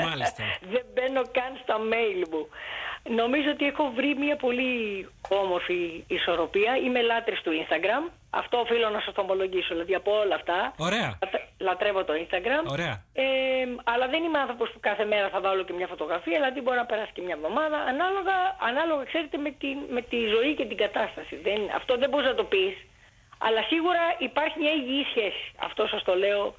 μάλιστα. 0.08 0.42
δεν 0.72 0.84
μπαίνω 0.92 1.22
καν 1.38 1.52
στα 1.62 1.76
mail 1.92 2.20
μου. 2.32 2.42
Νομίζω 3.20 3.50
ότι 3.50 3.64
έχω 3.66 3.84
βρει 3.96 4.10
μια 4.24 4.36
πολύ 4.36 4.72
όμορφη 5.28 6.04
ισορροπία. 6.06 6.76
Είμαι 6.84 7.00
λάτρης 7.02 7.40
του 7.42 7.50
Instagram. 7.60 8.02
Αυτό 8.30 8.56
οφείλω 8.58 8.88
να 8.88 9.00
σας 9.00 9.14
το 9.14 9.20
ομολογήσω. 9.20 9.68
Δηλαδή 9.74 9.94
από 9.94 10.10
όλα 10.22 10.34
αυτά 10.34 10.58
Ωραία. 10.76 11.18
λατρεύω 11.58 12.04
το 12.04 12.12
Instagram. 12.22 12.62
Ωραία. 12.70 12.94
Ε, 13.12 13.24
αλλά 13.84 14.06
δεν 14.08 14.22
είμαι 14.24 14.38
άνθρωπος 14.38 14.70
που 14.72 14.80
κάθε 14.80 15.04
μέρα 15.04 15.28
θα 15.28 15.40
βάλω 15.40 15.62
και 15.64 15.72
μια 15.72 15.86
φωτογραφία. 15.86 16.36
Δηλαδή 16.40 16.60
μπορεί 16.60 16.76
να 16.76 16.86
περάσει 16.86 17.12
και 17.14 17.22
μια 17.22 17.34
εβδομάδα. 17.38 17.78
Ανάλογα, 17.92 18.36
ανάλογα 18.68 19.04
ξέρετε, 19.04 19.36
με 19.36 19.50
τη, 19.50 19.68
με 19.96 20.02
τη 20.02 20.18
ζωή 20.34 20.54
και 20.54 20.66
την 20.66 20.76
κατάσταση. 20.76 21.34
Δεν, 21.36 21.60
αυτό 21.74 21.92
δεν 21.98 22.08
μπορείς 22.10 22.26
να 22.26 22.34
το 22.34 22.44
πεις. 22.44 22.74
Αλλά 23.38 23.62
σίγουρα 23.62 24.02
υπάρχει 24.18 24.58
μια 24.58 24.72
υγιή 24.72 25.04
σχέση. 25.10 25.52
Αυτό 25.58 25.86
σας 25.86 26.02
το 26.02 26.14
λέω 26.14 26.54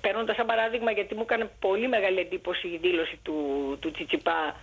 παίρνοντας 0.00 0.36
σαν 0.36 0.46
παράδειγμα 0.46 0.90
γιατί 0.90 1.14
μου 1.14 1.22
έκανε 1.22 1.50
πολύ 1.60 1.88
μεγάλη 1.88 2.18
εντύπωση 2.18 2.68
η 2.68 2.78
δήλωση 2.82 3.18
του, 3.22 3.36
του 3.80 3.90
Τσιτσιπά 3.90 4.56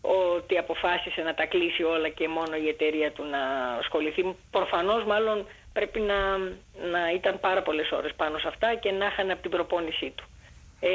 ότι 0.00 0.58
αποφάσισε 0.58 1.22
να 1.22 1.34
τα 1.34 1.46
κλείσει 1.46 1.82
όλα 1.82 2.08
και 2.08 2.28
μόνο 2.28 2.56
η 2.56 2.68
εταιρεία 2.68 3.12
του 3.12 3.24
να 3.24 3.42
ασχοληθεί. 3.78 4.36
Προφανώς 4.50 5.04
μάλλον 5.04 5.46
πρέπει 5.72 6.00
να, 6.00 6.36
να 6.90 7.10
ήταν 7.14 7.40
πάρα 7.40 7.62
πολλές 7.62 7.90
ώρες 7.90 8.14
πάνω 8.16 8.38
σε 8.38 8.48
αυτά 8.48 8.74
και 8.74 8.90
να 8.90 9.06
είχαν 9.06 9.30
από 9.30 9.42
την 9.42 9.50
προπόνησή 9.50 10.12
του. 10.16 10.24
Ε, 10.80 10.90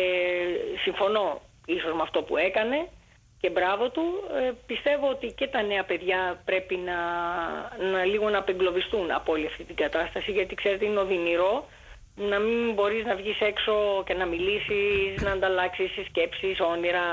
συμφωνώ 0.83 1.41
ίσως 1.65 1.93
με 1.93 2.01
αυτό 2.01 2.21
που 2.23 2.37
έκανε 2.37 2.87
και 3.41 3.49
μπράβο 3.49 3.89
του. 3.89 4.03
Ε, 4.41 4.51
πιστεύω 4.65 5.09
ότι 5.09 5.27
και 5.37 5.47
τα 5.47 5.61
νέα 5.61 5.83
παιδιά 5.83 6.41
πρέπει 6.45 6.75
να, 6.75 6.99
να 7.91 8.05
λίγο 8.05 8.29
να 8.29 8.37
απεγκλωβιστούν 8.37 9.11
από 9.11 9.31
όλη 9.31 9.45
αυτή 9.45 9.63
την 9.63 9.75
κατάσταση 9.75 10.31
γιατί 10.31 10.55
ξέρετε 10.55 10.85
είναι 10.85 10.99
οδυνηρό 10.99 11.67
να 12.15 12.39
μην 12.39 12.73
μπορείς 12.73 13.05
να 13.05 13.15
βγεις 13.15 13.39
έξω 13.39 14.03
και 14.05 14.13
να 14.13 14.25
μιλήσεις, 14.25 15.21
να 15.21 15.31
ανταλλάξεις 15.31 15.91
σκέψεις, 16.07 16.59
όνειρα, 16.59 17.05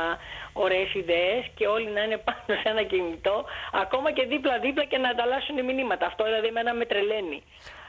ωραίες 0.53 0.95
ιδέες 0.95 1.51
και 1.55 1.67
όλοι 1.67 1.91
να 1.91 2.03
είναι 2.03 2.17
πάνω 2.17 2.61
σε 2.63 2.69
ένα 2.69 2.83
κινητό, 2.83 3.45
ακόμα 3.73 4.13
και 4.13 4.27
δίπλα-δίπλα 4.27 4.85
και 4.85 4.99
να 4.99 5.09
ανταλλάσσουν 5.09 5.65
μηνύματα. 5.65 6.07
Αυτό 6.07 6.25
δηλαδή 6.25 6.47
εμένα 6.47 6.75
με 6.75 6.85
τρελαίνει. 6.85 7.43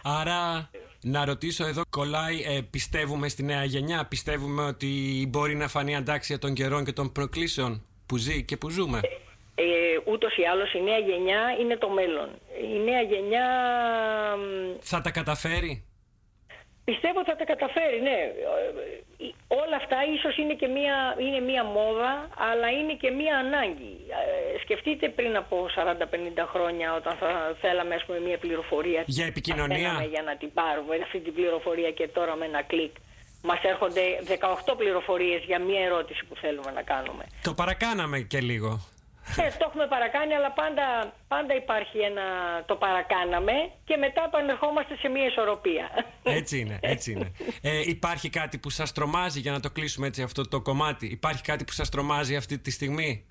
Άρα 0.03 0.69
να 1.01 1.25
ρωτήσω 1.25 1.65
εδώ, 1.65 1.81
κολλάει, 1.89 2.41
ε, 2.47 2.61
πιστεύουμε 2.69 3.27
στη 3.27 3.43
νέα 3.43 3.63
γενιά, 3.63 4.05
πιστεύουμε 4.05 4.63
ότι 4.63 5.25
μπορεί 5.29 5.55
να 5.55 5.67
φανεί 5.67 5.95
αντάξια 5.95 6.39
των 6.39 6.53
καιρών 6.53 6.83
και 6.85 6.93
των 6.93 7.11
προκλήσεων; 7.11 7.85
Που 8.09 8.17
ζει 8.17 8.43
και 8.43 8.57
που 8.57 8.69
ζούμε. 8.69 8.99
Ε, 9.55 9.65
ούτως 10.11 10.37
ή 10.37 10.43
άλλως 10.51 10.73
η 10.73 10.81
νέα 10.81 10.97
γενιά 10.97 11.41
είναι 11.59 11.77
το 11.77 11.89
μέλλον. 11.89 12.29
Η 12.75 12.77
νέα 12.89 13.01
γενιά... 13.01 13.45
Θα 14.81 15.01
τα 15.01 15.11
καταφέρει; 15.11 15.89
Πιστεύω 16.89 17.19
θα 17.29 17.35
τα 17.35 17.45
καταφέρει, 17.53 17.97
ναι. 18.07 18.19
Όλα 19.61 19.75
αυτά 19.83 19.97
ίσως 20.15 20.37
είναι 20.37 20.55
και 20.61 20.67
μία, 20.67 20.97
είναι 21.25 21.39
μία 21.49 21.63
μόδα, 21.63 22.11
αλλά 22.49 22.67
είναι 22.77 22.93
και 23.01 23.09
μία 23.19 23.35
ανάγκη. 23.37 23.93
Ε, 24.19 24.59
σκεφτείτε 24.63 25.09
πριν 25.09 25.35
από 25.35 25.55
40-50 25.75 26.45
χρόνια 26.53 26.87
όταν 26.99 27.13
θα 27.21 27.31
θέλαμε 27.61 27.95
ας 27.95 28.03
πούμε, 28.05 28.19
μία 28.19 28.37
πληροφορία. 28.37 29.03
Για 29.05 29.25
επικοινωνία; 29.25 29.91
Για 30.13 30.23
να 30.29 30.35
την 30.37 30.53
πάρουμε 30.53 30.95
αυτή 31.03 31.19
την 31.19 31.33
πληροφορία 31.33 31.91
και 31.91 32.07
τώρα 32.07 32.35
με 32.35 32.45
ένα 32.45 32.61
κλικ. 32.71 32.93
Μας 33.41 33.61
έρχονται 33.63 34.01
18 34.27 34.73
πληροφορίες 34.77 35.43
για 35.43 35.59
μία 35.59 35.83
ερώτηση 35.83 36.25
που 36.25 36.35
θέλουμε 36.35 36.71
να 36.71 36.81
κάνουμε. 36.81 37.25
Το 37.41 37.53
παρακάναμε 37.53 38.19
και 38.19 38.39
λίγο. 38.39 38.79
Ε, 39.37 39.49
το 39.57 39.65
έχουμε 39.67 39.87
παρακάνει, 39.87 40.33
αλλά 40.33 40.51
πάντα, 40.51 41.13
πάντα 41.27 41.55
υπάρχει 41.55 41.97
ένα 41.97 42.23
το 42.65 42.75
παρακάναμε 42.75 43.53
και 43.85 43.97
μετά 43.97 44.23
επανερχόμαστε 44.27 44.95
σε 44.95 45.07
μια 45.07 45.25
ισορροπία. 45.25 45.89
Έτσι 46.23 46.59
είναι, 46.59 46.79
έτσι 46.81 47.11
είναι. 47.11 47.31
Ε, 47.61 47.81
υπάρχει 47.85 48.29
κάτι 48.29 48.57
που 48.57 48.69
σας 48.69 48.91
τρομάζει, 48.91 49.39
για 49.39 49.51
να 49.51 49.59
το 49.59 49.69
κλείσουμε 49.69 50.07
έτσι 50.07 50.21
αυτό 50.21 50.47
το 50.47 50.61
κομμάτι, 50.61 51.05
υπάρχει 51.05 51.41
κάτι 51.41 51.63
που 51.63 51.71
σας 51.71 51.89
τρομάζει 51.89 52.35
αυτή 52.35 52.57
τη 52.59 52.71
στιγμή; 52.71 53.25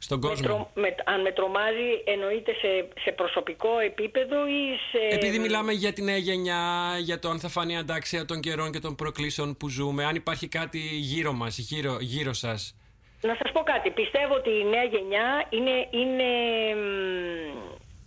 Στον 0.00 0.20
κόσμο. 0.20 0.70
Με, 0.74 0.94
αν 1.04 1.20
με 1.20 1.32
τρομάζει 1.32 1.90
εννοείται 2.04 2.52
σε, 2.52 2.88
σε 3.00 3.12
προσωπικό 3.12 3.78
επίπεδο 3.78 4.46
ή 4.46 4.76
σε... 4.90 5.14
Επειδή 5.14 5.38
μιλάμε 5.38 5.72
για 5.72 5.92
την 5.92 6.04
νέα 6.04 6.16
γενιά, 6.16 6.62
για 6.98 7.18
το 7.18 7.28
αν 7.28 7.38
θα 7.40 7.48
φανεί 7.48 7.76
αντάξια 7.76 8.24
των 8.24 8.40
καιρών 8.40 8.72
και 8.72 8.80
των 8.80 8.94
προκλήσεων 8.94 9.56
που 9.56 9.68
ζούμε, 9.68 10.04
αν 10.04 10.14
υπάρχει 10.14 10.48
κάτι 10.48 10.78
γύρω 10.78 11.32
μας, 11.32 11.58
γύρω, 11.58 11.96
γύρω 12.00 12.32
σας 12.32 12.74
να 13.22 13.36
σας 13.42 13.52
πω 13.52 13.60
κάτι. 13.60 13.90
Πιστεύω 13.90 14.34
ότι 14.34 14.50
η 14.50 14.64
νέα 14.64 14.84
γενιά 14.84 15.46
είναι, 15.50 15.86
είναι, 15.90 16.30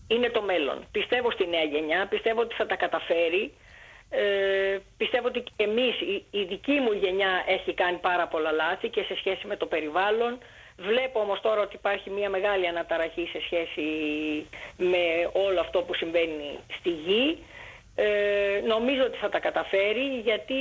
είναι 0.07 0.29
το 0.29 0.41
μέλλον. 0.41 0.87
Πιστεύω 0.91 1.31
στη 1.31 1.47
νέα 1.47 1.63
γενιά, 1.63 2.07
πιστεύω 2.07 2.41
ότι 2.41 2.55
θα 2.55 2.65
τα 2.65 2.75
καταφέρει. 2.75 3.53
Ε, 4.09 4.77
πιστεύω 4.97 5.27
ότι 5.27 5.43
εμείς, 5.55 6.01
η, 6.01 6.25
η 6.31 6.43
δική 6.43 6.71
μου 6.71 6.91
γενιά 6.91 7.43
έχει 7.47 7.73
κάνει 7.73 7.97
πάρα 7.97 8.27
πολλά 8.27 8.51
λάθη 8.51 8.89
και 8.89 9.01
σε 9.01 9.15
σχέση 9.17 9.47
με 9.47 9.55
το 9.55 9.65
περιβάλλον. 9.65 10.37
Βλέπω 10.87 11.19
όμως 11.19 11.41
τώρα 11.41 11.61
ότι 11.61 11.75
υπάρχει 11.75 12.09
μια 12.09 12.29
μεγάλη 12.29 12.67
αναταραχή 12.67 13.29
σε 13.31 13.39
σχέση 13.45 13.85
με 14.77 15.03
όλο 15.33 15.59
αυτό 15.59 15.81
που 15.81 15.93
συμβαίνει 15.93 16.59
στη 16.79 16.89
γη. 16.89 17.37
Ε, 17.95 18.61
νομίζω 18.67 19.03
ότι 19.03 19.17
θα 19.17 19.29
τα 19.29 19.39
καταφέρει 19.39 20.05
γιατί 20.23 20.53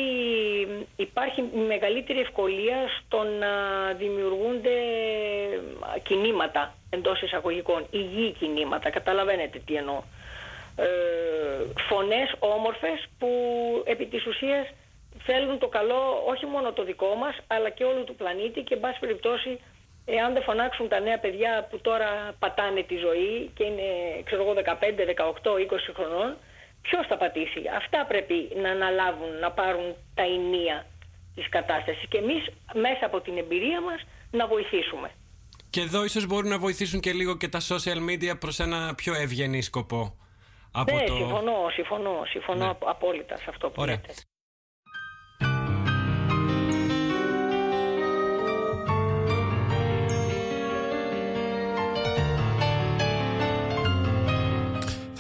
υπάρχει 0.96 1.44
μεγαλύτερη 1.68 2.20
ευκολία 2.20 2.76
στο 2.98 3.22
να 3.22 3.52
δημιουργούνται 3.92 4.76
κινήματα 6.02 6.74
εντός 6.90 7.22
εισαγωγικών, 7.22 7.87
υγιή 7.90 8.32
κινήματα, 8.32 8.90
καταλαβαίνετε 8.90 9.58
τι 9.66 9.74
εννοώ. 9.74 10.02
Ε, 10.76 10.87
φωνές 11.88 12.35
όμορφες 12.38 13.06
που 13.18 13.28
επί 13.85 14.06
της 14.06 14.26
ουσίας 14.26 14.66
θέλουν 15.24 15.58
το 15.58 15.68
καλό 15.68 16.22
όχι 16.26 16.46
μόνο 16.46 16.72
το 16.72 16.85
δικό 16.85 17.14
μας 17.14 17.37
αλλά 17.46 17.68
και 17.68 17.85
όλου 17.85 18.04
του 18.04 18.14
πλανήτη 18.14 18.61
και 18.61 18.74
εν 18.74 18.80
πάση 18.80 18.98
περιπτώσει 19.00 19.61
εάν 20.04 20.32
δεν 20.32 20.42
φωνάξουν 20.42 20.88
τα 20.88 21.00
νέα 21.00 21.18
παιδιά 21.18 21.66
που 21.70 21.80
τώρα 21.80 22.34
πατάνε 22.38 22.82
τη 22.82 22.96
ζωή 22.96 23.50
και 23.54 23.64
είναι 23.64 23.88
ξέρω 24.24 24.42
εγώ 24.42 24.52
15, 24.54 24.60
18, 24.60 25.50
20 25.74 25.78
χρονών 25.94 26.36
ποιος 26.82 27.06
θα 27.06 27.16
πατήσει; 27.16 27.62
Αυτά 27.76 28.06
πρέπει 28.08 28.48
να 28.62 28.70
αναλάβουν, 28.70 29.38
να 29.40 29.50
πάρουν 29.50 29.94
τα 30.14 30.22
ενία 30.22 30.86
της 31.34 31.48
κατάστασης 31.48 32.08
και 32.08 32.18
εμείς 32.18 32.42
μέσα 32.74 33.06
από 33.06 33.20
την 33.20 33.38
εμπειρία 33.38 33.80
μας 33.80 34.00
να 34.30 34.46
βοηθήσουμε. 34.46 35.10
Και 35.70 35.80
εδώ 35.80 36.04
ίσως 36.04 36.26
μπορούν 36.26 36.50
να 36.50 36.58
βοηθήσουν 36.58 37.00
και 37.00 37.12
λίγο 37.12 37.36
και 37.36 37.48
τα 37.48 37.60
social 37.60 38.00
media 38.10 38.38
προς 38.38 38.58
ένα 38.60 38.94
πιο 38.94 39.14
ευγενή 39.14 39.62
σκοπό. 39.62 40.16
Από 40.72 40.94
ναι, 40.94 41.04
το... 41.04 41.14
συμφωνώ, 41.14 41.68
συμφωνώ, 41.72 42.22
συμφωνώ 42.28 42.66
ναι. 42.66 42.72
απόλυτα 42.84 43.36
σε 43.36 43.44
αυτό 43.48 43.68
που 43.68 43.74
Ωραία. 43.78 43.94
λέτε. 43.94 44.14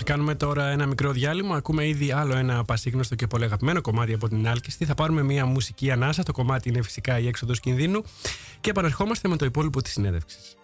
Κάνουμε 0.02 0.34
τώρα 0.34 0.64
ένα 0.64 0.86
μικρό 0.86 1.10
διάλειμμα. 1.12 1.56
Ακούμε 1.56 1.88
ήδη 1.88 2.12
άλλο 2.12 2.36
ένα 2.36 2.64
πασίγνωστο 2.64 3.14
και 3.14 3.26
πολύ 3.26 3.44
αγαπημένο 3.44 3.80
κομμάτι 3.80 4.12
από 4.12 4.28
την 4.28 4.48
Άλκηστη. 4.48 4.84
Θα 4.84 4.94
πάρουμε 4.94 5.22
μια 5.22 5.46
μουσική 5.46 5.90
ανάσα. 5.90 6.22
Το 6.22 6.32
κομμάτι 6.32 6.68
είναι 6.68 6.82
φυσικά 6.82 7.18
η 7.18 7.26
έξοδος 7.26 7.60
κινδύνου. 7.60 8.02
Και 8.60 8.70
επαναρχόμαστε 8.70 9.28
με 9.28 9.36
το 9.36 9.44
υπόλοιπο 9.44 9.82
της 9.82 9.92
συνέντευξης. 9.92 10.56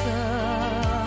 Ήταν 0.00 1.02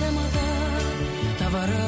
ψέματα 0.00 0.40
τα 1.38 1.48
βαράδια. 1.50 1.78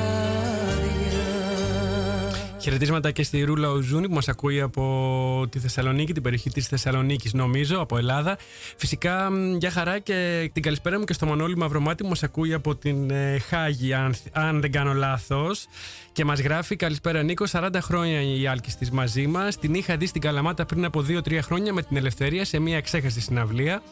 Χαιρετίσματα 2.60 3.10
και 3.10 3.22
στη 3.22 3.42
Ρούλα 3.42 3.70
Οζούνη 3.70 4.08
που 4.08 4.14
μας 4.14 4.28
ακούει 4.28 4.60
από 4.60 5.46
τη 5.50 5.58
Θεσσαλονίκη, 5.58 6.12
την 6.12 6.22
περιοχή 6.22 6.50
της 6.50 6.66
Θεσσαλονίκης 6.66 7.32
νομίζω, 7.32 7.80
από 7.80 7.96
Ελλάδα. 7.96 8.38
Φυσικά 8.76 9.30
για 9.58 9.70
χαρά 9.70 9.98
και 9.98 10.50
την 10.52 10.62
καλησπέρα 10.62 10.98
μου 10.98 11.04
και 11.04 11.12
στο 11.12 11.26
Μανώλη 11.26 11.56
Μαυρομάτι 11.56 12.02
που 12.02 12.08
μας 12.08 12.22
ακούει 12.22 12.52
από 12.52 12.76
την 12.76 13.10
ε, 13.10 13.38
Χάγη 13.38 13.94
αν, 13.94 14.14
αν 14.32 14.60
δεν 14.60 14.72
κάνω 14.72 14.92
λάθος. 14.92 15.66
Και 16.12 16.24
μας 16.24 16.40
γράφει 16.40 16.76
καλησπέρα 16.76 17.22
Νίκο, 17.22 17.44
40 17.50 17.68
χρόνια 17.80 18.22
η 18.22 18.46
Άλκης 18.46 18.76
της 18.76 18.90
μαζί 18.90 19.26
μας. 19.26 19.58
Την 19.58 19.74
είχα 19.74 19.96
δει 19.96 20.06
στην 20.06 20.20
Καλαμάτα 20.20 20.66
πριν 20.66 20.84
από 20.84 21.04
2-3 21.08 21.38
χρόνια 21.42 21.72
με 21.72 21.82
την 21.82 21.96
Ελευθερία 21.96 22.44
σε 22.44 22.58
μια 22.58 22.80
ξέχαστη 22.80 23.20
συναυλία. 23.20 23.82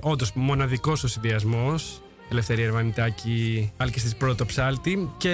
Όντως 0.00 0.32
μοναδικός 0.34 1.04
ο 1.04 1.08
συνδυασμός. 1.08 2.03
Ελευθερία 2.34 2.64
Ερβανιτάκη, 2.64 3.72
άλκη 3.76 4.00
τη 4.00 4.10
πρώτο 4.18 4.46
ψάλτη. 4.46 5.10
Και 5.16 5.28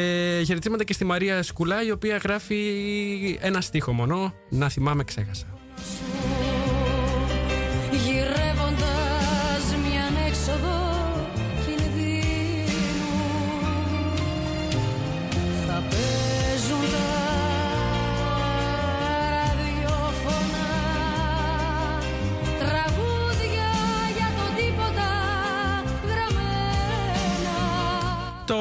χαιρετήματα 0.46 0.84
και 0.84 0.92
στη 0.92 1.04
Μαρία 1.04 1.42
Σκουλά, 1.42 1.84
η 1.84 1.90
οποία 1.90 2.16
γράφει 2.16 2.58
ένα 3.40 3.60
στίχο 3.60 3.92
μόνο. 3.92 4.34
Να 4.48 4.68
θυμάμαι, 4.68 5.04
ξέχασα. 5.04 5.46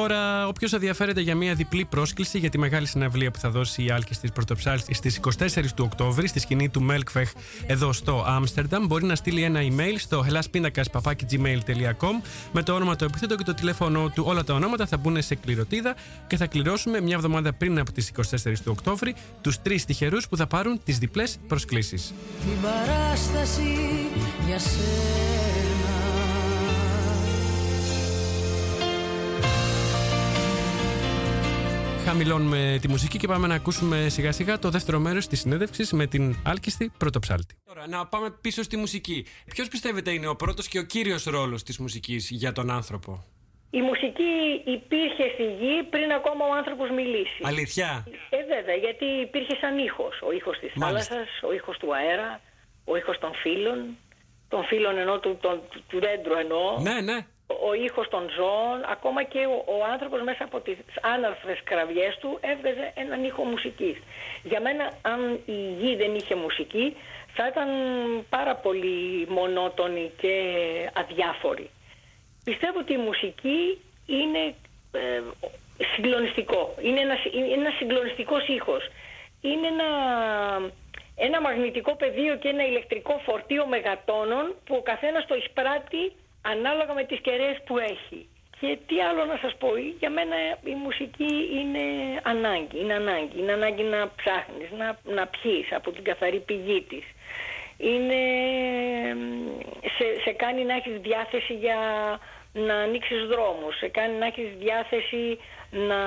Τώρα, 0.00 0.46
όποιος 0.46 0.72
ενδιαφέρεται 0.72 1.20
για 1.20 1.34
μια 1.34 1.54
διπλή 1.54 1.84
πρόσκληση 1.84 2.38
για 2.38 2.50
τη 2.50 2.58
μεγάλη 2.58 2.86
συναυλία 2.86 3.30
που 3.30 3.38
θα 3.38 3.50
δώσει 3.50 3.84
η 3.84 3.90
Άλκη 3.90 4.14
τη 4.14 4.30
Πρωτοψάλτη 4.30 4.94
στις 4.94 5.20
24 5.38 5.64
του 5.74 5.84
Οκτώβρη 5.86 6.28
στη 6.28 6.40
σκηνή 6.40 6.68
του 6.68 6.82
Μέλκφεχ 6.82 7.32
εδώ 7.66 7.92
στο 7.92 8.24
Άμστερνταμ, 8.26 8.86
μπορεί 8.86 9.04
να 9.04 9.14
στείλει 9.14 9.42
ένα 9.42 9.60
email 9.60 9.94
στο 9.98 10.24
hellas.gmail.com 10.28 12.22
με 12.52 12.62
το 12.62 12.74
όνομα, 12.74 12.96
το 12.96 13.04
επίθετο 13.04 13.36
και 13.36 13.42
το 13.42 13.54
τηλέφωνο 13.54 14.08
του. 14.14 14.24
Όλα 14.26 14.44
τα 14.44 14.54
ονόματα 14.54 14.86
θα 14.86 14.96
μπουν 14.96 15.22
σε 15.22 15.34
κληρωτίδα 15.34 15.94
και 16.26 16.36
θα 16.36 16.46
κληρώσουμε 16.46 17.00
μια 17.00 17.14
εβδομάδα 17.14 17.52
πριν 17.52 17.78
από 17.78 17.92
τις 17.92 18.12
24 18.16 18.22
του 18.64 18.72
Οκτώβρη 18.76 19.14
τους 19.40 19.62
τρεις 19.62 19.84
τυχερούς 19.84 20.28
που 20.28 20.36
θα 20.36 20.46
πάρουν 20.46 20.80
τις 20.84 20.98
διπλές 20.98 21.38
προσκλήσεις. 21.48 22.14
Την 22.40 22.60
παράσταση 22.62 23.78
για 24.46 24.58
σένα. 24.58 25.69
Χαμηλώνουμε 32.06 32.78
τη 32.80 32.88
μουσική 32.88 33.18
και 33.18 33.26
πάμε 33.26 33.46
να 33.46 33.54
ακούσουμε 33.54 34.08
σιγά 34.08 34.32
σιγά 34.32 34.58
το 34.58 34.68
δεύτερο 34.70 34.98
μέρος 34.98 35.26
της 35.26 35.40
συνέντευξης 35.40 35.92
με 35.92 36.06
την 36.06 36.34
άλκιστη 36.44 36.92
πρωτοψάλτη. 36.98 37.54
Τώρα, 37.64 37.88
να 37.88 38.06
πάμε 38.06 38.30
πίσω 38.40 38.62
στη 38.62 38.76
μουσική. 38.76 39.26
Ποιος 39.54 39.68
πιστεύετε 39.68 40.10
είναι 40.10 40.26
ο 40.26 40.36
πρώτος 40.36 40.68
και 40.68 40.78
ο 40.78 40.82
κύριος 40.82 41.24
ρόλος 41.24 41.62
της 41.62 41.78
μουσικής 41.78 42.30
για 42.30 42.52
τον 42.52 42.70
άνθρωπο; 42.70 43.24
Η 43.70 43.80
μουσική 43.80 44.32
υπήρχε 44.64 45.24
στη 45.34 45.42
γη 45.42 45.82
πριν 45.90 46.12
ακόμα 46.12 46.44
ο 46.50 46.54
άνθρωπος 46.56 46.90
μιλήσει. 46.90 47.40
Αλήθεια; 47.42 48.06
Ε, 48.30 48.36
βέβαια, 48.54 48.74
γιατί 48.74 49.04
υπήρχε 49.04 49.54
σαν 49.60 49.78
ήχος. 49.78 50.20
Ο 50.28 50.32
ήχος 50.32 50.58
της 50.58 50.72
θάλασσας, 50.80 51.28
ο 51.48 51.52
ήχος 51.52 51.78
του 51.78 51.94
αέρα, 51.94 52.40
ο 52.84 52.96
ήχος 52.96 53.18
των 53.18 53.30
φύλων, 53.42 53.78
των 54.48 54.64
φύλων 54.64 54.98
ενώ 54.98 55.18
του, 55.18 55.38
του 55.88 55.98
δέντρου 56.00 56.34
εννοώ. 56.42 56.80
Ναι, 56.80 57.00
ναι 57.00 57.26
ο 57.68 57.74
ήχος 57.74 58.08
των 58.08 58.30
ζώων, 58.36 58.78
ακόμα 58.90 59.22
και 59.22 59.38
ο, 59.38 59.64
ο 59.66 59.84
άνθρωπος 59.92 60.20
μέσα 60.22 60.44
από 60.44 60.60
τις 60.60 60.76
άναρθρες 61.00 61.60
κραυγές 61.64 62.16
του 62.20 62.38
έβγαζε 62.40 62.92
έναν 62.94 63.24
ήχο 63.24 63.44
μουσικής. 63.44 63.96
Για 64.42 64.60
μένα 64.60 64.92
αν 65.02 65.40
η 65.46 65.58
γη 65.80 65.96
δεν 65.96 66.14
είχε 66.14 66.34
μουσική 66.34 66.96
θα 67.34 67.46
ήταν 67.46 67.68
πάρα 68.28 68.54
πολύ 68.54 69.26
μονότονη 69.28 70.10
και 70.20 70.34
αδιάφορη. 70.92 71.70
Πιστεύω 72.44 72.78
ότι 72.78 72.92
η 72.92 72.96
μουσική 72.96 73.78
είναι 74.06 74.54
ε, 74.92 75.22
συγκλονιστικό. 75.94 76.74
Είναι 76.82 77.00
ένας 77.00 77.18
ένας 77.52 77.74
συγκλονιστικός 77.74 78.48
ήχος. 78.48 78.88
Είναι 79.40 79.66
ένα, 79.66 79.88
ένα 81.16 81.40
μαγνητικό 81.40 81.96
πεδίο 81.96 82.36
και 82.36 82.48
ένα 82.48 82.66
ηλεκτρικό 82.66 83.20
φορτίο 83.24 83.66
μεγατόνων 83.66 84.54
που 84.64 84.74
ο 84.76 84.82
καθένας 84.82 85.26
το 85.26 85.34
εισπράττει 85.34 86.12
ανάλογα 86.42 86.94
με 86.94 87.04
τις 87.04 87.20
κεραίες 87.20 87.62
που 87.66 87.78
έχει. 87.78 88.28
Και 88.60 88.78
τι 88.86 89.00
άλλο 89.00 89.24
να 89.24 89.38
σας 89.42 89.56
πω, 89.58 89.68
για 89.98 90.10
μένα 90.10 90.36
η 90.64 90.74
μουσική 90.74 91.34
είναι 91.58 91.84
ανάγκη, 92.22 92.78
είναι 92.80 92.94
ανάγκη. 92.94 93.38
Είναι 93.38 93.52
ανάγκη 93.52 93.82
να 93.82 94.10
ψάχνεις, 94.16 94.70
να, 94.78 94.98
να 95.14 95.26
πιείς 95.26 95.72
από 95.72 95.90
την 95.90 96.04
καθαρή 96.04 96.40
πηγή 96.40 96.82
της. 96.82 97.04
Είναι, 97.76 98.22
σε, 99.96 100.20
σε 100.24 100.32
κάνει 100.32 100.64
να 100.64 100.74
έχεις 100.74 101.00
διάθεση 101.00 101.52
για 101.54 101.78
να 102.52 102.74
ανοίξεις 102.74 103.26
δρόμους, 103.26 103.76
σε 103.76 103.88
κάνει 103.88 104.18
να 104.18 104.26
έχεις 104.26 104.48
διάθεση 104.58 105.38
να, 105.70 106.00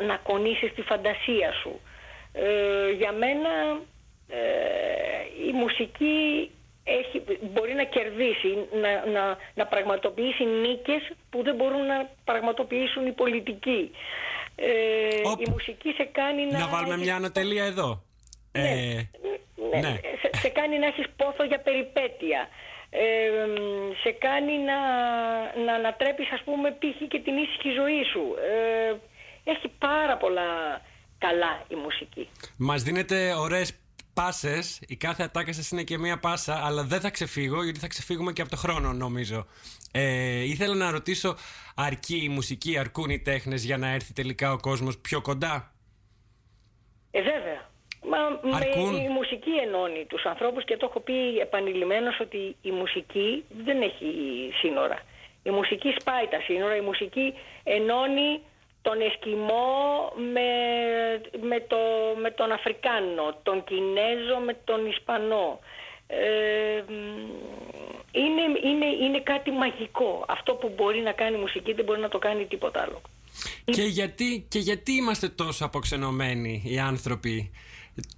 να 0.00 0.16
κονίσεις 0.16 0.74
τη 0.74 0.82
φαντασία 0.82 1.52
σου. 1.52 1.80
Ε, 2.32 2.90
για 2.90 3.12
μένα 3.12 3.80
ε, 4.28 4.40
η 5.48 5.52
μουσική 5.52 6.50
έχει, 6.98 7.22
μπορεί 7.52 7.74
να 7.74 7.84
κερδίσει, 7.84 8.50
να, 8.82 9.10
να, 9.14 9.36
να 9.54 9.66
πραγματοποιήσει 9.66 10.44
νίκες 10.44 11.02
που 11.30 11.42
δεν 11.42 11.54
μπορούν 11.54 11.86
να 11.86 12.10
πραγματοποιήσουν 12.24 13.06
οι 13.06 13.12
πολιτικοί. 13.12 13.90
Ε, 14.54 14.68
η 15.46 15.50
μουσική 15.50 15.90
σε 15.90 16.04
κάνει 16.04 16.46
να... 16.46 16.58
Να 16.58 16.68
βάλουμε 16.68 16.96
μια 16.96 17.16
ανατελεία 17.16 17.64
εδώ. 17.64 18.02
Ναι, 18.52 18.68
ε, 18.68 19.08
ναι, 19.70 19.80
ναι. 19.80 20.00
Σε, 20.20 20.30
σε, 20.42 20.48
κάνει 20.48 20.78
να 20.78 20.86
έχεις 20.86 21.06
πόθο 21.16 21.44
για 21.44 21.60
περιπέτεια. 21.60 22.48
Ε, 22.90 23.30
σε 24.02 24.10
κάνει 24.10 24.58
να, 24.58 24.78
να 25.64 25.72
ανατρέπεις 25.74 26.32
ας 26.32 26.42
πούμε 26.44 26.70
π.χ. 26.70 27.08
και 27.08 27.20
την 27.20 27.36
ήσυχη 27.36 27.70
ζωή 27.70 28.04
σου. 28.12 28.34
Ε, 28.40 28.94
έχει 29.44 29.68
πάρα 29.78 30.16
πολλά 30.16 30.80
καλά 31.18 31.64
η 31.68 31.74
μουσική. 31.74 32.28
Μας 32.56 32.82
δίνετε 32.82 33.34
ωραίες 33.34 33.79
πάσες, 34.20 34.80
η 34.88 34.96
κάθε 34.96 35.22
ατάκα 35.22 35.52
σας 35.52 35.70
είναι 35.70 35.82
και 35.82 35.98
μία 35.98 36.18
πάσα, 36.18 36.60
αλλά 36.64 36.82
δεν 36.82 37.00
θα 37.00 37.10
ξεφύγω 37.10 37.62
γιατί 37.64 37.78
θα 37.78 37.86
ξεφύγουμε 37.86 38.32
και 38.32 38.40
από 38.40 38.50
το 38.50 38.56
χρόνο 38.56 38.92
νομίζω. 38.92 39.46
Ε, 39.92 40.42
ήθελα 40.42 40.74
να 40.74 40.90
ρωτήσω, 40.90 41.36
αρκεί 41.76 42.24
η 42.24 42.28
μουσική, 42.28 42.78
αρκούν 42.78 43.10
οι 43.10 43.20
τέχνες 43.20 43.64
για 43.64 43.76
να 43.76 43.88
έρθει 43.88 44.12
τελικά 44.12 44.52
ο 44.52 44.56
κόσμος 44.56 44.98
πιο 44.98 45.20
κοντά; 45.20 45.72
Ε, 47.10 47.22
βέβαια. 47.22 47.68
Μα 48.52 48.58
η 49.04 49.08
μουσική 49.08 49.50
ενώνει 49.66 50.04
τους 50.08 50.24
ανθρώπους 50.24 50.64
και 50.64 50.76
το 50.76 50.86
έχω 50.90 51.00
πει 51.00 51.38
επανειλημμένως 51.38 52.20
ότι 52.20 52.56
η 52.62 52.70
μουσική 52.70 53.44
δεν 53.64 53.82
έχει 53.82 54.06
σύνορα. 54.60 54.98
Η 55.42 55.50
μουσική 55.50 55.94
σπάει 56.00 56.26
τα 56.26 56.40
σύνορα, 56.40 56.76
η 56.76 56.80
μουσική 56.80 57.34
ενώνει 57.62 58.40
τον 58.82 59.00
Εσκιμό 59.00 59.68
με, 60.32 60.48
με, 61.48 61.60
το, 61.68 61.76
με 62.22 62.30
τον 62.30 62.52
Αφρικάνο, 62.52 63.38
τον 63.42 63.64
Κινέζο 63.64 64.38
με 64.46 64.54
τον 64.64 64.86
Ισπανό. 64.86 65.58
Ε, 66.06 66.84
είναι, 68.12 68.42
είναι, 68.64 68.86
είναι 69.04 69.20
κάτι 69.20 69.50
μαγικό. 69.50 70.24
Αυτό 70.28 70.54
που 70.54 70.72
μπορεί 70.76 71.00
να 71.00 71.12
κάνει 71.12 71.36
η 71.36 71.40
μουσική 71.40 71.72
δεν 71.72 71.84
μπορεί 71.84 72.00
να 72.00 72.08
το 72.08 72.18
κάνει 72.18 72.46
τίποτα 72.46 72.82
άλλο. 72.82 73.00
Και 73.64 73.82
γιατί, 73.82 74.46
και 74.48 74.58
γιατί 74.58 74.92
είμαστε 74.92 75.28
τόσο 75.28 75.64
αποξενωμένοι 75.64 76.62
οι 76.66 76.78
άνθρωποι 76.78 77.50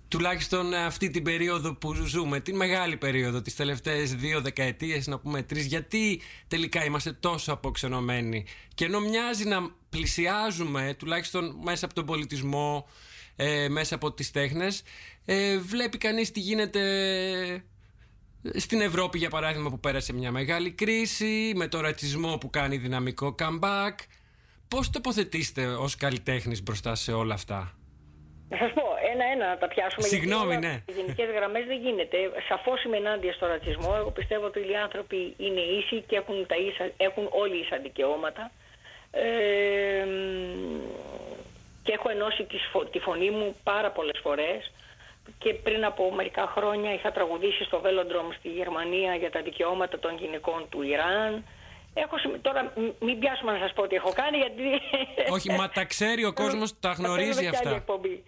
τουλάχιστον 0.08 0.74
αυτή 0.74 1.10
την 1.10 1.22
περίοδο 1.22 1.74
που 1.74 1.94
ζούμε, 1.94 2.40
την 2.40 2.56
μεγάλη 2.56 2.96
περίοδο, 2.96 3.42
τις 3.42 3.56
τελευταίες 3.56 4.14
δύο 4.14 4.40
δεκαετίες, 4.40 5.06
να 5.06 5.18
πούμε 5.18 5.42
τρεις, 5.42 5.66
γιατί 5.66 6.20
τελικά 6.48 6.84
είμαστε 6.84 7.12
τόσο 7.12 7.52
αποξενωμένοι. 7.52 8.44
Και 8.74 8.84
ενώ 8.84 9.00
μοιάζει 9.00 9.48
να 9.48 9.70
πλησιάζουμε, 9.90 10.94
τουλάχιστον 10.98 11.56
μέσα 11.62 11.84
από 11.84 11.94
τον 11.94 12.06
πολιτισμό, 12.06 12.88
ε, 13.36 13.68
μέσα 13.68 13.94
από 13.94 14.12
τις 14.12 14.30
τέχνες, 14.30 14.82
ε, 15.24 15.58
βλέπει 15.58 15.98
κανείς 15.98 16.30
τι 16.30 16.40
γίνεται 16.40 16.80
στην 18.54 18.80
Ευρώπη 18.80 19.18
για 19.18 19.30
παράδειγμα 19.30 19.70
που 19.70 19.80
πέρασε 19.80 20.12
μια 20.12 20.30
μεγάλη 20.30 20.70
κρίση, 20.70 21.52
με 21.56 21.68
το 21.68 21.80
ρατσισμό 21.80 22.38
που 22.38 22.50
κάνει 22.50 22.76
δυναμικό 22.76 23.34
comeback. 23.38 23.94
Πώς 24.68 24.90
τοποθετήστε 24.90 25.66
ως 25.66 25.96
καλλιτέχνης 25.96 26.62
μπροστά 26.62 26.94
σε 26.94 27.12
όλα 27.12 27.34
αυτά; 27.34 27.76
Να 28.48 28.56
σας 28.56 28.72
πω, 28.72 28.82
ένα-ένα 29.12 29.46
να 29.48 29.58
τα 29.62 29.68
πιάσουμε. 29.68 30.06
Συγγνώμη, 30.06 30.56
ναι. 30.56 30.74
Οι 30.88 30.92
γενικές 30.92 31.28
γραμμές 31.36 31.64
δεν 31.70 31.78
γίνεται. 31.84 32.16
Σαφώς 32.48 32.84
είμαι 32.84 32.96
ενάντια 32.96 33.32
στο 33.32 33.46
ρατσισμό. 33.46 33.94
Εγώ 34.00 34.10
πιστεύω 34.10 34.44
ότι 34.46 34.60
οι 34.70 34.76
άνθρωποι 34.86 35.34
είναι 35.36 35.60
ίσοι 35.60 35.96
και 36.08 36.16
έχουν, 36.16 36.46
τα 36.46 36.56
ίσα, 36.56 36.84
έχουν 36.96 37.28
όλοι 37.30 37.56
ίσα 37.64 37.76
δικαιώματα. 37.76 38.50
Ε, 39.10 40.04
και 41.84 41.92
έχω 41.92 42.08
ενώσει 42.10 42.46
τη 42.90 42.98
φωνή 42.98 43.30
μου 43.30 43.56
πάρα 43.62 43.90
πολλές 43.90 44.18
φορές 44.22 44.70
και 45.38 45.54
πριν 45.54 45.84
από 45.84 46.12
μερικά 46.14 46.46
χρόνια 46.46 46.92
είχα 46.92 47.12
τραγουδήσει 47.12 47.64
στο 47.64 47.80
Velodrome 47.84 48.34
στη 48.38 48.48
Γερμανία 48.48 49.14
για 49.14 49.30
τα 49.30 49.42
δικαιώματα 49.42 49.98
των 49.98 50.16
γυναικών 50.16 50.66
του 50.70 50.82
Ιράν 50.82 51.44
Έχω, 51.94 52.16
τώρα 52.42 52.72
μην 53.00 53.18
πιάσουμε 53.18 53.52
να 53.52 53.58
σας 53.58 53.72
πω 53.72 53.86
τι 53.86 53.94
έχω 53.94 54.12
κάνει 54.12 54.36
γιατί... 54.36 54.62
Όχι, 55.30 55.50
μα 55.50 55.68
τα 55.68 55.84
ξέρει 55.84 56.24
ο 56.24 56.32
κόσμος, 56.42 56.78
τα 56.80 56.90
γνωρίζει 56.90 57.46
αυτά. 57.46 57.84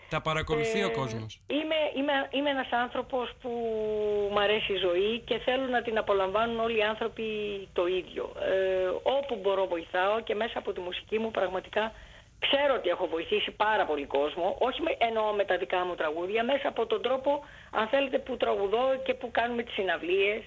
Τα 0.09 0.21
παρακολουθεί 0.21 0.83
ο 0.83 0.91
ε, 0.91 0.97
κόσμος. 1.01 1.41
Είμαι, 1.47 1.79
είμαι, 1.97 2.13
είμαι 2.31 2.51
ένας 2.51 2.69
άνθρωπος 2.71 3.33
που 3.41 3.51
μου 4.31 4.41
αρέσει 4.41 4.73
η 4.73 4.77
ζωή 4.77 5.23
και 5.25 5.39
θέλω 5.39 5.67
να 5.67 5.83
την 5.83 5.99
απολαμβάνουν 5.99 6.61
όλοι 6.61 6.79
οι 6.79 6.83
άνθρωποι 6.83 7.25
το 7.73 7.87
ίδιο. 7.87 8.33
Ε, 8.41 8.89
όπου 9.03 9.39
μπορώ 9.43 9.67
βοηθάω 9.67 10.21
και 10.21 10.35
μέσα 10.35 10.59
από 10.59 10.73
τη 10.73 10.81
μουσική 10.81 11.19
μου 11.19 11.31
πραγματικά 11.31 11.93
ξέρω 12.47 12.75
ότι 12.75 12.89
έχω 12.89 13.07
βοηθήσει 13.07 13.51
πάρα 13.51 13.85
πολύ 13.85 14.07
κόσμο. 14.07 14.57
Όχι 14.59 14.83
με, 14.83 14.97
εννοώ 14.99 15.33
με 15.33 15.45
τα 15.45 15.57
δικά 15.57 15.85
μου 15.85 15.95
τραγούδια, 15.95 16.45
μέσα 16.45 16.69
από 16.69 16.87
τον 16.87 17.03
τρόπο 17.03 17.45
αν 17.71 17.87
θέλετε 17.89 18.19
που 18.19 18.37
τραγουδώ 18.37 18.87
και 19.05 19.15
που 19.15 19.31
κάνουμε 19.31 19.63
τις 19.63 19.75
συναυλίες. 19.75 20.43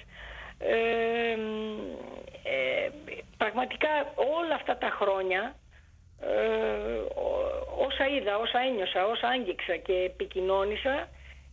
Ε, 0.60 1.32
ε, 2.44 2.90
πραγματικά 3.38 3.90
όλα 4.16 4.56
αυτά 4.56 4.78
τα 4.78 4.90
χρόνια 4.90 5.56
ε, 6.22 7.02
όσα 7.78 8.08
είδα, 8.08 8.38
όσα 8.38 8.60
ένιωσα, 8.60 9.06
όσα 9.06 9.28
άγγιξα 9.28 9.76
και 9.76 9.94
επικοινώνησα 9.94 11.10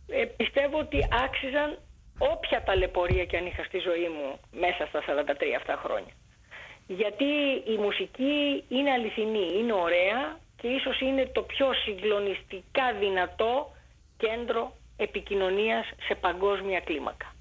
ε, 0.07 0.25
πιστεύω 0.25 0.79
ότι 0.79 1.07
άξιζαν 1.23 1.79
όποια 2.17 2.63
ταλαιπωρία 2.63 3.25
και 3.25 3.37
αν 3.37 3.45
είχα 3.45 3.63
στη 3.63 3.77
ζωή 3.77 4.07
μου 4.09 4.39
μέσα 4.51 4.85
στα 4.85 5.03
43 5.07 5.33
αυτά 5.57 5.75
χρόνια. 5.83 6.13
Γιατί 6.87 7.31
η 7.65 7.77
μουσική 7.77 8.63
είναι 8.69 8.91
αληθινή, 8.91 9.47
είναι 9.57 9.73
ωραία 9.73 10.39
και 10.61 10.67
ίσως 10.67 10.99
είναι 10.99 11.25
το 11.25 11.41
πιο 11.41 11.73
συγκλονιστικά 11.73 12.93
δυνατό 12.99 13.71
κέντρο 14.17 14.73
επικοινωνίας 14.97 15.85
σε 16.07 16.15
παγκόσμια 16.15 16.79
κλίμακα. 16.79 17.34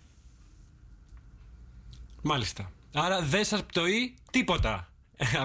Μάλιστα. 2.25 2.71
Άρα 2.95 3.21
δεν 3.21 3.45
σας 3.45 3.65
πτωεί 3.65 4.15
τίποτα. 4.31 4.89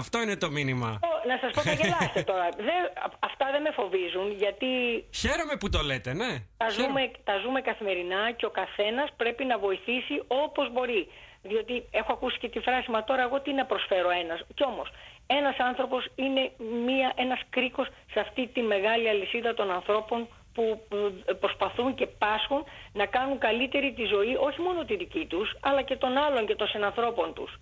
Αυτό 0.02 0.22
είναι 0.22 0.36
το 0.36 0.50
μήνυμα. 0.50 1.00
Να 1.26 1.36
σας 1.40 1.50
πω, 1.54 1.60
θα 1.60 1.72
γελάσετε 1.72 2.22
τώρα. 2.22 2.48
αυτά 3.30 3.46
δεν 3.52 3.62
με 3.62 3.70
φοβίζουν 3.70 4.32
γιατί. 4.42 4.66
Χαίρομαι 5.14 5.56
που 5.60 5.68
το 5.68 5.82
λέτε, 5.82 6.12
ναι. 6.12 6.32
Τα 6.56 6.68
ζούμε, 6.68 7.10
τα 7.24 7.34
ζούμε 7.42 7.60
καθημερινά 7.60 8.32
και 8.32 8.46
ο 8.46 8.50
καθένας 8.50 9.08
πρέπει 9.16 9.44
να 9.44 9.58
βοηθήσει 9.58 10.22
όπως 10.26 10.72
μπορεί. 10.72 11.08
Διότι 11.42 11.84
έχω 11.90 12.12
ακούσει 12.12 12.38
και 12.38 12.48
τη 12.48 12.58
φράση, 12.60 12.90
μα 12.90 13.04
τώρα 13.04 13.22
εγώ 13.22 13.40
τι 13.40 13.52
να 13.52 13.64
προσφέρω 13.66 14.10
ένας. 14.10 14.40
Κι 14.54 14.64
όμως, 14.64 14.88
ένας 15.26 15.56
άνθρωπος 15.58 16.08
είναι 16.14 16.52
ένας 17.14 17.40
κρίκος 17.50 17.86
σε 18.12 18.20
αυτή 18.20 18.46
τη 18.46 18.60
μεγάλη 18.62 19.08
αλυσίδα 19.08 19.54
των 19.54 19.70
ανθρώπων 19.70 20.28
που 20.54 20.82
προσπαθούν 21.40 21.94
και 21.94 22.06
πάσχουν 22.06 22.64
να 22.92 23.06
κάνουν 23.06 23.38
καλύτερη 23.38 23.92
τη 23.92 24.04
ζωή, 24.04 24.34
όχι 24.40 24.60
μόνο 24.60 24.84
τη 24.84 24.96
δική 24.96 25.26
τους, 25.26 25.56
αλλά 25.60 25.82
και 25.82 25.96
των 25.96 26.16
άλλων 26.16 26.46
και 26.46 26.54
των 26.54 26.66
συνανθρώπων 26.66 27.34
τους. 27.34 27.52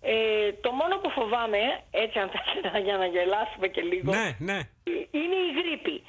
Ε, 0.00 0.52
το 0.64 0.70
μόνο 0.72 0.94
που 0.96 1.10
φοβάμαι, 1.10 1.58
έτσι 1.90 2.18
αν 2.18 2.30
θέλετε 2.34 2.78
για 2.86 2.96
να 2.96 3.06
γελάσουμε 3.06 3.66
και 3.68 3.80
λίγο, 3.80 4.12
ναι, 4.12 4.36
ναι. 4.38 4.58
είναι 5.10 5.38
η 5.48 5.50
γρήπη. 5.58 6.02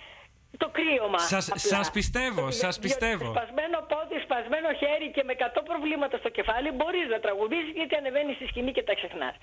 Το 0.58 0.70
κρύωμα. 0.78 1.20
Σας, 1.20 1.52
σας 1.56 1.92
πιστεύω, 1.92 2.52
σας 2.52 2.80
πιστεύω. 2.80 3.26
Σπασμένο 3.36 3.78
πόδι, 3.92 4.18
σπασμένο 4.26 4.70
χέρι 4.82 5.08
και 5.16 5.24
με 5.24 5.34
100 5.38 5.62
προβλήματα 5.70 6.18
στο 6.18 6.30
κεφάλι 6.30 6.72
μπορείς 6.72 7.08
να 7.14 7.20
τραγουδήσεις 7.20 7.72
γιατί 7.80 7.96
ανεβαίνεις 7.96 8.36
στη 8.36 8.46
σκηνή 8.52 8.72
και 8.72 8.84
τα 8.84 8.94
ξεχνάς. 9.00 9.36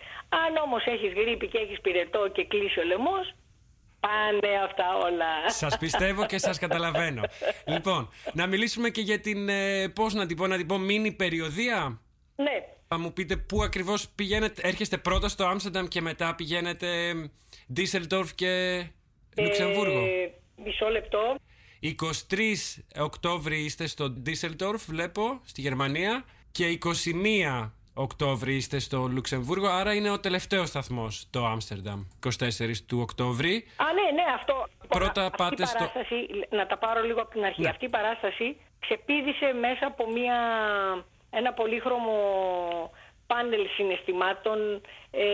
Αν 0.45 0.51
όμως 0.66 0.83
έχεις 0.95 1.12
γρήπη 1.20 1.47
και 1.53 1.59
έχεις 1.64 1.80
πυρετό 1.80 2.22
και 2.35 2.45
κλείσει 2.45 2.80
ο 2.80 2.85
λαιμός, 2.91 3.24
Πάνε 4.03 4.55
αυτά 4.64 4.84
όλα. 5.05 5.50
Σας 5.50 5.78
πιστεύω 5.78 6.26
και 6.26 6.38
σας 6.38 6.59
καταλαβαίνω. 6.59 7.22
λοιπόν, 7.74 8.09
να 8.32 8.46
μιλήσουμε 8.46 8.88
και 8.90 9.00
για 9.00 9.20
την. 9.20 9.48
Ε, 9.48 9.88
Πώς 9.88 10.14
να 10.14 10.26
την 10.26 10.36
πω, 10.36 10.46
να 10.46 10.57
την 10.57 10.66
πω, 10.66 10.78
μήνυ 10.78 11.12
περιοδία; 11.12 12.00
Ναι. 12.36 12.64
Θα 12.88 12.98
μου 12.98 13.12
πείτε 13.12 13.36
πού 13.36 13.62
ακριβώς 13.62 14.09
πηγαίνετε. 14.09 14.62
Έρχεστε 14.68 14.98
πρώτα 14.98 15.28
στο 15.28 15.44
Άμστερνταμ 15.44 15.86
και 15.86 16.00
μετά 16.00 16.34
πηγαίνετε 16.34 17.12
Ντίσσελντορφ 17.72 18.34
και 18.34 18.48
ε, 19.34 19.42
Λουξεμβούργο. 19.42 20.03
μισό 20.64 20.88
λεπτό. 20.88 21.36
23 22.28 22.42
Οκτώβρη 23.00 23.64
είστε 23.64 23.86
στο 23.86 24.11
Ντίσσελντορφ, 24.11 24.84
βλέπω, 24.84 25.40
στη 25.44 25.61
Γερμανία. 25.61 26.24
Και 26.50 26.78
21 26.84 27.70
Οκτώβρη 27.95 28.55
είστε 28.55 28.78
στο 28.78 29.09
Λουξεμβούργο, 29.11 29.66
άρα 29.66 29.95
είναι 29.95 30.11
ο 30.11 30.20
τελευταίος 30.20 30.68
σταθμός 30.68 31.26
το 31.30 31.47
Άμστερνταμ, 31.47 32.01
24 32.26 32.30
του 32.86 32.99
Οκτώβρη. 33.01 33.66
Α, 33.76 33.84
ναι, 33.93 34.22
ναι, 34.22 34.24
αυτό. 34.34 34.66
Πρώτα 34.88 35.24
αυτή 35.24 35.36
πάτε 35.36 35.66
στο. 35.66 35.90
Να 36.51 36.66
τα 36.66 36.78
πάρω 36.78 37.03
λίγο 37.03 37.20
από 37.20 37.30
την 37.30 37.45
αρχή. 37.45 37.61
Ναι. 37.61 37.68
Αυτή 37.68 37.84
η 37.84 37.88
παράσταση 37.88 38.57
ξεπίδησε 38.78 39.53
μέσα 39.61 39.86
από 39.86 40.11
μια, 40.12 40.38
ένα 41.30 41.53
πολύχρωμο 41.53 42.16
πάνελ 43.26 43.64
συναισθημάτων 43.76 44.59
ε, 45.11 45.26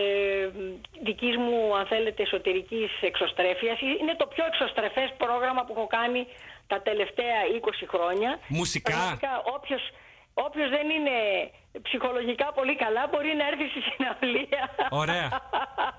δικής 1.03 1.35
μου, 1.37 1.77
αν 1.77 1.85
θέλετε, 1.85 2.23
εσωτερικής 2.23 2.91
εξωστρέφειας. 3.01 3.79
Είναι 3.81 4.15
το 4.17 4.25
πιο 4.33 4.43
εξωστρεφές 4.45 5.13
πρόγραμμα 5.17 5.61
που 5.65 5.73
έχω 5.77 5.87
κάνει 5.87 6.27
τα 6.67 6.81
τελευταία 6.81 7.37
20 7.61 7.85
χρόνια. 7.93 8.39
Μουσικά. 8.47 9.19
όποιος, 9.55 9.83
όποιος 10.33 10.69
δεν 10.69 10.89
είναι 10.89 11.17
ψυχολογικά 11.81 12.47
πολύ 12.59 12.75
καλά, 12.75 13.03
μπορεί 13.11 13.31
να 13.39 13.45
έρθει 13.51 13.65
στη 13.73 13.81
συναυλία. 13.89 14.63
Ωραία. 15.03 15.27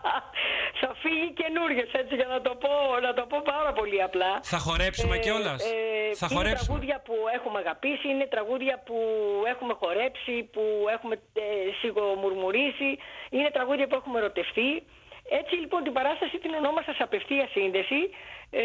θα 0.80 0.90
φύγει 1.02 1.28
καινούριο, 1.40 1.84
έτσι 2.00 2.14
για 2.14 2.28
να 2.34 2.40
το, 2.46 2.52
πω, 2.62 2.72
να 3.06 3.12
το 3.18 3.24
πω 3.30 3.38
πάρα 3.44 3.72
πολύ 3.72 4.02
απλά. 4.02 4.32
Θα 4.42 4.58
χορέψουμε 4.58 5.16
ε, 5.16 5.18
κιόλας. 5.18 5.60
Ε, 5.64 6.14
θα 6.20 6.26
είναι 6.26 6.36
χορέψουμε. 6.36 6.66
τραγούδια 6.66 6.96
που 7.06 7.14
έχουμε 7.36 7.58
αγαπήσει, 7.58 8.06
είναι 8.08 8.26
τραγούδια 8.34 8.82
που 8.86 8.96
έχουμε 9.52 9.74
χορέψει, 9.82 10.34
που 10.54 10.62
έχουμε 10.94 11.14
ε, 11.14 11.44
σιγομουρμουρίσει, 11.80 12.90
είναι 13.30 13.50
τραγούδια 13.56 13.86
που 13.86 13.94
έχουμε 14.00 14.18
ερωτευτεί. 14.18 14.70
Έτσι 15.38 15.54
λοιπόν 15.54 15.82
την 15.82 15.92
παράσταση 15.92 16.38
την 16.38 16.54
ονόμασα 16.54 16.92
σε 16.92 17.02
απευθεία 17.02 17.48
σύνδεση. 17.52 18.00
Ε, 18.50 18.62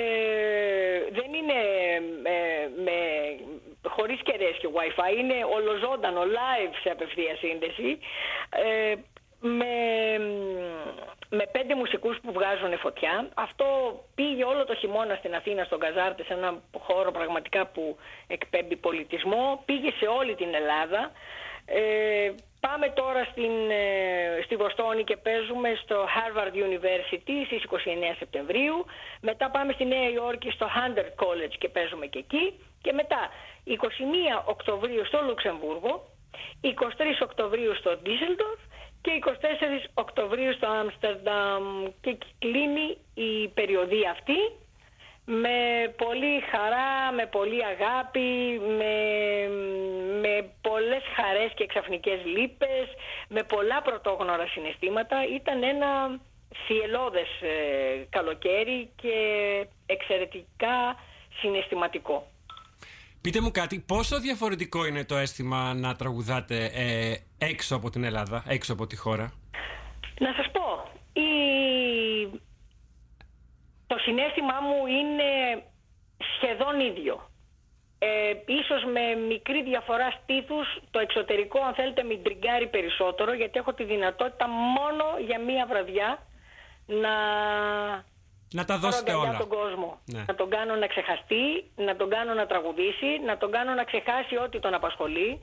δεν 1.17 1.29
είναι 1.33 1.59
ε, 2.23 2.69
με, 2.85 2.97
χωρίς 3.89 4.19
κεραίες 4.21 4.57
και 4.61 4.67
wifi, 4.75 5.17
είναι 5.19 5.37
ολοζώντανο, 5.57 6.21
live 6.21 6.73
σε 6.83 6.89
απευθεία 6.89 7.35
σύνδεση. 7.35 7.99
Ε, 8.49 8.93
με, 9.39 9.73
με 11.29 11.45
πέντε 11.51 11.75
μουσικούς 11.75 12.17
που 12.21 12.31
βγάζουν 12.31 12.77
φωτιά. 12.77 13.29
Αυτό 13.33 13.65
πήγε 14.15 14.43
όλο 14.43 14.65
το 14.65 14.75
χειμώνα 14.75 15.15
στην 15.15 15.35
Αθήνα, 15.35 15.63
στον 15.63 15.79
Καζάρτε, 15.79 16.23
σε 16.23 16.33
ένα 16.33 16.61
χώρο 16.79 17.11
πραγματικά 17.11 17.65
που 17.65 17.97
εκπέμπει 18.27 18.75
πολιτισμό. 18.75 19.61
Πήγε 19.65 19.91
σε 19.99 20.05
όλη 20.05 20.35
την 20.35 20.53
Ελλάδα. 20.53 21.11
Ε, 21.65 22.31
πάμε 22.67 22.87
τώρα 23.01 23.23
στην, 23.31 23.53
ε, 23.69 24.41
στη 24.45 24.55
Βοστόνη 24.55 25.03
και 25.03 25.17
παίζουμε 25.17 25.69
στο 25.83 25.97
Harvard 26.15 26.55
University 26.69 27.35
στις 27.45 27.63
29 27.63 28.15
Σεπτεμβρίου. 28.17 28.85
Μετά 29.21 29.45
πάμε 29.49 29.71
στη 29.73 29.85
Νέα 29.85 30.09
Υόρκη 30.09 30.49
στο 30.51 30.67
Hunter 30.75 31.07
College 31.23 31.55
και 31.57 31.69
παίζουμε 31.69 32.05
και 32.05 32.19
εκεί. 32.19 32.45
Και 32.81 32.91
μετά 32.93 33.21
21 33.65 34.43
Οκτωβρίου 34.45 35.05
στο 35.05 35.19
Λουξεμβούργο, 35.27 35.93
23 36.61 37.21
Οκτωβρίου 37.21 37.75
στο 37.75 37.97
Ντίσελντορφ 38.01 38.59
και 39.01 39.11
24 39.25 39.29
Οκτωβρίου 39.93 40.53
στο 40.53 40.67
Άμστερνταμ 40.67 41.63
και 42.01 42.17
κλείνει 42.39 42.97
η 43.13 43.47
περιοδία 43.47 44.09
αυτή 44.11 44.39
με 45.25 45.57
πολύ 45.97 46.33
χαρά, 46.51 47.11
με 47.15 47.25
πολύ 47.25 47.59
αγάπη, 47.65 48.59
με, 48.79 48.93
με 50.23 50.49
πολλές 50.61 51.03
χαρές 51.15 51.51
και 51.55 51.65
ξαφνικές 51.65 52.19
λύπες, 52.25 52.85
με 53.27 53.43
πολλά 53.43 53.81
πρωτόγνωρα 53.81 54.47
συναισθήματα. 54.47 55.17
Ήταν 55.35 55.63
ένα 55.63 56.19
θυελώδες 56.65 57.29
ε, 57.41 58.05
καλοκαίρι 58.09 58.89
και 58.95 59.15
εξαιρετικά 59.85 60.77
συναισθηματικό. 61.39 62.27
Πείτε 63.21 63.41
μου 63.41 63.51
κάτι, 63.51 63.79
πόσο 63.79 64.19
διαφορετικό 64.19 64.85
είναι 64.85 65.05
το 65.05 65.15
αίσθημα 65.15 65.73
να 65.73 65.95
τραγουδάτε 65.95 66.71
ε, 66.73 67.15
έξω 67.37 67.75
από 67.75 67.89
την 67.89 68.03
Ελλάδα, 68.03 68.43
έξω 68.47 68.73
από 68.73 68.87
τη 68.87 68.95
χώρα; 68.95 69.33
Να 70.19 70.33
σας 70.33 70.51
πω, 70.51 70.89
η... 71.13 71.29
το 73.95 74.01
συνέστημά 74.01 74.57
μου 74.67 74.79
είναι 74.99 75.29
σχεδόν 76.35 76.79
ίδιο. 76.79 77.15
Ε, 77.99 78.33
ίσως 78.59 78.81
με 78.95 79.03
μικρή 79.27 79.63
διαφορά 79.63 80.09
στήθους, 80.17 80.67
το 80.91 80.99
εξωτερικό 80.99 81.59
αν 81.67 81.73
θέλετε 81.73 82.03
με 82.03 82.15
τριγκάρει 82.15 82.67
περισσότερο 82.67 83.33
γιατί 83.33 83.59
έχω 83.59 83.73
τη 83.73 83.83
δυνατότητα 83.83 84.45
μόνο 84.77 85.05
για 85.27 85.39
μία 85.39 85.65
βραδιά 85.65 86.09
να 86.85 87.15
να 88.57 88.65
τα 88.65 88.77
δώσετε 88.77 89.13
όλα. 89.13 89.37
τον 89.37 89.47
κόσμο. 89.47 89.99
Ναι. 90.05 90.23
Να 90.27 90.35
τον 90.35 90.49
κάνω 90.49 90.75
να 90.75 90.87
ξεχαστεί, 90.87 91.43
να 91.75 91.95
τον 91.95 92.09
κάνω 92.09 92.33
να 92.33 92.45
τραγουδήσει, 92.45 93.11
να 93.25 93.37
τον 93.37 93.51
κάνω 93.51 93.73
να 93.73 93.83
ξεχάσει 93.83 94.35
ό,τι 94.45 94.59
τον 94.59 94.73
απασχολεί, 94.73 95.41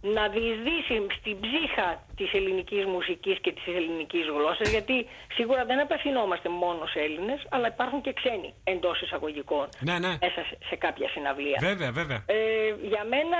να 0.00 0.28
διεισδύσει 0.28 1.06
στην 1.18 1.40
ψύχα 1.40 2.02
της 2.16 2.32
ελληνικής 2.32 2.84
μουσικής 2.84 3.38
και 3.40 3.52
της 3.52 3.66
ελληνικής 3.66 4.26
γλώσσας, 4.26 4.70
γιατί 4.70 5.06
σίγουρα 5.34 5.64
δεν 5.64 5.80
απευθυνόμαστε 5.80 6.48
μόνο 6.48 6.86
σε 6.86 6.98
Έλληνες, 6.98 7.46
αλλά 7.50 7.66
υπάρχουν 7.66 8.00
και 8.00 8.12
ξένοι 8.12 8.54
εντός 8.64 9.00
εισαγωγικών 9.00 9.68
ναι, 9.80 9.98
ναι. 9.98 10.08
μέσα 10.08 10.42
σε 10.68 10.76
κάποια 10.76 11.08
συναυλία. 11.08 11.58
Βέβαια, 11.60 11.92
βέβαια. 11.92 12.24
Ε, 12.26 12.36
για 12.82 13.04
μένα 13.04 13.38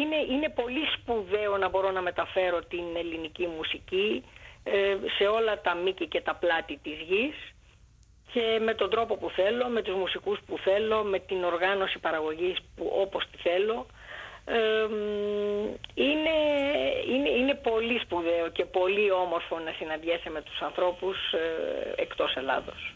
είναι, 0.00 0.16
είναι 0.34 0.48
πολύ 0.48 0.84
σπουδαίο 0.96 1.56
να 1.56 1.68
μπορώ 1.68 1.90
να 1.90 2.00
μεταφέρω 2.02 2.58
την 2.60 2.84
ελληνική 2.96 3.46
μουσική 3.56 4.24
ε, 4.64 4.96
σε 5.18 5.24
όλα 5.24 5.60
τα 5.60 5.74
μήκη 5.74 6.06
και 6.06 6.20
τα 6.20 6.34
πλάτη 6.34 6.78
της 6.82 6.98
γης 7.08 7.34
και 8.32 8.60
με 8.64 8.74
τον 8.74 8.90
τρόπο 8.90 9.16
που 9.16 9.30
θέλω, 9.30 9.68
με 9.68 9.82
τους 9.82 9.94
μουσικούς 9.94 10.38
που 10.46 10.58
θέλω, 10.58 11.02
με 11.02 11.18
την 11.18 11.44
οργάνωση 11.44 11.98
παραγωγής 11.98 12.56
που 12.76 12.92
όπως 13.00 13.24
τη 13.30 13.38
θέλω. 13.38 13.86
Είναι, 15.94 16.36
είναι, 17.12 17.28
είναι 17.28 17.54
πολύ 17.54 17.98
σπουδαίο 17.98 18.48
και 18.52 18.64
πολύ 18.64 19.10
όμορφο 19.10 19.58
να 19.58 19.72
συναντιέσαι 19.72 20.30
με 20.30 20.42
τους 20.42 20.60
ανθρώπους 20.60 21.16
ε, 21.32 22.02
εκτός 22.02 22.34
Ελλάδος. 22.36 22.94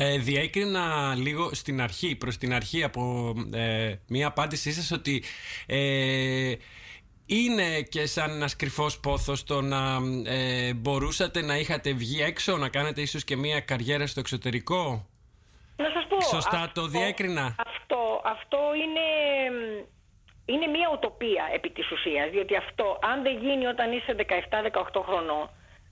Ε, 0.00 0.18
διέκρινα 0.18 1.14
λίγο 1.16 1.54
στην 1.54 1.80
αρχή, 1.80 2.16
προς 2.16 2.36
την 2.36 2.54
αρχή 2.54 2.84
από 2.84 3.34
ε, 3.52 3.94
μία 4.08 4.26
απάντησή 4.26 4.72
σας 4.72 4.90
ότι 4.90 5.22
ε, 5.66 6.52
είναι 7.26 7.80
και 7.80 8.06
σαν 8.06 8.30
ένα 8.30 8.48
κρυφός 8.56 9.00
πόθος 9.00 9.44
το 9.44 9.60
να 9.60 9.98
ε, 10.24 10.72
μπορούσατε 10.74 11.42
να 11.42 11.56
είχατε 11.56 11.92
βγει 11.92 12.22
έξω, 12.22 12.56
να 12.56 12.68
κάνετε 12.68 13.00
ίσως 13.00 13.24
και 13.24 13.36
μια 13.36 13.60
καριέρα 13.60 14.06
στο 14.06 14.20
εξωτερικό; 14.20 15.06
Να 15.76 15.90
σας 15.94 16.06
πω. 16.08 16.20
Σωστά 16.20 16.70
το 16.74 16.86
διέκρινα; 16.86 17.54
Αυτό, 17.66 18.20
αυτό 18.24 18.58
είναι, 18.82 19.06
είναι 20.52 20.66
μια 20.66 20.88
οτοπία 20.96 21.44
επί 21.56 21.70
της 21.70 21.90
ουσίας. 21.90 22.30
Διότι 22.30 22.56
αυτό, 22.56 22.98
αν 23.10 23.22
δεν 23.22 23.34
γίνει 23.44 23.66
όταν 23.66 23.92
είσαι 23.92 24.12
17-18 24.18 25.02
χρονών, 25.08 25.44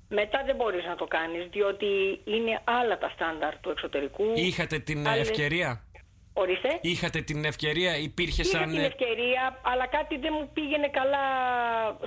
μετά 0.08 0.42
δεν 0.46 0.56
μπορείς 0.56 0.84
να 0.84 0.96
το 0.96 1.06
κάνεις, 1.16 1.42
διότι 1.50 2.20
είναι 2.24 2.60
άλλα 2.64 2.98
τα 2.98 3.08
στάνταρ 3.14 3.52
του 3.60 3.70
εξωτερικού. 3.70 4.26
Είχατε 4.34 4.78
την 4.78 5.06
ευκαιρία; 5.06 5.70
Ορίστε. 6.38 6.78
Είχατε 6.80 7.20
την 7.20 7.44
ευκαιρία, 7.44 7.96
υπήρχε 7.96 8.42
Είχα 8.42 8.58
σαν. 8.58 8.70
την 8.70 8.84
ευκαιρία, 8.84 9.58
αλλά 9.62 9.86
κάτι 9.86 10.16
δεν 10.18 10.32
μου 10.36 10.50
πήγαινε 10.52 10.88
καλά 10.88 11.26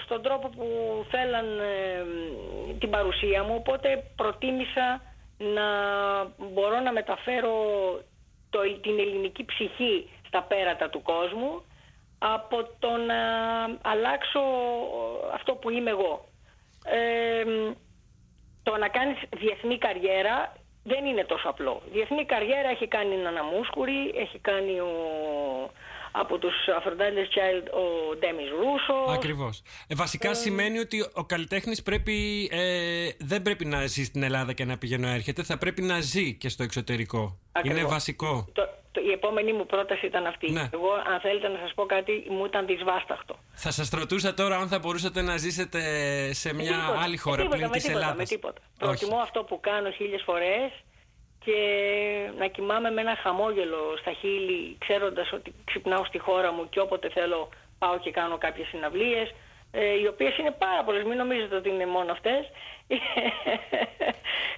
στον 0.04 0.22
τρόπο 0.22 0.50
που 0.50 0.68
θέλαν 1.12 1.60
ε, 1.60 2.04
την 2.80 2.90
παρουσία 2.90 3.44
μου. 3.44 3.56
Οπότε 3.58 4.12
προτίμησα 4.16 5.02
να 5.38 5.68
μπορώ 6.54 6.80
να 6.80 6.92
μεταφέρω 6.92 7.54
το, 8.50 8.60
την 8.82 9.00
ελληνική 9.00 9.46
ψυχή 9.46 10.10
στα 10.28 10.42
πέρατα 10.44 10.90
του 10.90 11.02
κόσμου 11.02 11.64
από 12.20 12.70
το 12.80 12.90
να 12.90 13.22
αλλάξω 13.82 14.40
αυτό 15.34 15.54
που 15.54 15.70
είμαι 15.70 15.90
εγώ. 15.90 16.26
Ε, 16.84 17.44
το 18.64 18.78
να 18.78 18.88
κάνεις 18.88 19.18
διεθνή 19.38 19.78
καριέρα 19.78 20.54
δεν 20.84 21.06
είναι 21.06 21.24
τόσο 21.24 21.50
απλό. 21.50 21.82
Διεθνή 21.92 22.26
καριέρα 22.26 22.70
έχει 22.70 22.88
κάνει 22.88 23.14
η 23.14 23.18
Ναναμούσκουρη, 23.18 24.12
έχει 24.16 24.40
κάνει 24.40 24.80
ο, 24.80 24.92
από 26.12 26.38
τους 26.38 26.54
Aphrodite's 26.80 27.30
Child 27.36 27.66
ο 27.72 28.16
Ντέμις 28.16 28.50
Ρούσο. 28.50 29.12
Ακριβώς. 29.12 29.62
Ε, 29.88 29.96
βασικά 29.96 30.30
ε, 30.30 30.34
σημαίνει 30.34 30.80
ότι 30.80 31.10
ο 31.14 31.26
καλλιτέχνης 31.26 31.84
πρέπει, 31.84 32.50
ε, 32.52 33.10
δεν 33.20 33.42
πρέπει 33.42 33.66
να 33.66 33.86
ζει 33.86 34.04
στην 34.04 34.24
Ελλάδα 34.24 34.54
και 34.54 34.66
να 34.66 34.78
πηγαίνει 34.78 35.04
να 35.04 35.14
έρχεται, 35.14 35.44
θα 35.44 35.58
πρέπει 35.58 35.82
να 35.82 36.00
ζει 36.00 36.34
και 36.34 36.50
στο 36.50 36.64
εξωτερικό. 36.64 37.40
Είναι 37.64 37.84
βασικό. 37.84 38.48
Το, 38.54 38.62
το, 38.62 38.70
η 39.08 39.12
επόμενη 39.12 39.54
μου 39.54 39.66
πρόταση 39.66 40.06
ήταν 40.06 40.26
αυτή. 40.26 40.52
Ναι. 40.52 40.70
Εγώ, 40.74 40.92
αν 41.14 41.20
θέλετε 41.20 41.48
να 41.48 41.60
σας 41.60 41.74
πω 41.74 41.86
κάτι, 41.86 42.26
μου 42.30 42.46
ήταν 42.46 42.66
δυσβάσταχτο. 42.66 43.36
Θα 43.54 43.72
σας 43.72 43.90
ρωτούσα 43.90 44.34
τώρα 44.34 44.58
αν 44.58 44.68
θα 44.68 44.80
μπορούσατε 44.80 45.22
να 45.22 45.38
ζήσετε 45.38 45.80
σε 46.34 46.54
μια 46.54 46.78
άλλη 47.04 47.18
χώρα 47.18 47.46
πλην 47.48 47.72
της 47.72 47.90
Ελλάδας. 47.90 48.18
Με 48.18 48.24
τίποτα. 48.24 48.62
Προτιμώ 48.78 49.18
αυτό 49.18 49.44
που 49.44 49.60
κάνω 49.60 49.92
χίλιες 49.92 50.22
φορές 50.26 50.72
και 51.46 51.60
να 52.38 52.48
κοιμάμαι 52.48 52.90
με 52.90 53.02
ένα 53.02 53.16
χαμόγελο 53.16 53.98
στα 54.00 54.12
χείλη 54.12 54.78
ξέροντας 54.80 55.32
ότι 55.34 55.54
ξυπνάω 55.66 56.06
στη 56.06 56.18
χώρα 56.18 56.52
μου 56.52 56.70
και 56.70 56.80
όποτε 56.80 57.10
θέλω 57.10 57.50
πάω 57.80 58.00
και 58.00 58.12
κάνω 58.12 58.38
κάποιες 58.38 58.68
συναυλίες 58.68 59.30
ε, 59.30 59.34
οι 60.02 60.08
οποίες 60.08 60.38
είναι 60.38 60.52
πάρα 60.52 60.84
πολλές, 60.84 61.04
μην 61.04 61.18
νομίζετε 61.18 61.56
ότι 61.56 61.70
είναι 61.70 61.86
μόνο 61.86 62.12
αυτές. 62.12 62.52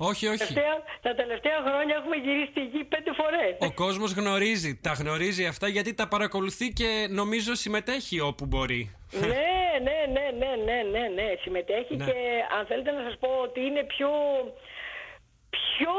Όχι, 0.09 0.27
όχι. 0.27 0.37
Τελευταία, 0.37 0.83
τα 1.01 1.15
τελευταία 1.15 1.59
χρόνια 1.67 1.95
έχουμε 1.95 2.15
γυρίσει 2.15 2.51
τη 2.51 2.61
γη 2.61 2.83
πέντε 2.83 3.11
φορές. 3.13 3.57
Ο 3.59 3.71
κόσμος 3.73 4.11
γνωρίζει, 4.13 4.79
τα 4.81 4.91
γνωρίζει 4.91 5.45
αυτά 5.45 5.67
γιατί 5.67 5.93
τα 5.93 6.07
παρακολουθεί 6.07 6.67
και 6.69 7.07
νομίζω 7.09 7.55
συμμετέχει 7.55 8.19
όπου 8.19 8.45
μπορεί. 8.45 8.95
ναι, 9.11 9.27
ναι, 9.87 9.97
ναι, 10.13 10.25
ναι, 10.39 10.51
ναι, 10.65 10.77
ναι, 10.91 11.07
ναι, 11.07 11.33
συμμετέχει 11.41 11.95
ναι. 11.95 12.05
και 12.05 12.17
αν 12.57 12.65
θέλετε 12.65 12.91
να 12.91 13.03
σας 13.03 13.17
πω 13.19 13.29
ότι 13.43 13.59
είναι 13.59 13.83
πιο 13.83 14.09
πιο 15.49 15.93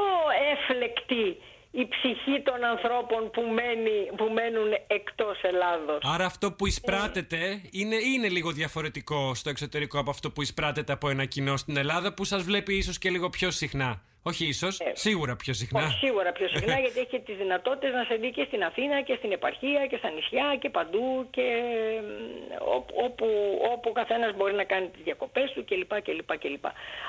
έφλεκτη 0.52 1.36
η 1.74 1.88
ψυχή 1.88 2.40
των 2.42 2.64
ανθρώπων 2.64 3.30
που, 3.30 3.42
μένει, 3.42 4.10
που 4.16 4.24
μένουν 4.24 4.72
εκτός 4.86 5.42
Ελλάδος. 5.42 5.98
Άρα 6.02 6.24
αυτό 6.24 6.52
που 6.52 6.66
εισπράτεται 6.66 7.60
είναι, 7.70 7.96
είναι 7.96 8.28
λίγο 8.28 8.50
διαφορετικό 8.50 9.34
στο 9.34 9.50
εξωτερικό 9.50 9.98
από 9.98 10.10
αυτό 10.10 10.30
που 10.30 10.42
εισπράτεται 10.42 10.92
από 10.92 11.08
ένα 11.08 11.24
κοινό 11.24 11.56
στην 11.56 11.76
Ελλάδα 11.76 12.14
που 12.14 12.24
σας 12.24 12.42
βλέπει 12.42 12.74
ίσως 12.74 12.98
και 12.98 13.10
λίγο 13.10 13.30
πιο 13.30 13.50
συχνά. 13.50 14.02
Όχι 14.24 14.46
ίσως, 14.46 14.80
ε, 14.80 14.92
σίγουρα 14.94 15.36
πιο 15.36 15.52
συχνά. 15.52 15.84
Όχι, 15.84 16.06
σίγουρα 16.06 16.32
πιο 16.32 16.48
συχνά, 16.54 16.78
γιατί 16.78 17.00
έχει 17.00 17.20
τις 17.20 17.36
δυνατότητες 17.36 17.92
να 17.92 18.04
σε 18.04 18.14
δει 18.14 18.30
και 18.30 18.44
στην 18.46 18.64
Αθήνα 18.64 19.02
και 19.02 19.14
στην 19.18 19.32
επαρχία 19.32 19.86
και 19.86 19.96
στα 19.96 20.10
νησιά 20.10 20.56
και 20.60 20.70
παντού 20.70 21.26
και 21.30 21.46
όπου, 23.04 23.26
όπου 23.72 23.88
ο 23.88 23.92
καθένας 23.92 24.34
μπορεί 24.36 24.54
να 24.54 24.64
κάνει 24.64 24.88
τις 24.88 25.02
διακοπές 25.02 25.52
του 25.52 25.64
κλπ. 25.64 26.02
κλπ, 26.02 26.38
κλπ. 26.38 26.64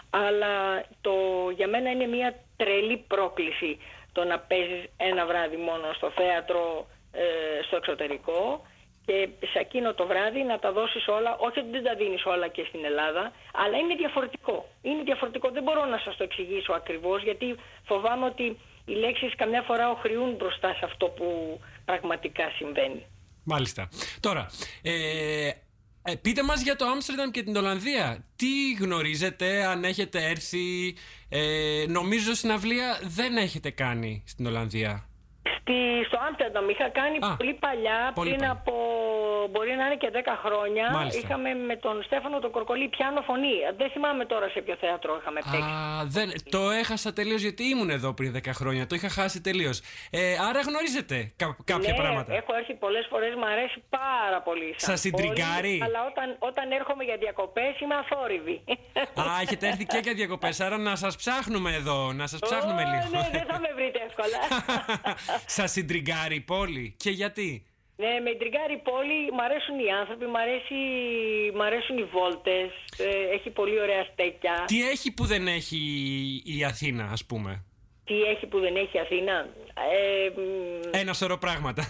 Αλλά 0.10 0.84
το, 1.02 1.14
για 1.56 1.68
μένα 1.68 1.90
είναι 1.92 2.08
μια 2.08 2.40
τρελή 2.58 2.98
πρόκληση 3.08 3.78
το 4.14 4.24
να 4.24 4.40
παίζεις 4.40 4.84
ένα 4.98 5.26
βράδυ 5.26 5.58
μόνο 5.58 5.94
στο 5.94 6.12
θέατρο 6.20 6.88
ε, 7.12 7.24
στο 7.66 7.76
εξωτερικό 7.76 8.62
και 9.06 9.30
σε 9.52 9.60
εκείνο 9.60 9.94
το 9.94 10.08
βράδυ 10.08 10.44
να 10.44 10.60
τα 10.60 10.72
δώσεις 10.72 11.08
όλα, 11.08 11.38
όχι 11.38 11.60
ότι 11.60 11.70
δεν 11.70 11.84
τα 11.84 11.96
δίνεις 11.96 12.26
όλα 12.26 12.48
και 12.48 12.66
στην 12.68 12.86
Ελλάδα, 12.86 13.32
αλλά 13.54 13.78
είναι 13.78 13.96
διαφορετικό. 13.96 14.66
Είναι 14.82 15.04
διαφορετικό, 15.04 15.50
δεν 15.52 15.64
μπορώ 15.64 15.86
να 15.86 15.98
σας 15.98 16.16
το 16.18 16.24
εξηγήσω 16.24 16.74
ακριβώς, 16.74 17.24
γιατί 17.24 17.56
φοβάμαι 17.86 18.26
ότι 18.26 18.58
οι 18.86 18.94
λέξεις 18.94 19.36
καμιά 19.36 19.62
φορά 19.62 19.90
οχριούν 19.90 20.36
μπροστά 20.36 20.74
σε 20.74 20.86
αυτό 20.86 21.06
που 21.06 21.60
πραγματικά 21.86 22.52
συμβαίνει. 22.56 23.06
Μάλιστα. 23.44 23.90
Τώρα, 24.20 24.46
ε, 24.82 25.50
ε, 26.04 26.16
πείτε 26.16 26.44
μας 26.44 26.62
για 26.62 26.76
το 26.76 26.86
Άμστερνταμ 26.86 27.30
και 27.30 27.44
την 27.44 27.56
Ολλανδία. 27.56 28.24
Τι 28.36 28.74
γνωρίζετε, 28.80 29.66
αν 29.66 29.84
έχετε 29.84 30.30
έρθει. 30.30 30.96
Ε, 31.30 31.86
νομίζω 31.88 32.34
συναυλία 32.34 33.00
δεν 33.04 33.38
έχετε 33.38 33.70
κάνει 33.70 34.24
στην 34.26 34.46
Ολλανδία. 34.46 35.08
Στη, 35.44 35.78
στο 36.08 36.18
Άμστερνταμ 36.28 36.70
είχα 36.70 36.90
κάνει 36.90 37.18
πολύ 37.38 37.54
παλιά, 37.54 38.00
πριν 38.16 38.46
από 38.46 38.74
μπορεί 39.52 39.72
να 39.80 39.86
είναι 39.86 39.96
και 40.04 40.12
10 40.14 40.18
χρόνια. 40.46 40.86
Είχαμε 41.22 41.50
με 41.54 41.76
τον 41.76 42.04
Στέφανο 42.04 42.40
τον 42.40 42.52
Κορκολί 42.52 42.88
πιάνο 42.88 43.22
φωνή. 43.22 43.56
Δεν 43.78 43.90
θυμάμαι 43.90 44.26
τώρα 44.26 44.48
σε 44.50 44.62
ποιο 44.62 44.76
θέατρο 44.80 45.18
είχαμε 45.22 45.40
παίξει. 45.52 45.60
Α, 45.60 46.04
δεν, 46.06 46.28
το 46.50 46.70
έχασα 46.70 47.14
τελείως 47.14 47.42
γιατί 47.42 47.64
ήμουν 47.64 47.90
εδώ 47.90 48.14
πριν 48.14 48.32
10 48.36 48.40
χρόνια. 48.54 48.88
Το 48.88 48.96
είχα 48.96 49.10
χάσει 49.10 49.42
τελείως. 49.42 49.82
Ε, 50.10 50.36
άρα 50.50 50.60
γνωρίζετε 50.60 51.32
κα, 51.36 51.58
κάποια 51.64 51.92
ναι, 51.92 52.00
πράγματα. 52.02 52.34
Έχω 52.34 52.54
έρθει 52.56 52.74
πολλές 52.74 53.06
φορές, 53.10 53.36
μου 53.36 53.46
αρέσει 53.46 53.84
πάρα 53.90 54.42
πολύ. 54.42 54.76
Σας 54.78 55.00
συντριγκάρει; 55.00 55.80
Αλλά 55.84 56.00
όταν, 56.12 56.36
όταν 56.40 56.72
έρχομαι 56.72 57.04
για 57.04 57.18
διακοπές 57.18 57.80
είμαι 57.80 57.96
αθόρυβη. 57.96 58.64
Α, 59.22 59.24
έχετε 59.42 59.68
έρθει 59.68 59.86
και 59.86 60.00
για 60.04 60.14
διακοπές. 60.14 60.60
Άρα 60.60 60.78
να 60.78 60.96
σας 60.96 61.16
ψάχνουμε 61.16 61.72
εδώ, 61.76 62.14
να 62.14 62.28
σας 62.28 62.40
ψάχνουμε 62.40 62.84
λίγο. 62.84 63.08
Ναι, 63.12 63.30
δεν 63.32 63.46
θα 63.52 63.60
με 63.60 63.70
βρείτε 63.76 64.00
εύκολα. 64.08 64.40
Σας 65.46 65.72
συντριγκάρει 65.72 66.36
η 66.36 66.42
πόλη. 66.42 66.94
Και 66.98 67.10
γιατί; 67.10 67.66
Ναι, 67.96 68.20
με 68.24 68.32
τριγκάρει 68.40 68.74
η 68.74 68.82
πόλη, 68.90 69.32
μ' 69.38 69.40
αρέσουν 69.48 69.80
οι 69.80 69.90
άνθρωποι, 70.00 70.26
μ' 70.26 70.36
αρέσει, 70.36 70.76
μ 71.58 71.62
αρέσουν 71.62 71.98
οι 71.98 72.04
βόλτες, 72.04 72.70
ε, 72.98 73.36
έχει 73.36 73.50
πολύ 73.50 73.80
ωραία 73.80 74.04
στέκια. 74.12 74.64
Τι 74.68 74.90
έχει 74.90 75.12
που 75.12 75.26
δεν 75.26 75.48
έχει 75.48 75.80
η 76.46 76.64
Αθήνα, 76.64 77.04
ας 77.12 77.26
πούμε; 77.26 77.64
Τι 78.06 78.22
έχει 78.22 78.46
που 78.46 78.60
δεν 78.60 78.76
έχει 78.76 78.98
η 78.98 79.00
Αθήνα; 79.00 79.36
Ε, 80.92 81.00
Ένα 81.00 81.14
σωρό 81.14 81.38
πράγματα. 81.38 81.82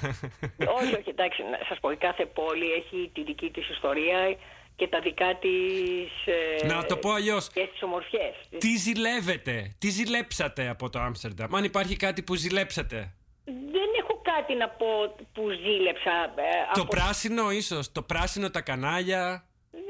Όχι, 0.80 0.94
όχι, 0.96 1.10
εντάξει, 1.10 1.42
να 1.52 1.60
σας 1.68 1.80
πω, 1.80 1.92
η 1.92 1.96
κάθε 1.96 2.26
πόλη 2.26 2.72
έχει 2.72 3.12
τη 3.14 3.24
δική 3.24 3.50
της 3.50 3.70
ιστορία 3.70 4.36
και 4.76 4.88
τα 4.88 5.00
δικά 5.00 5.38
της... 5.42 6.34
Ε, 6.62 6.66
να 6.66 6.86
το 6.86 6.98
πω 6.98 7.12
αλλιώς. 7.12 7.50
Και 7.50 7.68
τις 7.72 7.82
ομορφιές. 7.84 8.34
Τι 8.58 8.76
ζηλεύετε, 8.76 9.76
τι 9.80 9.90
ζηλέψατε 9.90 10.68
από 10.68 10.90
το 10.90 11.00
Άμστερνταμ, 11.00 11.56
αν 11.56 11.64
υπάρχει 11.64 11.96
κάτι 11.96 12.22
που 12.24 12.36
ζηλέψατε; 12.36 13.14
Δεν 13.46 13.90
έχω 14.02 14.22
κάτι 14.32 14.54
να 14.56 14.68
πω 14.70 15.16
που 15.34 15.50
ζήλεψα. 15.50 16.34
Ε, 16.36 16.80
το 16.80 16.86
πράσινο 16.86 17.52
ίσως, 17.52 17.92
το 17.92 18.02
πράσινο 18.02 18.50
τα 18.50 18.62
κανάλια. 18.62 19.44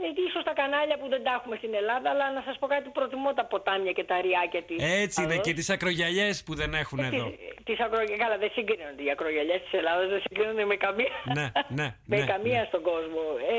Ε, 0.05 0.21
ίσως 0.27 0.43
τα 0.43 0.53
κανάλια 0.53 0.97
που 0.97 1.07
δεν 1.13 1.23
τα 1.23 1.31
έχουμε 1.37 1.55
στην 1.61 1.73
Ελλάδα, 1.73 2.09
αλλά 2.09 2.25
να 2.37 2.41
σας 2.47 2.55
πω 2.59 2.67
κάτι, 2.67 2.89
προτιμώ 2.89 3.33
τα 3.33 3.45
ποτάμια 3.45 3.91
και 3.91 4.03
τα 4.03 4.21
ριάκια 4.21 4.61
της. 4.63 4.77
Έτσι 5.03 5.23
είναι, 5.23 5.37
και 5.37 5.53
τις 5.53 5.69
ακρογιαλιές 5.69 6.43
που 6.45 6.53
δεν 6.55 6.73
έχουν 6.73 6.99
ε, 6.99 7.07
εδώ. 7.07 7.25
Τις, 7.63 7.77
τις 7.77 8.17
καλά 8.23 8.37
δεν 8.43 8.51
συγκρίνονται 8.57 9.03
οι 9.03 9.11
ακρογιαλιές 9.15 9.61
της 9.63 9.73
Ελλάδας, 9.79 10.07
δεν 10.09 10.21
συγκρίνονται 10.25 10.65
με 10.65 10.75
καμία, 10.75 11.11
ναι, 11.37 11.47
ναι, 11.79 11.87
με 12.11 12.17
ναι, 12.17 12.25
καμία 12.25 12.59
ναι. 12.59 12.67
στον 12.69 12.81
κόσμο. 12.81 13.23
Ε, 13.55 13.57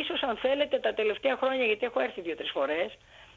ίσως 0.00 0.22
αν 0.28 0.36
θέλετε 0.36 0.78
τα 0.86 0.92
τελευταία 0.94 1.36
χρόνια, 1.40 1.64
γιατί 1.70 1.84
έχω 1.86 2.00
έρθει 2.00 2.20
δύο-τρεις 2.20 2.50
φορές, 2.56 2.90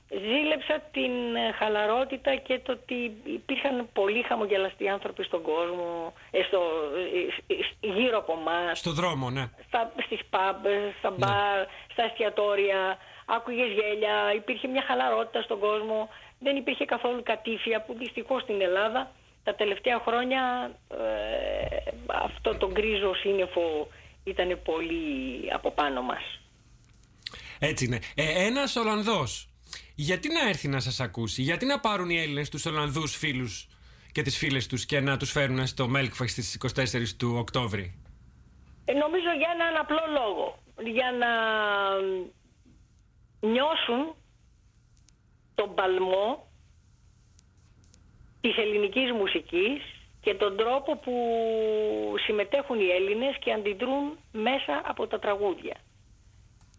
ζήλεψα 0.09 0.79
την 0.91 1.35
ε, 1.35 1.51
χαλαρότητα 1.51 2.35
και 2.35 2.59
το 2.59 2.71
ότι 2.71 3.11
υπήρχαν 3.23 3.89
πολύ 3.93 4.23
χαμογελαστοί 4.23 4.89
άνθρωποι 4.89 5.23
στον 5.23 5.41
κόσμο, 5.41 6.13
ε, 6.31 6.41
στο, 6.47 6.61
ε, 7.47 7.87
γύρω 7.99 8.17
από 8.17 8.33
εμάς. 8.39 8.79
Στο 8.79 8.91
δρόμο, 8.91 9.29
ναι. 9.29 9.49
Στα, 9.67 9.93
στις 10.05 10.19
pub, 10.29 10.65
στα 10.99 11.09
ναι. 11.09 11.15
μπαρ, 11.17 11.65
στα 11.91 12.03
εστιατόρια, 12.03 12.97
άκουγες 13.25 13.67
γέλια, 13.67 14.33
υπήρχε 14.35 14.67
μια 14.67 14.83
χαλαρότητα 14.87 15.41
στον 15.41 15.59
κόσμο. 15.59 16.09
Δεν 16.39 16.55
υπήρχε 16.55 16.85
καθόλου 16.85 17.21
κατήφια 17.23 17.81
που 17.81 17.93
δυστυχώς 17.93 18.41
στην 18.41 18.61
Ελλάδα 18.61 19.11
τα 19.43 19.55
τελευταία 19.55 19.99
χρόνια 20.07 20.71
αυτό 22.07 22.57
το 22.57 22.71
γκρίζο 22.71 23.13
σύννεφο 23.13 23.87
ήταν 24.23 24.59
πολύ 24.63 25.53
από 25.53 25.71
πάνω 25.71 26.01
μας. 26.01 26.39
Έτσι 27.59 27.85
είναι. 27.85 27.99
Ε, 28.15 28.45
ένας 28.45 28.75
Ολλανδός 28.75 29.49
γιατί 29.95 30.33
να 30.33 30.47
έρθει 30.47 30.67
να 30.67 30.79
σας 30.79 30.99
ακούσει, 30.99 31.41
γιατί 31.41 31.65
να 31.65 31.79
πάρουν 31.79 32.09
οι 32.09 32.17
Έλληνες 32.19 32.49
τους 32.49 32.65
Ολλανδούς 32.65 33.15
φίλους 33.15 33.67
και 34.11 34.21
τις 34.21 34.37
φίλες 34.37 34.67
τους 34.67 34.85
και 34.85 34.99
να 34.99 35.17
τους 35.17 35.31
φέρουν 35.31 35.67
στο 35.67 35.89
Melkfest 35.95 36.29
στις 36.29 36.55
24 36.55 37.15
του 37.17 37.35
Οκτώβρη; 37.37 37.99
Ε, 38.85 38.93
νομίζω 38.93 39.31
για 39.37 39.49
έναν 39.53 39.75
απλό 39.81 40.01
λόγο. 40.13 40.59
Για 40.93 41.11
να 41.11 41.31
νιώσουν 43.49 44.15
τον 45.55 45.73
παλμό 45.75 46.47
της 48.41 48.57
ελληνικής 48.57 49.11
μουσικής 49.11 49.81
και 50.21 50.33
τον 50.33 50.57
τρόπο 50.57 50.97
που 50.97 51.15
συμμετέχουν 52.25 52.79
οι 52.79 52.89
Έλληνες 52.89 53.37
και 53.39 53.51
αντιδρούν 53.51 54.17
μέσα 54.31 54.81
από 54.85 55.07
τα 55.07 55.19
τραγούδια. 55.19 55.77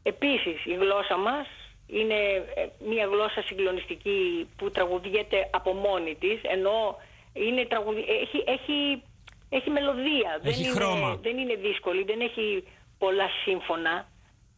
Επίσης 0.03 0.65
η 0.65 0.75
γλώσσα 0.75 1.17
μας 1.17 1.47
είναι 1.87 2.15
ε, 2.55 2.67
μια 2.89 3.07
γλώσσα 3.07 3.43
συγκλονιστική 3.43 4.49
που 4.57 4.71
τραγουδιέται 4.71 5.49
από 5.51 5.73
μόνη 5.73 6.15
της 6.15 6.41
ενώ 6.43 6.97
είναι 7.33 7.65
τραγουδι... 7.65 8.05
έχει, 8.23 8.45
έχει, 8.47 9.03
έχει 9.49 9.71
μελωδία. 9.71 10.41
Έχει 10.43 10.63
δεν, 10.63 10.73
χρώμα. 10.73 11.09
Είναι, 11.09 11.19
δεν 11.23 11.39
είναι 11.39 11.55
δύσκολη 11.55 12.03
δεν 12.05 12.21
έχει 12.21 12.65
πολλά 12.99 13.29
σύμφωνα. 13.45 14.09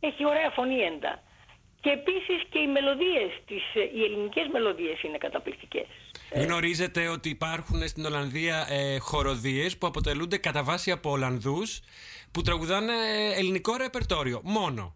Έχει 0.01 0.27
ωραία 0.27 0.51
φωνή 0.51 0.79
έντα. 0.79 1.23
Και 1.81 1.91
επίσης 1.91 2.39
και 2.51 2.59
οι 2.59 2.67
μελωδίες 2.67 3.31
τις, 3.47 3.65
οι 3.75 4.03
ελληνικές 4.05 4.47
μελωδίες 4.53 5.03
είναι 5.03 5.19
καταπληκτικές. 5.19 5.87
Γνωρίζετε 6.35 7.09
ότι 7.09 7.29
υπάρχουν 7.29 7.89
στην 7.89 8.05
Ολλανδία 8.05 8.67
ε, 8.71 8.99
χοροδίες 8.99 9.79
που 9.79 9.87
αποτελούνται 9.87 10.37
κατά 10.37 10.63
βάση 10.63 10.91
από 10.91 11.11
Ολλανδούς 11.11 11.81
που 12.31 12.43
τραγουδάνε 12.43 12.93
ελληνικό 13.37 13.77
ρεπερτόριο 13.77 14.41
μόνο 14.45 14.95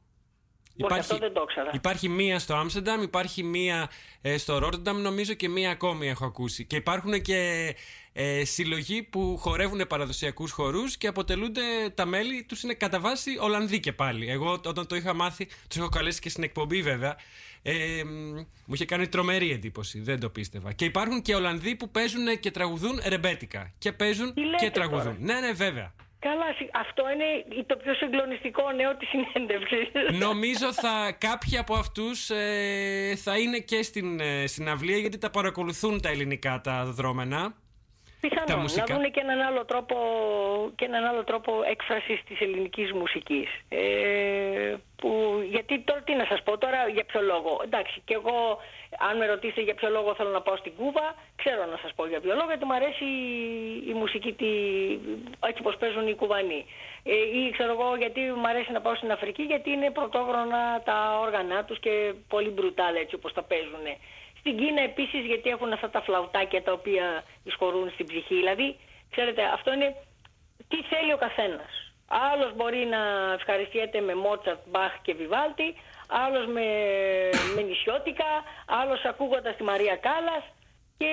Υπάρχει, 0.77 1.01
αυτό 1.01 1.18
δεν 1.18 1.33
το 1.33 1.45
υπάρχει 1.73 2.09
μία 2.09 2.39
στο 2.39 2.55
Άμστερνταμ, 2.55 3.03
υπάρχει 3.03 3.43
μία 3.43 3.91
ε, 4.23 4.39
στο 4.39 4.59
Ρότερνταμ 4.59 5.01
νομίζω 5.01 5.35
και 5.35 5.49
μία 5.49 5.70
ακόμη 5.70 6.09
έχω 6.09 6.25
ακούσει. 6.25 6.64
Και 6.64 6.77
υπάρχουν 6.77 7.23
και 7.23 7.75
ε, 8.12 8.45
συλλογοί 8.45 9.03
που 9.03 9.37
χορεύουν 9.39 9.87
παραδοσιακούς 9.89 10.51
χορούς 10.51 10.97
και 10.97 11.07
αποτελούνται 11.07 11.62
τα 11.95 12.07
μέλη 12.07 12.45
τους 12.45 12.62
είναι 12.62 12.75
κατά 12.75 13.01
βάση 13.01 13.37
Ολλανδοί 13.41 13.81
και 13.81 13.93
πάλι. 13.93 14.31
Εγώ 14.31 14.53
όταν 14.66 14.87
το 14.87 14.97
είχα 14.97 15.14
μάθει, 15.14 15.47
τους 15.68 15.77
έχω 15.77 15.89
καλέσει 15.89 16.20
και 16.20 16.29
στην 16.29 16.43
εκπομπή 16.43 16.83
βέβαια. 16.83 17.16
Ε, 17.62 18.03
μου 18.64 18.75
είχε 18.75 18.85
κάνει 18.85 19.09
τρομερή 19.09 19.51
εντύπωση, 19.51 20.01
δεν 20.01 20.20
το 20.20 20.31
πίστευα. 20.31 20.73
Και 20.73 20.85
υπάρχουν 20.85 21.23
και 21.23 21.35
Ολλανδοί 21.35 21.75
που 21.75 21.91
παίζουν 21.91 22.41
και 22.41 22.51
τραγουδούν 22.51 23.01
ρεμπέτικα. 23.07 23.73
Και 23.79 23.93
παίζουν 23.93 24.35
και 24.61 24.70
τραγουδούν. 24.70 25.16
Ναι, 25.20 25.41
ναι, 25.41 25.53
βέβαια. 25.53 25.95
Καλά, 26.27 26.45
αυτό 26.73 27.03
είναι 27.12 27.64
το 27.66 27.77
πιο 27.77 27.95
συγκλονιστικό 27.95 28.73
νέο 28.73 28.97
της 28.97 29.09
συνέντευξης. 29.09 29.89
Νομίζω 30.27 30.73
θα 30.73 31.16
κάποιοι 31.18 31.59
από 31.59 31.75
αυτούς 31.75 32.31
ε, 32.31 33.14
θα 33.16 33.39
είναι 33.39 33.59
και 33.59 33.83
στην 33.83 34.20
ε, 34.20 34.47
συναυλία 34.47 34.97
γιατί 34.97 35.18
τα 35.18 35.31
παρακολουθούν 35.31 36.01
τα 36.01 36.09
ελληνικά 36.09 36.61
τα 36.61 36.85
δρόμενα. 36.85 37.55
Πιθανόν, 38.20 38.64
να 38.77 38.85
δουν 38.85 39.11
και 39.11 39.20
έναν 39.20 39.41
άλλο 39.41 39.64
τρόπο, 39.64 39.97
και 40.75 40.85
έναν 40.85 41.05
άλλο 41.05 41.25
τρόπο 41.25 41.53
έκφρασης 41.70 42.23
της 42.25 42.41
ελληνικής 42.41 42.93
μουσικής. 42.93 43.49
Ε, 43.68 44.75
που, 44.97 45.11
γιατί 45.51 45.81
τώρα 45.81 46.03
τι 46.03 46.14
να 46.14 46.25
σας 46.25 46.43
πω 46.43 46.59
τώρα 46.59 46.89
για 46.89 47.05
ποιο 47.05 47.20
λόγο. 47.20 47.61
Εντάξει 47.64 48.03
και 48.05 48.14
εγώ 48.14 48.59
αν 48.99 49.16
με 49.16 49.26
ρωτήσετε 49.26 49.61
για 49.61 49.74
ποιο 49.74 49.88
λόγο 49.90 50.14
θέλω 50.14 50.30
να 50.30 50.40
πάω 50.40 50.57
στην 50.57 50.72
Κούβα 50.76 51.14
ξέρω 51.36 51.66
να 51.66 51.76
σας 51.82 51.93
πω 51.95 52.07
για 52.07 52.20
ποιο 52.20 52.34
λόγο 52.34 52.47
γιατί 52.47 52.64
μου 52.64 52.74
αρέσει 52.74 53.05
η 53.90 53.93
μουσική 53.93 54.32
τη, 54.32 54.51
έτσι 55.49 55.62
πως 55.62 55.76
παίζουν 55.76 56.09
οι 56.09 56.14
Κουβανοί. 56.14 56.66
Ε, 57.03 57.14
ή 57.38 57.51
ξέρω 57.51 57.72
εγώ 57.72 57.97
γιατί 57.97 58.20
μου 58.20 58.49
αρέσει 58.49 58.72
να 58.72 58.80
πάω 58.80 58.95
στην 58.95 59.12
Αφρική 59.12 59.43
γιατί 59.43 59.70
είναι 59.70 59.90
πρωτόγρονα 59.90 60.82
τα 60.84 61.18
όργανα 61.20 61.64
τους 61.64 61.78
και 61.80 62.14
πολύ 62.28 62.49
μπρουτάλ 62.49 62.95
έτσι 62.95 63.14
όπως 63.14 63.32
τα 63.32 63.43
παίζουν. 63.43 63.86
Στην 64.38 64.57
Κίνα 64.57 64.82
επίσης 64.82 65.24
γιατί 65.24 65.49
έχουν 65.51 65.72
αυτά 65.72 65.90
τα 65.90 66.01
φλαουτάκια 66.01 66.62
τα 66.62 66.72
οποία 66.72 67.24
εισχωρούν 67.45 67.90
στην 67.90 68.07
ψυχή. 68.07 68.34
Δηλαδή 68.34 68.76
Ξέρετε, 69.12 69.43
αυτό 69.57 69.72
είναι 69.72 69.97
τι 70.68 70.78
θέλει 70.82 71.12
ο 71.12 71.16
καθένας. 71.16 71.72
Άλλος 72.32 72.55
μπορεί 72.57 72.82
να 72.95 73.32
ευχαριστιέται 73.32 74.01
με 74.01 74.14
Μότσαρτ, 74.14 74.61
Μπαχ 74.70 74.93
και 75.03 75.14
Βιβάλτη, 75.14 75.68
άλλος 76.24 76.46
με, 76.46 76.66
με 77.54 77.62
νησιώτικα, 77.62 78.30
άλλος 78.66 79.04
ακούγοντας 79.04 79.56
τη 79.56 79.62
Μαρία 79.62 79.96
Κάλλας. 79.96 80.44
Και 80.98 81.12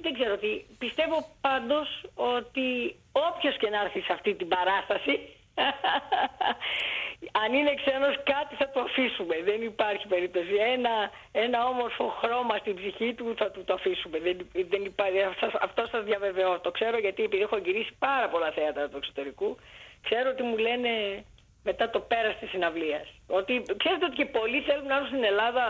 δεν 0.00 0.12
ξέρω 0.14 0.36
τι. 0.36 0.52
Πιστεύω 0.78 1.16
πάντως 1.40 1.88
ότι 2.14 2.96
όποιος 3.12 3.56
και 3.56 3.70
να 3.70 3.80
έρθει 3.80 4.00
σε 4.00 4.12
αυτή 4.12 4.34
την 4.34 4.48
παράσταση 4.48 5.14
αν 7.42 7.54
είναι 7.54 7.74
ξένος 7.74 8.14
κάτι 8.32 8.54
θα 8.54 8.70
το 8.70 8.80
αφήσουμε. 8.80 9.34
Δεν 9.44 9.62
υπάρχει 9.62 10.06
περίπτωση. 10.06 10.54
Ένα, 10.74 11.10
ένα 11.32 11.66
όμορφο 11.66 12.04
χρώμα 12.20 12.56
στην 12.56 12.74
ψυχή 12.74 13.14
του 13.14 13.34
θα 13.36 13.50
του 13.50 13.64
το 13.64 13.72
αφήσουμε. 13.72 14.18
Δεν, 14.18 14.36
δεν 14.68 14.84
υπάρχει. 14.84 15.18
Αυτό 15.60 15.86
σας 15.90 16.04
διαβεβαιώ. 16.04 16.60
Το 16.60 16.70
ξέρω 16.70 16.98
γιατί 16.98 17.22
επειδή 17.22 17.42
έχω 17.42 17.56
γυρίσει 17.56 17.92
πάρα 17.98 18.28
πολλά 18.28 18.50
θέατρα 18.50 18.88
του 18.88 18.96
εξωτερικού 18.96 19.56
ξέρω 20.02 20.30
ότι 20.30 20.42
μου 20.42 20.56
λένε 20.56 20.90
μετά 21.68 21.90
το 21.90 22.00
πέρας 22.00 22.38
της 22.38 22.48
συναυλίας. 22.50 23.06
Ότι 23.26 23.52
ξέρετε 23.82 24.04
ότι 24.04 24.16
και 24.16 24.26
πολλοί 24.38 24.60
θέλουν 24.60 24.86
να 24.86 24.94
έρθουν 24.94 25.08
στην 25.08 25.24
Ελλάδα 25.24 25.64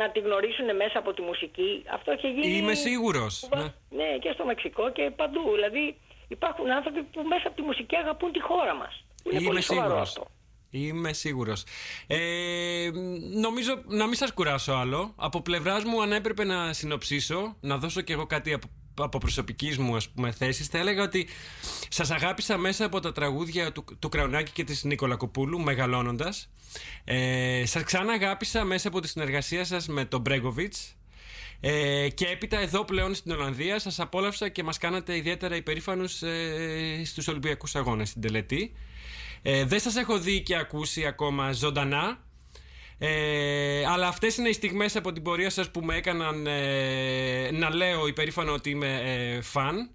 να 0.00 0.10
τη 0.10 0.20
γνωρίσουν 0.20 0.76
μέσα 0.76 0.98
από 0.98 1.12
τη 1.16 1.22
μουσική. 1.22 1.84
Αυτό 1.96 2.10
έχει 2.12 2.28
γίνει. 2.30 2.56
Είμαι 2.56 2.74
σίγουρος. 2.74 3.48
Ναι. 3.56 3.68
ναι, 3.98 4.18
και 4.22 4.30
στο 4.34 4.44
Μεξικό 4.44 4.92
και 4.92 5.10
παντού. 5.16 5.42
Δηλαδή 5.54 5.84
υπάρχουν 6.28 6.70
άνθρωποι 6.70 7.02
που 7.02 7.22
μέσα 7.22 7.46
από 7.46 7.56
τη 7.56 7.62
μουσική 7.62 7.96
αγαπούν 7.96 8.32
τη 8.32 8.40
χώρα 8.40 8.74
μας. 8.74 9.04
Είναι 9.24 9.38
Είμαι 9.38 9.46
πολύ 9.46 9.62
σίγουρος. 9.62 10.00
αυτό. 10.08 10.26
Είμαι 10.74 11.12
σίγουρος. 11.12 11.64
Ε, 12.06 12.90
νομίζω 13.40 13.82
να 13.86 14.04
μην 14.06 14.14
σας 14.14 14.32
κουράσω 14.32 14.72
άλλο. 14.72 15.14
Από 15.16 15.40
πλευράς 15.42 15.84
μου 15.84 16.02
αν 16.02 16.12
έπρεπε 16.12 16.44
να 16.44 16.72
συνοψίσω, 16.72 17.56
να 17.60 17.78
δώσω 17.78 18.00
κι 18.00 18.12
εγώ 18.12 18.26
κάτι 18.26 18.52
από, 18.52 18.66
από 18.94 19.18
προσωπικής 19.18 19.78
μου 19.78 19.96
ας 19.96 20.08
πούμε 20.08 20.30
θέσεις, 20.30 20.66
θα 20.66 20.78
έλεγα 20.78 21.02
ότι 21.02 21.28
σας 21.88 22.10
αγάπησα 22.10 22.56
μέσα 22.58 22.84
από 22.84 23.00
τα 23.00 23.12
τραγούδια 23.12 23.72
του, 23.72 23.84
του 23.98 24.08
Κραουνάκη 24.08 24.52
και 24.52 24.64
της 24.64 24.84
Νίκολα 24.84 25.16
Κοπούλου, 25.16 25.60
μεγαλώνοντας. 25.60 26.50
Ε, 27.04 27.62
σας 27.66 27.82
ξανά 27.82 28.12
αγάπησα 28.12 28.64
μέσα 28.64 28.88
από 28.88 29.00
τη 29.00 29.08
συνεργασία 29.08 29.64
σας 29.64 29.88
με 29.88 30.04
τον 30.04 30.20
Μπρέγκοβιτς. 30.20 30.96
Ε, 31.64 32.08
και 32.08 32.26
έπειτα 32.26 32.58
εδώ 32.58 32.84
πλέον 32.84 33.14
στην 33.14 33.32
Ολλανδία 33.32 33.78
σας 33.78 34.00
απόλαυσα 34.00 34.48
και 34.48 34.62
μας 34.62 34.78
κάνατε 34.78 35.16
ιδιαίτερα 35.16 35.56
υπερήφανους 35.56 36.22
ε, 36.22 37.02
στους 37.04 37.28
Ολυμπιακούς 37.28 37.74
Αγώνες 37.74 38.08
στην 38.08 38.22
τελετή. 38.22 38.72
Ε, 39.42 39.64
δεν 39.64 39.80
σας 39.80 39.96
έχω 39.96 40.18
δει 40.18 40.42
και 40.42 40.56
ακούσει 40.56 41.06
ακόμα 41.06 41.52
ζωντανά. 41.52 42.24
Ε, 43.04 43.84
αλλά 43.86 44.08
αυτές 44.08 44.36
είναι 44.36 44.48
οι 44.48 44.52
στιγμές 44.52 44.96
από 44.96 45.12
την 45.12 45.22
πορεία 45.22 45.50
σας 45.50 45.70
που 45.70 45.80
με 45.80 45.96
έκαναν 45.96 46.46
ε, 46.46 47.50
να 47.52 47.74
λέω 47.74 48.06
υπερήφανο 48.06 48.52
ότι 48.52 48.70
είμαι 48.70 49.00
ε, 49.04 49.40
φαν 49.40 49.90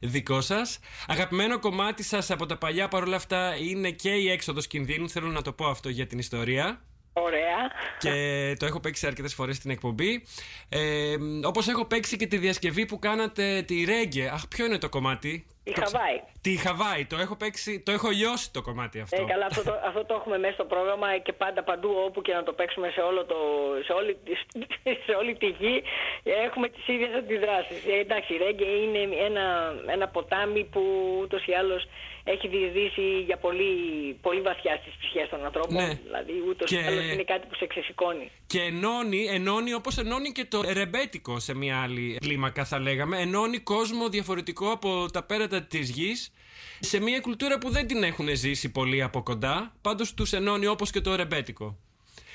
δικό 0.00 0.40
σας. 0.40 0.78
Αγαπημένο 1.06 1.58
κομμάτι 1.58 2.02
σας 2.02 2.30
από 2.30 2.46
τα 2.46 2.56
παλιά 2.56 2.88
παρόλα 2.88 3.16
αυτά 3.16 3.56
είναι 3.56 3.90
και 3.90 4.10
η 4.10 4.30
έξοδος 4.30 4.66
κινδύνου. 4.66 5.08
Θέλω 5.10 5.28
να 5.28 5.42
το 5.42 5.52
πω 5.52 5.66
αυτό 5.66 5.88
για 5.88 6.06
την 6.06 6.18
ιστορία. 6.18 6.80
Ωραία. 7.12 7.70
Και 7.98 8.56
το 8.58 8.66
έχω 8.66 8.80
παίξει 8.80 9.06
αρκετές 9.06 9.34
φορές 9.34 9.56
στην 9.56 9.70
εκπομπή. 9.70 10.24
Ε, 10.68 11.14
Όπως 11.44 11.68
έχω 11.68 11.84
παίξει 11.84 12.16
και 12.16 12.26
τη 12.26 12.38
διασκευή 12.38 12.86
που 12.86 12.98
κάνατε 12.98 13.62
τη 13.66 13.84
Ρέγγε. 13.84 14.28
Αχ, 14.28 14.48
ποιο 14.48 14.64
είναι 14.64 14.78
το 14.78 14.88
κομμάτι; 14.88 15.46
Η 15.68 15.72
Το 15.72 15.80
ξε- 15.80 15.86
Χαβάη. 15.96 16.16
Τη 16.40 16.52
Χαβάη. 16.56 17.04
Το 17.12 17.16
έχω 17.24 17.36
παίξει, 17.36 17.80
το 17.86 17.90
έχω 17.92 18.08
λιώσει 18.10 18.52
το 18.52 18.62
κομμάτι 18.62 19.00
αυτό. 19.00 19.22
Ε, 19.22 19.24
καλά, 19.32 19.46
αυτό 19.46 19.62
το, 19.62 19.72
αυτό 19.88 20.04
το 20.04 20.14
έχουμε 20.14 20.38
μέσα 20.38 20.54
στο 20.54 20.64
πρόγραμμα 20.64 21.18
και 21.18 21.32
πάντα 21.32 21.62
παντού 21.62 21.90
όπου 22.06 22.22
και 22.22 22.32
να 22.32 22.42
το 22.42 22.52
παίξουμε 22.52 22.88
σε, 22.96 23.00
όλο 23.00 23.24
το, 23.24 23.36
σε, 23.86 23.92
όλη, 23.92 24.16
σε 25.06 25.12
όλη 25.20 25.32
τη 25.42 25.46
γη 25.46 25.82
έχουμε 26.46 26.68
τις 26.68 26.88
ίδιες 26.88 27.12
αντιδράσεις. 27.20 27.80
Ε, 27.86 27.98
εντάξει, 28.04 28.34
η 28.34 28.36
Ρέγγε 28.36 28.64
είναι 28.84 29.00
ένα, 29.28 29.44
ένα 29.86 30.08
ποτάμι 30.08 30.64
που 30.64 30.82
ούτως 31.22 31.46
ή 31.46 31.52
άλλως 31.52 31.82
έχει 32.28 32.48
διεισδύσει 32.48 33.20
για 33.26 33.36
πολύ, 33.36 33.72
πολύ 34.22 34.40
βαθιά 34.40 34.78
στις 34.82 34.94
ψυχές 35.00 35.28
των 35.28 35.44
ανθρώπων. 35.44 35.74
Ναι. 35.74 35.98
Δηλαδή 36.04 36.32
ούτως 36.48 36.70
ή 36.70 36.76
Και- 36.76 36.84
άλλως 36.86 37.04
είναι 37.12 37.22
κάτι 37.24 37.46
που 37.46 37.54
σε 37.54 37.66
ξεσηκώνει. 37.66 38.30
Και 38.46 38.60
ενώνει, 38.60 39.24
ενώνει 39.30 39.72
όπως 39.74 39.98
ενώνει 39.98 40.32
και 40.32 40.44
το 40.44 40.60
ρεμπέτικο 40.72 41.38
σε 41.38 41.54
μια 41.54 41.82
άλλη 41.82 42.16
κλίμακα, 42.20 42.64
θα 42.64 42.78
λέγαμε. 42.78 43.20
Ενώνει 43.20 43.58
κόσμο 43.58 44.08
διαφορετικό 44.08 44.70
από 44.70 45.10
τα 45.12 45.22
πέρατα 45.22 45.55
της 45.62 45.90
γης 45.90 46.32
σε 46.80 47.00
μια 47.00 47.20
κουλτούρα 47.20 47.58
που 47.58 47.70
δεν 47.70 47.86
την 47.86 48.02
έχουν 48.02 48.28
ζήσει 48.36 48.72
πολύ 48.72 49.02
από 49.02 49.22
κοντά. 49.22 49.72
Πάντως 49.82 50.14
τους 50.14 50.32
ενώνει 50.32 50.66
όπως 50.66 50.90
και 50.90 51.00
το 51.00 51.14
ρεμπέτικο. 51.16 51.76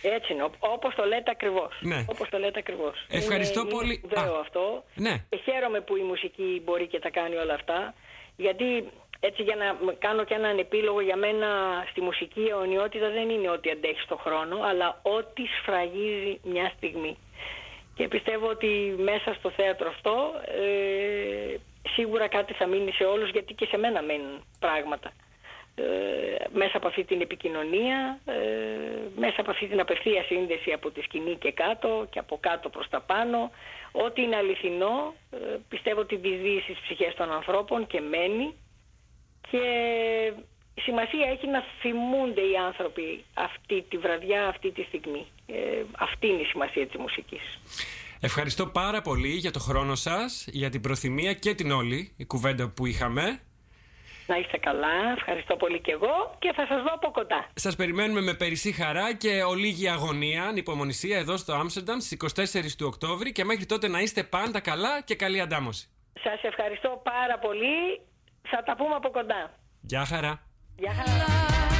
Έτσι 0.01 0.33
είναι, 0.33 0.43
Ω- 0.43 0.51
όπως 0.59 0.95
το 0.95 1.03
λέτε 1.05 1.31
ακριβώς. 1.31 1.79
Ναι. 1.81 2.05
Όπως 2.07 2.29
το 2.29 2.37
λέτε 2.37 2.59
ακριβώς. 2.59 3.05
Ευχαριστώ 3.09 3.59
είναι, 3.59 3.69
πολύ. 3.69 4.01
Είναι 4.03 4.13
βέβαιο 4.15 4.35
Α, 4.35 4.39
αυτό. 4.39 4.83
ναι. 4.95 5.25
Και 5.29 5.37
χαίρομαι 5.45 5.81
που 5.81 5.95
η 5.97 6.01
μουσική 6.01 6.61
μπορεί 6.65 6.87
και 6.87 6.99
τα 6.99 7.09
κάνει 7.09 7.35
όλα 7.35 7.53
αυτά. 7.53 7.93
Γιατί 8.37 8.65
έτσι 9.19 9.43
για 9.43 9.55
να 9.55 9.73
μ- 9.73 9.97
κάνω 9.99 10.23
και 10.23 10.33
έναν 10.33 10.57
επίλογο 10.57 11.01
για 11.01 11.15
μένα 11.17 11.47
στη 11.89 12.01
μουσική 12.01 12.41
η 12.41 12.47
αιωνιότητα 12.49 13.09
δεν 13.09 13.29
είναι 13.29 13.49
ότι 13.49 13.69
αντέχεις 13.71 14.03
στον 14.03 14.17
χρόνο, 14.17 14.57
αλλά 14.69 14.99
ότι 15.01 15.41
σφραγίζει 15.59 16.39
μια 16.43 16.73
στιγμή. 16.77 17.17
Και 17.95 18.07
πιστεύω 18.07 18.47
ότι 18.47 18.95
μέσα 18.97 19.33
στο 19.39 19.49
θέατρο 19.51 19.89
αυτό 19.89 20.31
ε, 20.45 21.55
σίγουρα 21.89 22.27
κάτι 22.27 22.53
θα 22.53 22.67
μείνει 22.67 22.91
σε 22.91 23.03
όλους 23.03 23.29
γιατί 23.29 23.53
και 23.53 23.65
σε 23.65 23.77
μένα 23.77 24.01
μένουν 24.01 24.43
πράγματα. 24.59 25.11
Ε, 25.75 25.83
μέσα 26.53 26.77
από 26.77 26.87
αυτή 26.87 27.03
την 27.03 27.21
επικοινωνία, 27.21 28.19
ε, 28.25 28.33
μέσα 29.15 29.41
από 29.41 29.51
αυτή 29.51 29.67
την 29.67 29.79
απευθεία 29.79 30.23
σύνδεση 30.23 30.71
από 30.71 30.91
τη 30.91 31.01
σκηνή 31.01 31.35
και 31.35 31.51
κάτω 31.51 32.07
και 32.09 32.19
από 32.19 32.37
κάτω 32.39 32.69
προς 32.69 32.89
τα 32.89 33.01
πάνω. 33.01 33.51
Ό,τι 33.91 34.21
είναι 34.21 34.35
αληθινό, 34.35 35.13
ε, 35.31 35.37
πιστεύω 35.69 35.99
ότι 35.99 36.15
διδύει 36.15 36.61
στις 36.61 36.79
ψυχές 36.79 37.13
των 37.15 37.31
ανθρώπων 37.31 37.87
και 37.87 38.01
μένει 38.01 38.53
και 39.51 39.63
σημασία 40.81 41.29
έχει 41.29 41.47
να 41.47 41.63
θυμούνται 41.81 42.41
οι 42.41 42.55
άνθρωποι 42.67 43.23
αυτή 43.33 43.85
τη 43.89 43.97
βραδιά, 43.97 44.47
αυτή 44.47 44.71
τη 44.71 44.83
στιγμή. 44.83 45.25
Ε, 45.47 45.83
αυτή 45.97 46.27
είναι 46.27 46.41
η 46.41 46.45
σημασία 46.45 46.87
της 46.87 46.99
μουσικής. 46.99 47.59
Ευχαριστώ 48.23 48.65
πάρα 48.65 49.01
πολύ 49.01 49.27
για 49.27 49.51
το 49.51 49.59
χρόνο 49.59 49.95
σας, 49.95 50.45
για 50.51 50.69
την 50.69 50.81
προθυμία 50.81 51.33
και 51.33 51.55
την 51.55 51.71
όλη 51.71 52.13
η 52.17 52.25
κουβέντα 52.25 52.69
που 52.69 52.85
είχαμε. 52.85 53.39
Να 54.27 54.37
είστε 54.37 54.57
καλά, 54.57 55.11
ευχαριστώ 55.17 55.55
πολύ 55.55 55.79
και 55.81 55.91
εγώ 55.91 56.35
και 56.39 56.51
θα 56.55 56.65
σας 56.65 56.81
δω 56.81 56.89
από 56.93 57.11
κοντά. 57.11 57.47
Σας 57.53 57.75
περιμένουμε 57.75 58.21
με 58.21 58.33
περισσή 58.33 58.71
χαρά 58.71 59.13
και 59.15 59.43
ολίγη 59.43 59.89
αγωνία, 59.89 60.43
ανυπομονησία 60.43 61.17
εδώ 61.17 61.37
στο 61.37 61.53
Άμστερνταμ 61.53 61.99
στις 61.99 62.11
24 62.11 62.75
του 62.77 62.85
Οκτώβρη 62.87 63.31
και 63.31 63.43
μέχρι 63.43 63.65
τότε 63.65 63.87
να 63.87 63.99
είστε 63.99 64.23
πάντα 64.23 64.59
καλά 64.59 65.01
και 65.01 65.15
καλή 65.15 65.41
αντάμωση. 65.41 65.89
Σας 66.23 66.43
ευχαριστώ 66.43 67.01
πάρα 67.03 67.39
πολύ. 67.39 68.01
Θα 68.41 68.63
τα 68.63 68.75
πούμε 68.75 68.95
από 68.95 69.09
κοντά. 69.09 69.59
Γεια 69.81 70.05
χαρά. 70.05 70.47
Γεια 70.77 70.93
χαρά. 70.93 71.70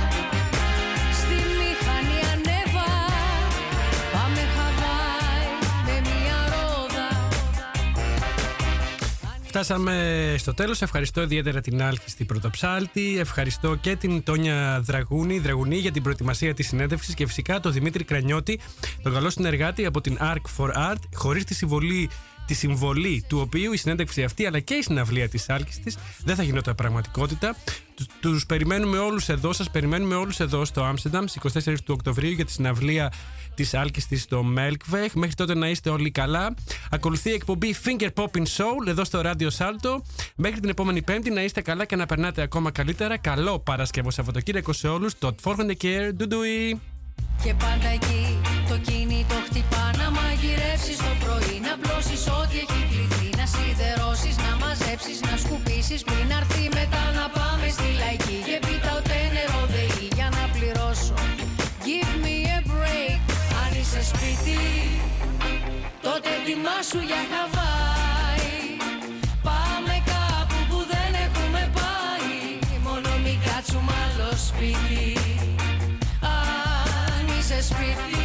Φτάσαμε 9.54 10.36
στο 10.38 10.54
τέλος. 10.54 10.82
Ευχαριστώ 10.82 11.22
ιδιαίτερα 11.22 11.62
την 11.62 11.84
Άλκη 11.84 12.10
στην 12.10 12.26
Πρωτοψάλτη. 12.26 13.20
Ευχαριστώ 13.20 13.76
και 13.76 13.96
την 13.96 14.24
Τόνια 14.24 14.80
Δραγούνη, 14.84 15.40
Δραγουνή 15.40 15.78
για 15.78 15.92
την 15.92 16.04
προετοιμασία 16.04 16.54
της 16.54 16.68
συνέντευξης 16.68 17.14
και 17.14 17.28
φυσικά 17.28 17.60
τον 17.60 17.72
Δημήτρη 17.72 18.04
Κρανιώτη, 18.04 18.60
τον 19.04 19.14
καλό 19.14 19.30
συνεργάτη 19.30 19.86
από 19.86 20.02
την 20.02 20.18
Arc 20.22 20.58
for 20.58 20.92
Art, 20.92 21.02
χωρίς 21.14 21.44
τη 21.44 21.54
συμβολή 21.54 22.10
τη 22.46 22.54
συμβολή 22.54 23.26
του 23.28 23.40
οποίου 23.40 23.74
η 23.74 23.78
συνέντευξη 23.78 24.24
αυτή 24.24 24.46
αλλά 24.46 24.60
και 24.60 24.74
η 24.74 24.82
συναυλία 24.82 25.30
της 25.30 25.50
Άλκης 25.50 25.80
της 25.80 25.98
δεν 26.24 26.36
θα 26.36 26.44
γινόταν 26.44 26.76
πραγματικότητα. 26.76 27.56
Τους, 27.96 28.06
τους 28.20 28.46
περιμένουμε 28.46 28.98
όλους 28.98 29.30
εδώ, 29.30 29.54
σας 29.54 29.70
περιμένουμε 29.70 30.16
όλους 30.16 30.40
εδώ 30.40 30.66
στο 30.66 30.84
Άμστερνταμ 30.84 31.26
στις 31.26 31.64
24 31.66 31.76
του 31.86 31.94
Οκτωβρίου 31.98 32.32
για 32.32 32.46
τη 32.46 32.52
συναυλία 32.52 33.12
της 33.56 33.74
Άλκης 33.74 34.08
της 34.08 34.22
στο 34.22 34.46
Melkweg. 34.58 35.10
Μέχρι 35.14 35.36
τότε 35.36 35.56
να 35.56 35.70
είστε 35.70 35.90
όλοι 35.90 36.12
καλά. 36.12 36.54
Ακολουθεί 36.92 37.30
η 37.30 37.34
εκπομπή 37.34 37.76
Finger 37.86 38.10
Popping 38.14 38.46
Soul 38.58 38.88
εδώ 38.88 39.04
στο 39.04 39.22
Radio 39.24 39.48
Salto. 39.58 40.02
Μέχρι 40.36 40.60
την 40.60 40.70
επόμενη 40.70 41.02
Πέμπτη 41.02 41.30
να 41.30 41.44
είστε 41.44 41.62
καλά 41.62 41.86
και 41.86 41.96
να 41.96 42.06
περνάτε 42.06 42.42
ακόμα 42.42 42.72
καλύτερα. 42.72 43.18
Καλό 43.18 43.60
Παρασκευό 43.60 44.12
Σαββατοκύριακο 44.12 44.74
σε 44.74 44.88
όλους. 44.88 45.18
Το 45.18 45.36
Forhand 45.44 45.72
Care. 45.82 46.12
Ντουντουι. 46.16 46.80
Και 47.44 47.54
πάντα 47.54 47.88
εκεί 47.88 48.41
το 48.72 48.78
κινητό 48.88 49.40
χτυπά 49.48 49.86
Να 50.00 50.08
μαγειρεύσεις 50.18 50.98
το 51.06 51.14
πρωί 51.24 51.56
Να 51.68 51.74
πλώσεις 51.82 52.24
ό,τι 52.40 52.56
έχει 52.64 52.82
κληθεί 52.92 53.30
Να 53.40 53.46
σιδερώσεις, 53.54 54.36
να 54.46 54.52
μαζέψεις, 54.62 55.20
να 55.28 55.34
σκουπίσεις 55.44 56.02
Πριν 56.10 56.28
αρθεί 56.40 56.64
μετά 56.80 57.04
να 57.18 57.26
πάμε 57.38 57.68
στη 57.76 57.90
λαϊκή. 58.02 58.38
Και 58.48 58.58
πίτα 58.66 58.92
ούτε 58.98 59.16
νερό 59.36 59.64
δεή 59.74 60.06
για 60.18 60.30
να 60.38 60.44
πληρώσω. 60.54 61.16
Give 61.86 62.16
me 62.26 62.38
a 62.58 62.60
break 62.72 63.22
Αν 63.62 63.72
είσαι 63.80 64.02
σπίτι 64.12 64.62
Τότε 66.06 66.30
ετοιμάσου 66.38 67.02
για 67.10 67.22
Χαβάη. 67.32 68.54
Πάμε 69.48 69.96
κάπου 70.14 70.60
που 70.70 70.80
δεν 70.94 71.12
έχουμε 71.26 71.62
πάει 71.80 72.40
Μόνο 72.88 73.10
μη 73.24 73.34
κάτσουμε 73.46 73.94
άλλο 74.04 74.32
σπίτι. 74.48 75.06
Αν 76.36 77.24
είσαι 77.38 77.60
σπίτι 77.70 78.21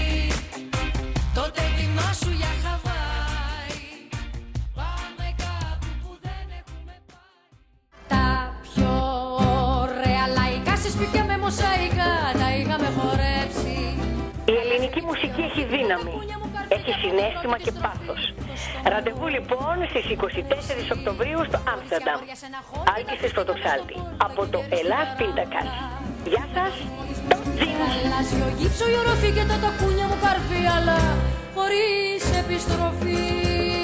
μοσαϊκά 11.46 12.12
τα 12.40 12.48
είχαμε 12.58 12.88
χορέψει. 12.98 13.76
Η 14.52 14.54
ελληνική 14.62 15.00
μουσική 15.08 15.42
έχει 15.48 15.62
δύναμη. 15.74 16.14
Έχει 16.76 16.92
συνέστημα 17.02 17.56
και 17.64 17.72
πάθος. 17.84 18.22
Ραντεβού 18.92 19.26
λοιπόν 19.36 19.76
στις 19.90 20.04
24 20.10 20.96
Οκτωβρίου 20.96 21.40
στο 21.48 21.58
Άμστερνταμ. 21.72 22.20
Άλκη 22.94 23.14
στη 23.20 23.28
Πρωτοξάλτη. 23.36 23.96
Από 24.26 24.42
το 24.52 24.60
Ελλάς 24.78 25.08
Πίντακας. 25.18 25.68
Γεια 26.30 26.44
σας. 26.54 26.74
Γαλάζιο 27.78 28.48
γύψο 28.58 28.84
η 28.92 28.96
οροφή 29.02 29.30
και 29.36 29.44
τα 29.50 29.56
τακούνια 29.64 30.06
μου 30.10 30.18
καρφί 30.24 30.62
αλλά 30.76 30.98
χωρίς 31.54 32.22
επιστροφή. 32.42 33.75